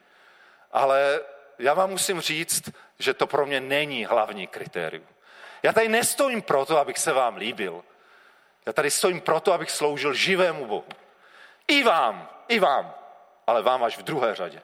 Ale 0.72 1.20
já 1.58 1.74
vám 1.74 1.90
musím 1.90 2.20
říct, 2.20 2.70
že 2.98 3.14
to 3.14 3.26
pro 3.26 3.46
mě 3.46 3.60
není 3.60 4.04
hlavní 4.04 4.46
kritérium. 4.46 5.06
Já 5.62 5.72
tady 5.72 5.88
nestojím 5.88 6.42
proto, 6.42 6.78
abych 6.78 6.98
se 6.98 7.12
vám 7.12 7.36
líbil. 7.36 7.84
Já 8.66 8.72
tady 8.72 8.90
stojím 8.90 9.20
proto, 9.20 9.52
abych 9.52 9.70
sloužil 9.70 10.14
živému 10.14 10.66
Bohu. 10.66 10.88
I 11.68 11.82
vám, 11.82 12.28
i 12.50 12.58
vám, 12.58 12.94
ale 13.46 13.62
vám 13.62 13.84
až 13.84 13.98
v 13.98 14.02
druhé 14.02 14.34
řadě. 14.34 14.62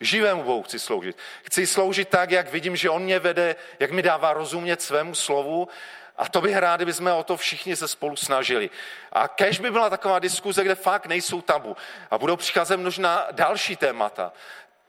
Živému 0.00 0.42
Bohu 0.42 0.62
chci 0.62 0.78
sloužit. 0.78 1.16
Chci 1.42 1.66
sloužit 1.66 2.08
tak, 2.08 2.30
jak 2.30 2.50
vidím, 2.50 2.76
že 2.76 2.90
On 2.90 3.02
mě 3.02 3.18
vede, 3.18 3.56
jak 3.80 3.90
mi 3.90 4.02
dává 4.02 4.32
rozumět 4.32 4.82
svému 4.82 5.14
slovu 5.14 5.68
A 6.16 6.28
to 6.28 6.40
bych 6.40 6.56
rád, 6.56 6.76
kdyby 6.76 6.92
jsme 6.92 7.12
o 7.12 7.24
to 7.24 7.36
všichni 7.36 7.76
se 7.76 7.88
spolu 7.88 8.16
snažili. 8.16 8.70
A 9.12 9.28
kež 9.28 9.60
by 9.60 9.70
byla 9.70 9.90
taková 9.90 10.18
diskuze, 10.18 10.64
kde 10.64 10.74
fakt 10.74 11.06
nejsou 11.06 11.40
tabu. 11.40 11.76
A 12.10 12.18
budou 12.18 12.36
přicházet 12.36 12.76
možná 12.76 13.26
další 13.32 13.76
témata. 13.76 14.32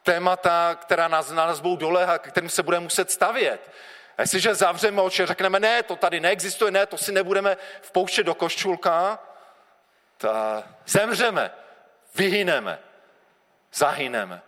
Témata, 0.03 0.75
která 0.75 1.07
nás, 1.07 1.31
na 1.31 1.45
nás 1.45 1.59
budou 1.59 1.75
doléhat, 1.75 2.21
kterým 2.21 2.49
se 2.49 2.63
budeme 2.63 2.83
muset 2.83 3.11
stavět. 3.11 3.71
A 4.17 4.21
jestliže 4.21 4.55
zavřeme 4.55 5.01
oči, 5.01 5.25
řekneme, 5.25 5.59
ne, 5.59 5.83
to 5.83 5.95
tady 5.95 6.19
neexistuje, 6.19 6.71
ne, 6.71 6.85
to 6.85 6.97
si 6.97 7.11
nebudeme 7.11 7.57
vpouštět 7.81 8.25
do 8.25 8.35
koščulka, 8.35 9.19
ta 10.17 10.63
zemřeme, 10.85 11.51
vyhyneme, 12.15 12.79
zahyneme. 13.73 14.41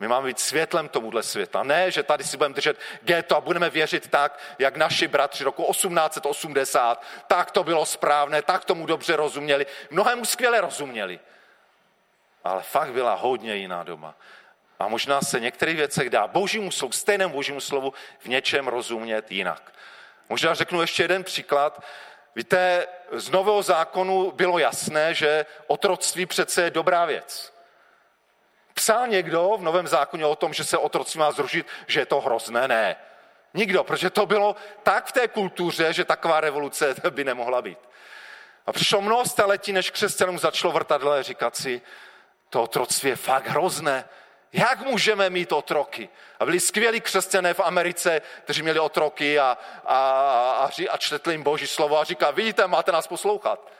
My 0.00 0.08
máme 0.08 0.26
být 0.26 0.40
světlem 0.40 0.88
tomuhle 0.88 1.22
světa. 1.22 1.62
Ne, 1.62 1.90
že 1.90 2.02
tady 2.02 2.24
si 2.24 2.36
budeme 2.36 2.54
držet 2.54 2.78
geto 3.02 3.36
a 3.36 3.40
budeme 3.40 3.70
věřit 3.70 4.08
tak, 4.08 4.38
jak 4.58 4.76
naši 4.76 5.08
bratři 5.08 5.44
roku 5.44 5.66
1880, 5.70 7.04
tak 7.26 7.50
to 7.50 7.64
bylo 7.64 7.86
správné, 7.86 8.42
tak 8.42 8.64
tomu 8.64 8.86
dobře 8.86 9.16
rozuměli. 9.16 9.66
Mnohému 9.90 10.24
skvěle 10.24 10.60
rozuměli. 10.60 11.20
Ale 12.44 12.62
fakt 12.62 12.92
byla 12.92 13.14
hodně 13.14 13.56
jiná 13.56 13.84
doma. 13.84 14.14
A 14.78 14.88
možná 14.88 15.20
se 15.20 15.40
některých 15.40 15.76
věcech 15.76 16.10
dá 16.10 16.26
božímu 16.26 16.70
slovu, 16.70 16.92
stejnému 16.92 17.34
božímu 17.34 17.60
slovu 17.60 17.92
v 18.18 18.26
něčem 18.26 18.68
rozumět 18.68 19.32
jinak. 19.32 19.72
Možná 20.28 20.54
řeknu 20.54 20.80
ještě 20.80 21.02
jeden 21.02 21.24
příklad. 21.24 21.84
Víte, 22.40 22.86
z 23.12 23.30
nového 23.30 23.62
zákonu 23.62 24.32
bylo 24.32 24.58
jasné, 24.58 25.14
že 25.14 25.46
otroctví 25.66 26.26
přece 26.26 26.62
je 26.62 26.70
dobrá 26.70 27.04
věc. 27.04 27.52
Psal 28.74 29.08
někdo 29.08 29.56
v 29.58 29.62
Novém 29.62 29.88
zákoně 29.88 30.26
o 30.26 30.36
tom, 30.36 30.52
že 30.52 30.64
se 30.64 30.78
otroctví 30.78 31.20
má 31.20 31.32
zrušit, 31.32 31.66
že 31.86 32.00
je 32.00 32.06
to 32.06 32.20
hrozné? 32.20 32.68
Ne. 32.68 32.96
Nikdo, 33.54 33.84
protože 33.84 34.10
to 34.10 34.26
bylo 34.26 34.56
tak 34.82 35.06
v 35.06 35.12
té 35.12 35.28
kultuře, 35.28 35.92
že 35.92 36.04
taková 36.04 36.40
revoluce 36.40 36.94
by 37.10 37.24
nemohla 37.24 37.62
být. 37.62 37.78
A 38.66 38.72
přišlo 38.72 39.00
mnoho 39.00 39.24
staletí, 39.24 39.72
než 39.72 39.90
křesťanům 39.90 40.38
začalo 40.38 40.72
vrtadle 40.72 41.22
říkat 41.22 41.56
si, 41.56 41.82
to 42.50 42.62
otroctví 42.62 43.10
je 43.10 43.16
fakt 43.16 43.46
hrozné. 43.46 44.04
Jak 44.52 44.80
můžeme 44.80 45.30
mít 45.30 45.52
otroky? 45.52 46.08
A 46.40 46.44
byli 46.44 46.60
skvělí 46.60 47.00
křesťané 47.00 47.54
v 47.54 47.60
Americe, 47.60 48.22
kteří 48.44 48.62
měli 48.62 48.78
otroky 48.78 49.38
a, 49.38 49.58
a, 49.84 49.98
a, 50.50 50.70
a 50.90 50.96
četli 50.96 51.34
jim 51.34 51.42
boží 51.42 51.66
slovo 51.66 51.98
a 51.98 52.04
říká, 52.04 52.30
vidíte, 52.30 52.66
máte 52.66 52.92
nás 52.92 53.06
poslouchat. 53.06 53.70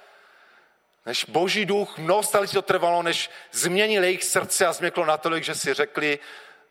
Než 1.07 1.25
boží 1.25 1.67
duch, 1.67 1.99
mnoho 1.99 2.23
staletí 2.23 2.55
to 2.55 2.63
trvalo, 2.63 3.03
než 3.03 3.31
změnil 3.53 4.05
jejich 4.05 4.25
srdce 4.25 4.67
a 4.67 4.73
změklo 4.73 5.05
natolik, 5.05 5.45
že 5.45 5.55
si 5.55 5.75
řekli, 5.75 6.19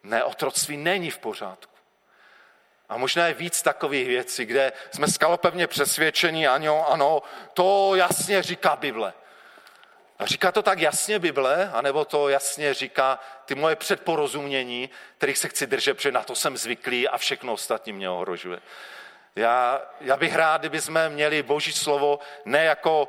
ne, 0.04 0.24
otroctví 0.24 0.78
není 0.78 1.12
v 1.12 1.20
pořádku. 1.20 1.74
A 2.90 2.98
možná 2.98 3.28
je 3.28 3.34
víc 3.34 3.62
takových 3.62 4.08
věcí, 4.08 4.46
kde 4.46 4.72
jsme 4.92 5.08
skalopevně 5.08 5.68
přesvědčeni, 5.68 6.48
ano, 6.48 6.92
ano, 6.92 7.22
to 7.54 7.96
jasně 7.96 8.44
říká 8.44 8.76
Bible. 8.76 9.14
A 10.20 10.26
říká 10.26 10.52
to 10.52 10.62
tak 10.62 10.80
jasně 10.80 11.20
Bible, 11.20 11.72
anebo 11.74 12.06
to 12.06 12.30
jasně 12.30 12.74
říká 12.74 13.20
ty 13.46 13.56
moje 13.56 13.76
předporozumění, 13.76 14.90
kterých 15.18 15.38
se 15.38 15.48
chci 15.48 15.68
držet, 15.68 15.94
protože 15.94 16.12
na 16.12 16.24
to 16.24 16.36
jsem 16.36 16.58
zvyklý 16.58 17.08
a 17.08 17.18
všechno 17.18 17.54
ostatní 17.54 17.94
mě 17.94 18.10
ohrožuje. 18.10 18.60
Já, 19.36 19.82
já 20.02 20.18
bych 20.18 20.36
rád, 20.36 20.62
kdyby 20.62 20.82
jsme 20.82 21.10
měli 21.10 21.44
Boží 21.44 21.72
slovo 21.72 22.20
ne 22.46 22.64
jako 22.64 23.08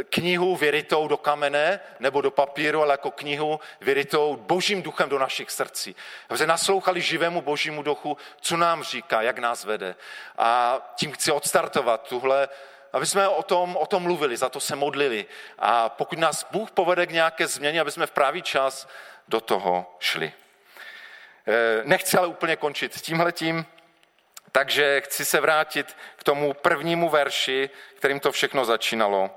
e, 0.00 0.04
knihu 0.04 0.56
vyrytou 0.56 1.08
do 1.08 1.16
kamene 1.16 1.80
nebo 2.00 2.20
do 2.20 2.30
papíru, 2.30 2.82
ale 2.82 2.92
jako 2.92 3.10
knihu 3.10 3.60
vyrytou 3.80 4.36
Božím 4.36 4.82
duchem 4.82 5.08
do 5.08 5.18
našich 5.18 5.50
srdcí. 5.50 5.96
Aby 6.28 6.38
se 6.38 6.46
naslouchali 6.46 7.00
živému 7.00 7.40
Božímu 7.40 7.82
duchu, 7.82 8.16
co 8.40 8.56
nám 8.56 8.82
říká, 8.82 9.22
jak 9.22 9.38
nás 9.38 9.64
vede. 9.64 9.94
A 10.38 10.80
tím 10.96 11.12
chci 11.12 11.32
odstartovat 11.32 12.08
tuhle 12.08 12.48
aby 12.94 13.06
jsme 13.06 13.28
o 13.28 13.42
tom, 13.42 13.76
o 13.76 13.86
tom 13.86 14.02
mluvili, 14.02 14.36
za 14.36 14.48
to 14.48 14.60
se 14.60 14.76
modlili. 14.76 15.26
A 15.58 15.88
pokud 15.88 16.18
nás 16.18 16.46
Bůh 16.50 16.70
povede 16.70 17.06
k 17.06 17.10
nějaké 17.10 17.46
změně, 17.46 17.80
aby 17.80 17.90
jsme 17.90 18.06
v 18.06 18.10
právý 18.10 18.42
čas 18.42 18.88
do 19.28 19.40
toho 19.40 19.96
šli. 19.98 20.32
Eh, 21.46 21.82
nechci 21.84 22.18
ale 22.18 22.26
úplně 22.26 22.56
končit 22.56 23.00
tímhletím, 23.00 23.66
takže 24.52 25.00
chci 25.00 25.24
se 25.24 25.40
vrátit 25.40 25.96
k 26.16 26.24
tomu 26.24 26.54
prvnímu 26.54 27.08
verši, 27.08 27.70
kterým 27.94 28.20
to 28.20 28.32
všechno 28.32 28.64
začínalo. 28.64 29.30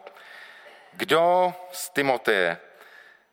Kdo 0.92 1.54
z 1.72 1.90
Timoteje, 1.90 2.58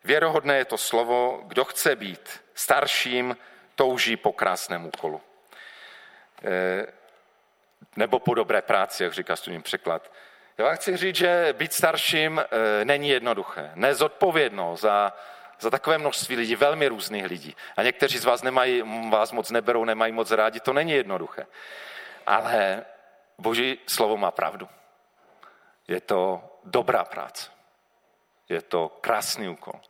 věrohodné 0.04 0.56
je 0.56 0.64
to 0.64 0.78
slovo, 0.78 1.40
kdo 1.44 1.64
chce 1.64 1.96
být 1.96 2.40
starším, 2.54 3.36
touží 3.74 4.16
po 4.16 4.32
krásném 4.32 4.86
úkolu. 4.86 5.20
Eh, 7.84 7.86
nebo 7.96 8.18
po 8.18 8.34
dobré 8.34 8.62
práci, 8.62 9.02
jak 9.02 9.12
říká 9.12 9.36
studijní 9.36 9.62
překlad. 9.62 10.10
Já 10.58 10.74
chci 10.74 10.96
říct, 10.96 11.16
že 11.16 11.54
být 11.58 11.72
starším 11.72 12.38
e, 12.38 12.84
není 12.84 13.08
jednoduché. 13.08 13.70
Nezodpovědno 13.74 14.76
za, 14.76 15.12
za 15.60 15.70
takové 15.70 15.98
množství 15.98 16.36
lidí, 16.36 16.56
velmi 16.56 16.88
různých 16.88 17.24
lidí. 17.24 17.56
A 17.76 17.82
někteří 17.82 18.18
z 18.18 18.24
vás 18.24 18.42
nemají, 18.42 18.82
vás 19.10 19.32
moc 19.32 19.50
neberou, 19.50 19.84
nemají 19.84 20.12
moc 20.12 20.30
rádi, 20.30 20.60
to 20.60 20.72
není 20.72 20.92
jednoduché. 20.92 21.46
Ale 22.26 22.84
Boží 23.38 23.78
slovo 23.86 24.16
má 24.16 24.30
pravdu. 24.30 24.68
Je 25.88 26.00
to 26.00 26.42
dobrá 26.64 27.04
práce. 27.04 27.50
Je 28.48 28.62
to 28.62 28.88
krásný 29.00 29.48
úkol. 29.48 29.80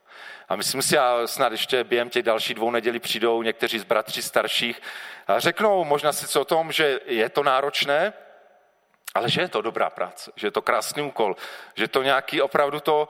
A 0.48 0.56
myslím 0.56 0.82
si, 0.82 0.98
a 0.98 1.26
snad 1.26 1.52
ještě 1.52 1.84
během 1.84 2.10
těch 2.10 2.22
dalších 2.22 2.54
dvou 2.54 2.70
nedělí 2.70 2.98
přijdou 2.98 3.42
někteří 3.42 3.78
z 3.78 3.84
bratří 3.84 4.22
starších 4.22 4.82
a 5.26 5.38
řeknou 5.40 5.84
možná 5.84 6.12
si 6.12 6.38
o 6.38 6.44
tom, 6.44 6.72
že 6.72 7.00
je 7.06 7.28
to 7.28 7.42
náročné, 7.42 8.12
ale 9.14 9.30
že 9.30 9.40
je 9.40 9.48
to 9.48 9.62
dobrá 9.62 9.90
práce, 9.90 10.32
že 10.36 10.46
je 10.46 10.50
to 10.50 10.62
krásný 10.62 11.02
úkol, 11.02 11.36
že 11.74 11.88
to 11.88 12.02
nějaký 12.02 12.42
opravdu 12.42 12.80
to, 12.80 13.08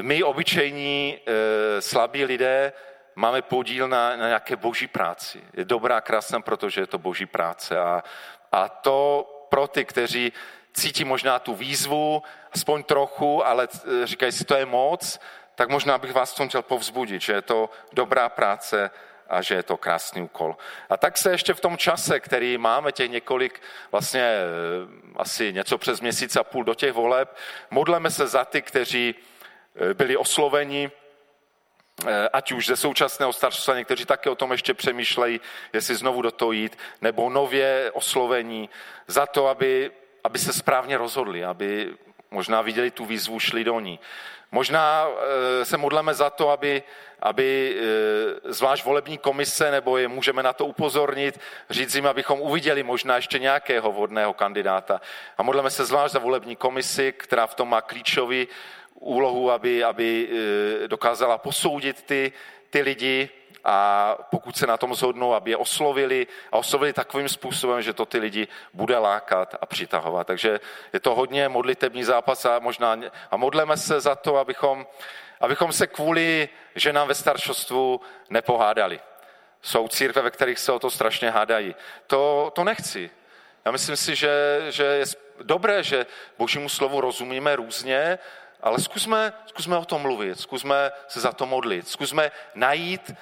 my 0.00 0.22
obyčejní 0.22 1.18
e, 1.18 1.82
slabí 1.82 2.24
lidé 2.24 2.72
máme 3.14 3.42
podíl 3.42 3.88
na, 3.88 4.16
na 4.16 4.26
nějaké 4.26 4.56
boží 4.56 4.86
práci. 4.86 5.44
Je 5.52 5.64
dobrá, 5.64 6.00
krásná, 6.00 6.40
protože 6.40 6.80
je 6.80 6.86
to 6.86 6.98
boží 6.98 7.26
práce. 7.26 7.78
A, 7.78 8.02
a 8.52 8.68
to 8.68 9.26
pro 9.48 9.66
ty, 9.66 9.84
kteří 9.84 10.32
cítí 10.72 11.04
možná 11.04 11.38
tu 11.38 11.54
výzvu, 11.54 12.22
aspoň 12.52 12.82
trochu, 12.82 13.46
ale 13.46 13.68
e, 14.02 14.06
říkají 14.06 14.32
si, 14.32 14.44
to 14.44 14.54
je 14.54 14.66
moc, 14.66 15.20
tak 15.54 15.68
možná 15.68 15.98
bych 15.98 16.12
vás 16.12 16.32
v 16.32 16.36
tom 16.36 16.48
chtěl 16.48 16.62
povzbudit, 16.62 17.22
že 17.22 17.32
je 17.32 17.42
to 17.42 17.70
dobrá 17.92 18.28
práce 18.28 18.90
a 19.28 19.42
že 19.42 19.54
je 19.54 19.62
to 19.62 19.76
krásný 19.76 20.22
úkol. 20.22 20.56
A 20.90 20.96
tak 20.96 21.18
se 21.18 21.30
ještě 21.30 21.54
v 21.54 21.60
tom 21.60 21.76
čase, 21.76 22.20
který 22.20 22.58
máme 22.58 22.92
těch 22.92 23.10
několik, 23.10 23.62
vlastně 23.92 24.20
eh, 24.20 24.46
asi 25.16 25.52
něco 25.52 25.78
přes 25.78 26.00
měsíc 26.00 26.36
a 26.36 26.44
půl 26.44 26.64
do 26.64 26.74
těch 26.74 26.92
voleb, 26.92 27.36
modleme 27.70 28.10
se 28.10 28.26
za 28.26 28.44
ty, 28.44 28.62
kteří 28.62 29.14
eh, 29.14 29.94
byli 29.94 30.16
osloveni, 30.16 30.90
eh, 32.06 32.28
ať 32.32 32.52
už 32.52 32.66
ze 32.66 32.76
současného 32.76 33.32
staršstva, 33.32 33.76
někteří 33.76 34.04
také 34.04 34.30
o 34.30 34.34
tom 34.34 34.52
ještě 34.52 34.74
přemýšlejí, 34.74 35.40
jestli 35.72 35.94
znovu 35.94 36.22
do 36.22 36.30
toho 36.30 36.52
jít, 36.52 36.78
nebo 37.00 37.30
nově 37.30 37.90
oslovení, 37.94 38.70
za 39.06 39.26
to, 39.26 39.46
aby, 39.46 39.90
aby 40.24 40.38
se 40.38 40.52
správně 40.52 40.98
rozhodli, 40.98 41.44
aby 41.44 41.96
možná 42.30 42.62
viděli 42.62 42.90
tu 42.90 43.04
výzvu, 43.04 43.40
šli 43.40 43.64
do 43.64 43.80
ní. 43.80 43.98
Možná 44.54 45.08
eh, 45.08 45.64
se 45.64 45.76
modleme 45.76 46.14
za 46.14 46.30
to, 46.30 46.50
aby, 46.50 46.82
aby 47.22 47.76
eh, 47.76 48.52
zvlášť 48.52 48.84
volební 48.84 49.18
komise, 49.18 49.70
nebo 49.70 49.98
je 49.98 50.08
můžeme 50.08 50.42
na 50.42 50.52
to 50.52 50.66
upozornit, 50.66 51.40
říct 51.70 51.94
jim, 51.94 52.06
abychom 52.06 52.40
uviděli 52.40 52.82
možná 52.82 53.16
ještě 53.16 53.38
nějakého 53.38 53.92
vodného 53.92 54.34
kandidáta. 54.34 55.00
A 55.38 55.42
modleme 55.42 55.70
se 55.70 55.84
zvlášť 55.84 56.12
za 56.12 56.18
volební 56.18 56.56
komisi, 56.56 57.12
která 57.12 57.46
v 57.46 57.54
tom 57.54 57.68
má 57.68 57.80
klíčový 57.80 58.48
úlohu, 58.94 59.50
aby, 59.50 59.84
aby 59.84 60.28
eh, 60.28 60.88
dokázala 60.88 61.38
posoudit 61.38 62.02
ty, 62.02 62.32
ty 62.70 62.80
lidi, 62.80 63.28
a 63.64 64.18
pokud 64.30 64.56
se 64.56 64.66
na 64.66 64.76
tom 64.76 64.94
zhodnou, 64.94 65.34
aby 65.34 65.50
je 65.50 65.56
oslovili 65.56 66.26
a 66.52 66.56
oslovili 66.56 66.92
takovým 66.92 67.28
způsobem, 67.28 67.82
že 67.82 67.92
to 67.92 68.06
ty 68.06 68.18
lidi 68.18 68.48
bude 68.72 68.98
lákat 68.98 69.54
a 69.60 69.66
přitahovat. 69.66 70.26
Takže 70.26 70.60
je 70.92 71.00
to 71.00 71.14
hodně 71.14 71.48
modlitební 71.48 72.04
zápas 72.04 72.44
a 72.44 72.58
možná 72.58 72.96
a 73.30 73.36
modleme 73.36 73.76
se 73.76 74.00
za 74.00 74.14
to, 74.14 74.36
abychom, 74.36 74.86
abychom 75.40 75.72
se 75.72 75.86
kvůli 75.86 76.48
ženám 76.74 77.08
ve 77.08 77.14
staršostvu 77.14 78.00
nepohádali. 78.30 79.00
Jsou 79.62 79.88
církve, 79.88 80.22
ve 80.22 80.30
kterých 80.30 80.58
se 80.58 80.72
o 80.72 80.78
to 80.78 80.90
strašně 80.90 81.30
hádají. 81.30 81.74
To, 82.06 82.52
to 82.54 82.64
nechci. 82.64 83.10
Já 83.64 83.70
myslím 83.70 83.96
si, 83.96 84.16
že, 84.16 84.60
že 84.68 84.84
je 84.84 85.04
dobré, 85.42 85.82
že 85.82 86.06
božímu 86.38 86.68
slovu 86.68 87.00
rozumíme 87.00 87.56
různě, 87.56 88.18
ale 88.62 88.80
zkusme, 88.80 89.32
zkusme 89.46 89.76
o 89.76 89.84
tom 89.84 90.02
mluvit, 90.02 90.40
zkusme 90.40 90.92
se 91.08 91.20
za 91.20 91.32
to 91.32 91.46
modlit, 91.46 91.88
zkusme 91.88 92.30
najít 92.54 93.14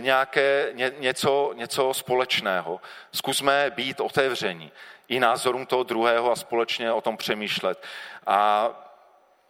nějaké, 0.00 0.68
ně, 0.72 0.92
něco, 0.98 1.52
něco 1.54 1.94
společného. 1.94 2.80
Zkusme 3.12 3.72
být 3.74 4.00
otevření 4.00 4.72
i 5.08 5.20
názorům 5.20 5.66
toho 5.66 5.82
druhého 5.82 6.32
a 6.32 6.36
společně 6.36 6.92
o 6.92 7.00
tom 7.00 7.16
přemýšlet. 7.16 7.82
A 8.26 8.70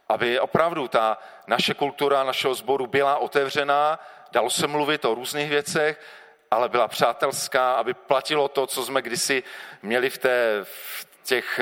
aby 0.09 0.39
opravdu 0.39 0.87
ta 0.87 1.17
naše 1.47 1.73
kultura 1.73 2.23
našeho 2.23 2.55
sboru 2.55 2.87
byla 2.87 3.17
otevřená, 3.17 3.99
dalo 4.31 4.49
se 4.49 4.67
mluvit 4.67 5.05
o 5.05 5.15
různých 5.15 5.49
věcech, 5.49 6.01
ale 6.51 6.69
byla 6.69 6.87
přátelská, 6.87 7.75
aby 7.75 7.93
platilo 7.93 8.47
to, 8.47 8.67
co 8.67 8.85
jsme 8.85 9.01
kdysi 9.01 9.43
měli 9.81 10.09
v 10.09 10.17
té, 10.17 10.59
v 10.63 11.07
těch 11.23 11.59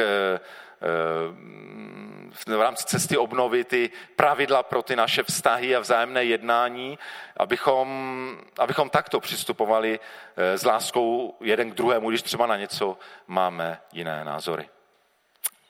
v 2.47 2.61
rámci 2.61 2.83
cesty 2.83 3.17
obnovy 3.17 3.63
ty 3.63 3.89
pravidla 4.15 4.63
pro 4.63 4.83
ty 4.83 4.95
naše 4.95 5.23
vztahy 5.23 5.75
a 5.75 5.79
vzájemné 5.79 6.23
jednání, 6.23 6.99
abychom, 7.37 8.37
abychom 8.59 8.89
takto 8.89 9.19
přistupovali 9.19 9.99
s 10.35 10.63
láskou 10.65 11.37
jeden 11.39 11.71
k 11.71 11.75
druhému, 11.75 12.09
když 12.09 12.21
třeba 12.21 12.47
na 12.47 12.57
něco 12.57 12.97
máme 13.27 13.81
jiné 13.91 14.23
názory. 14.23 14.69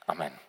Amen. 0.07 0.43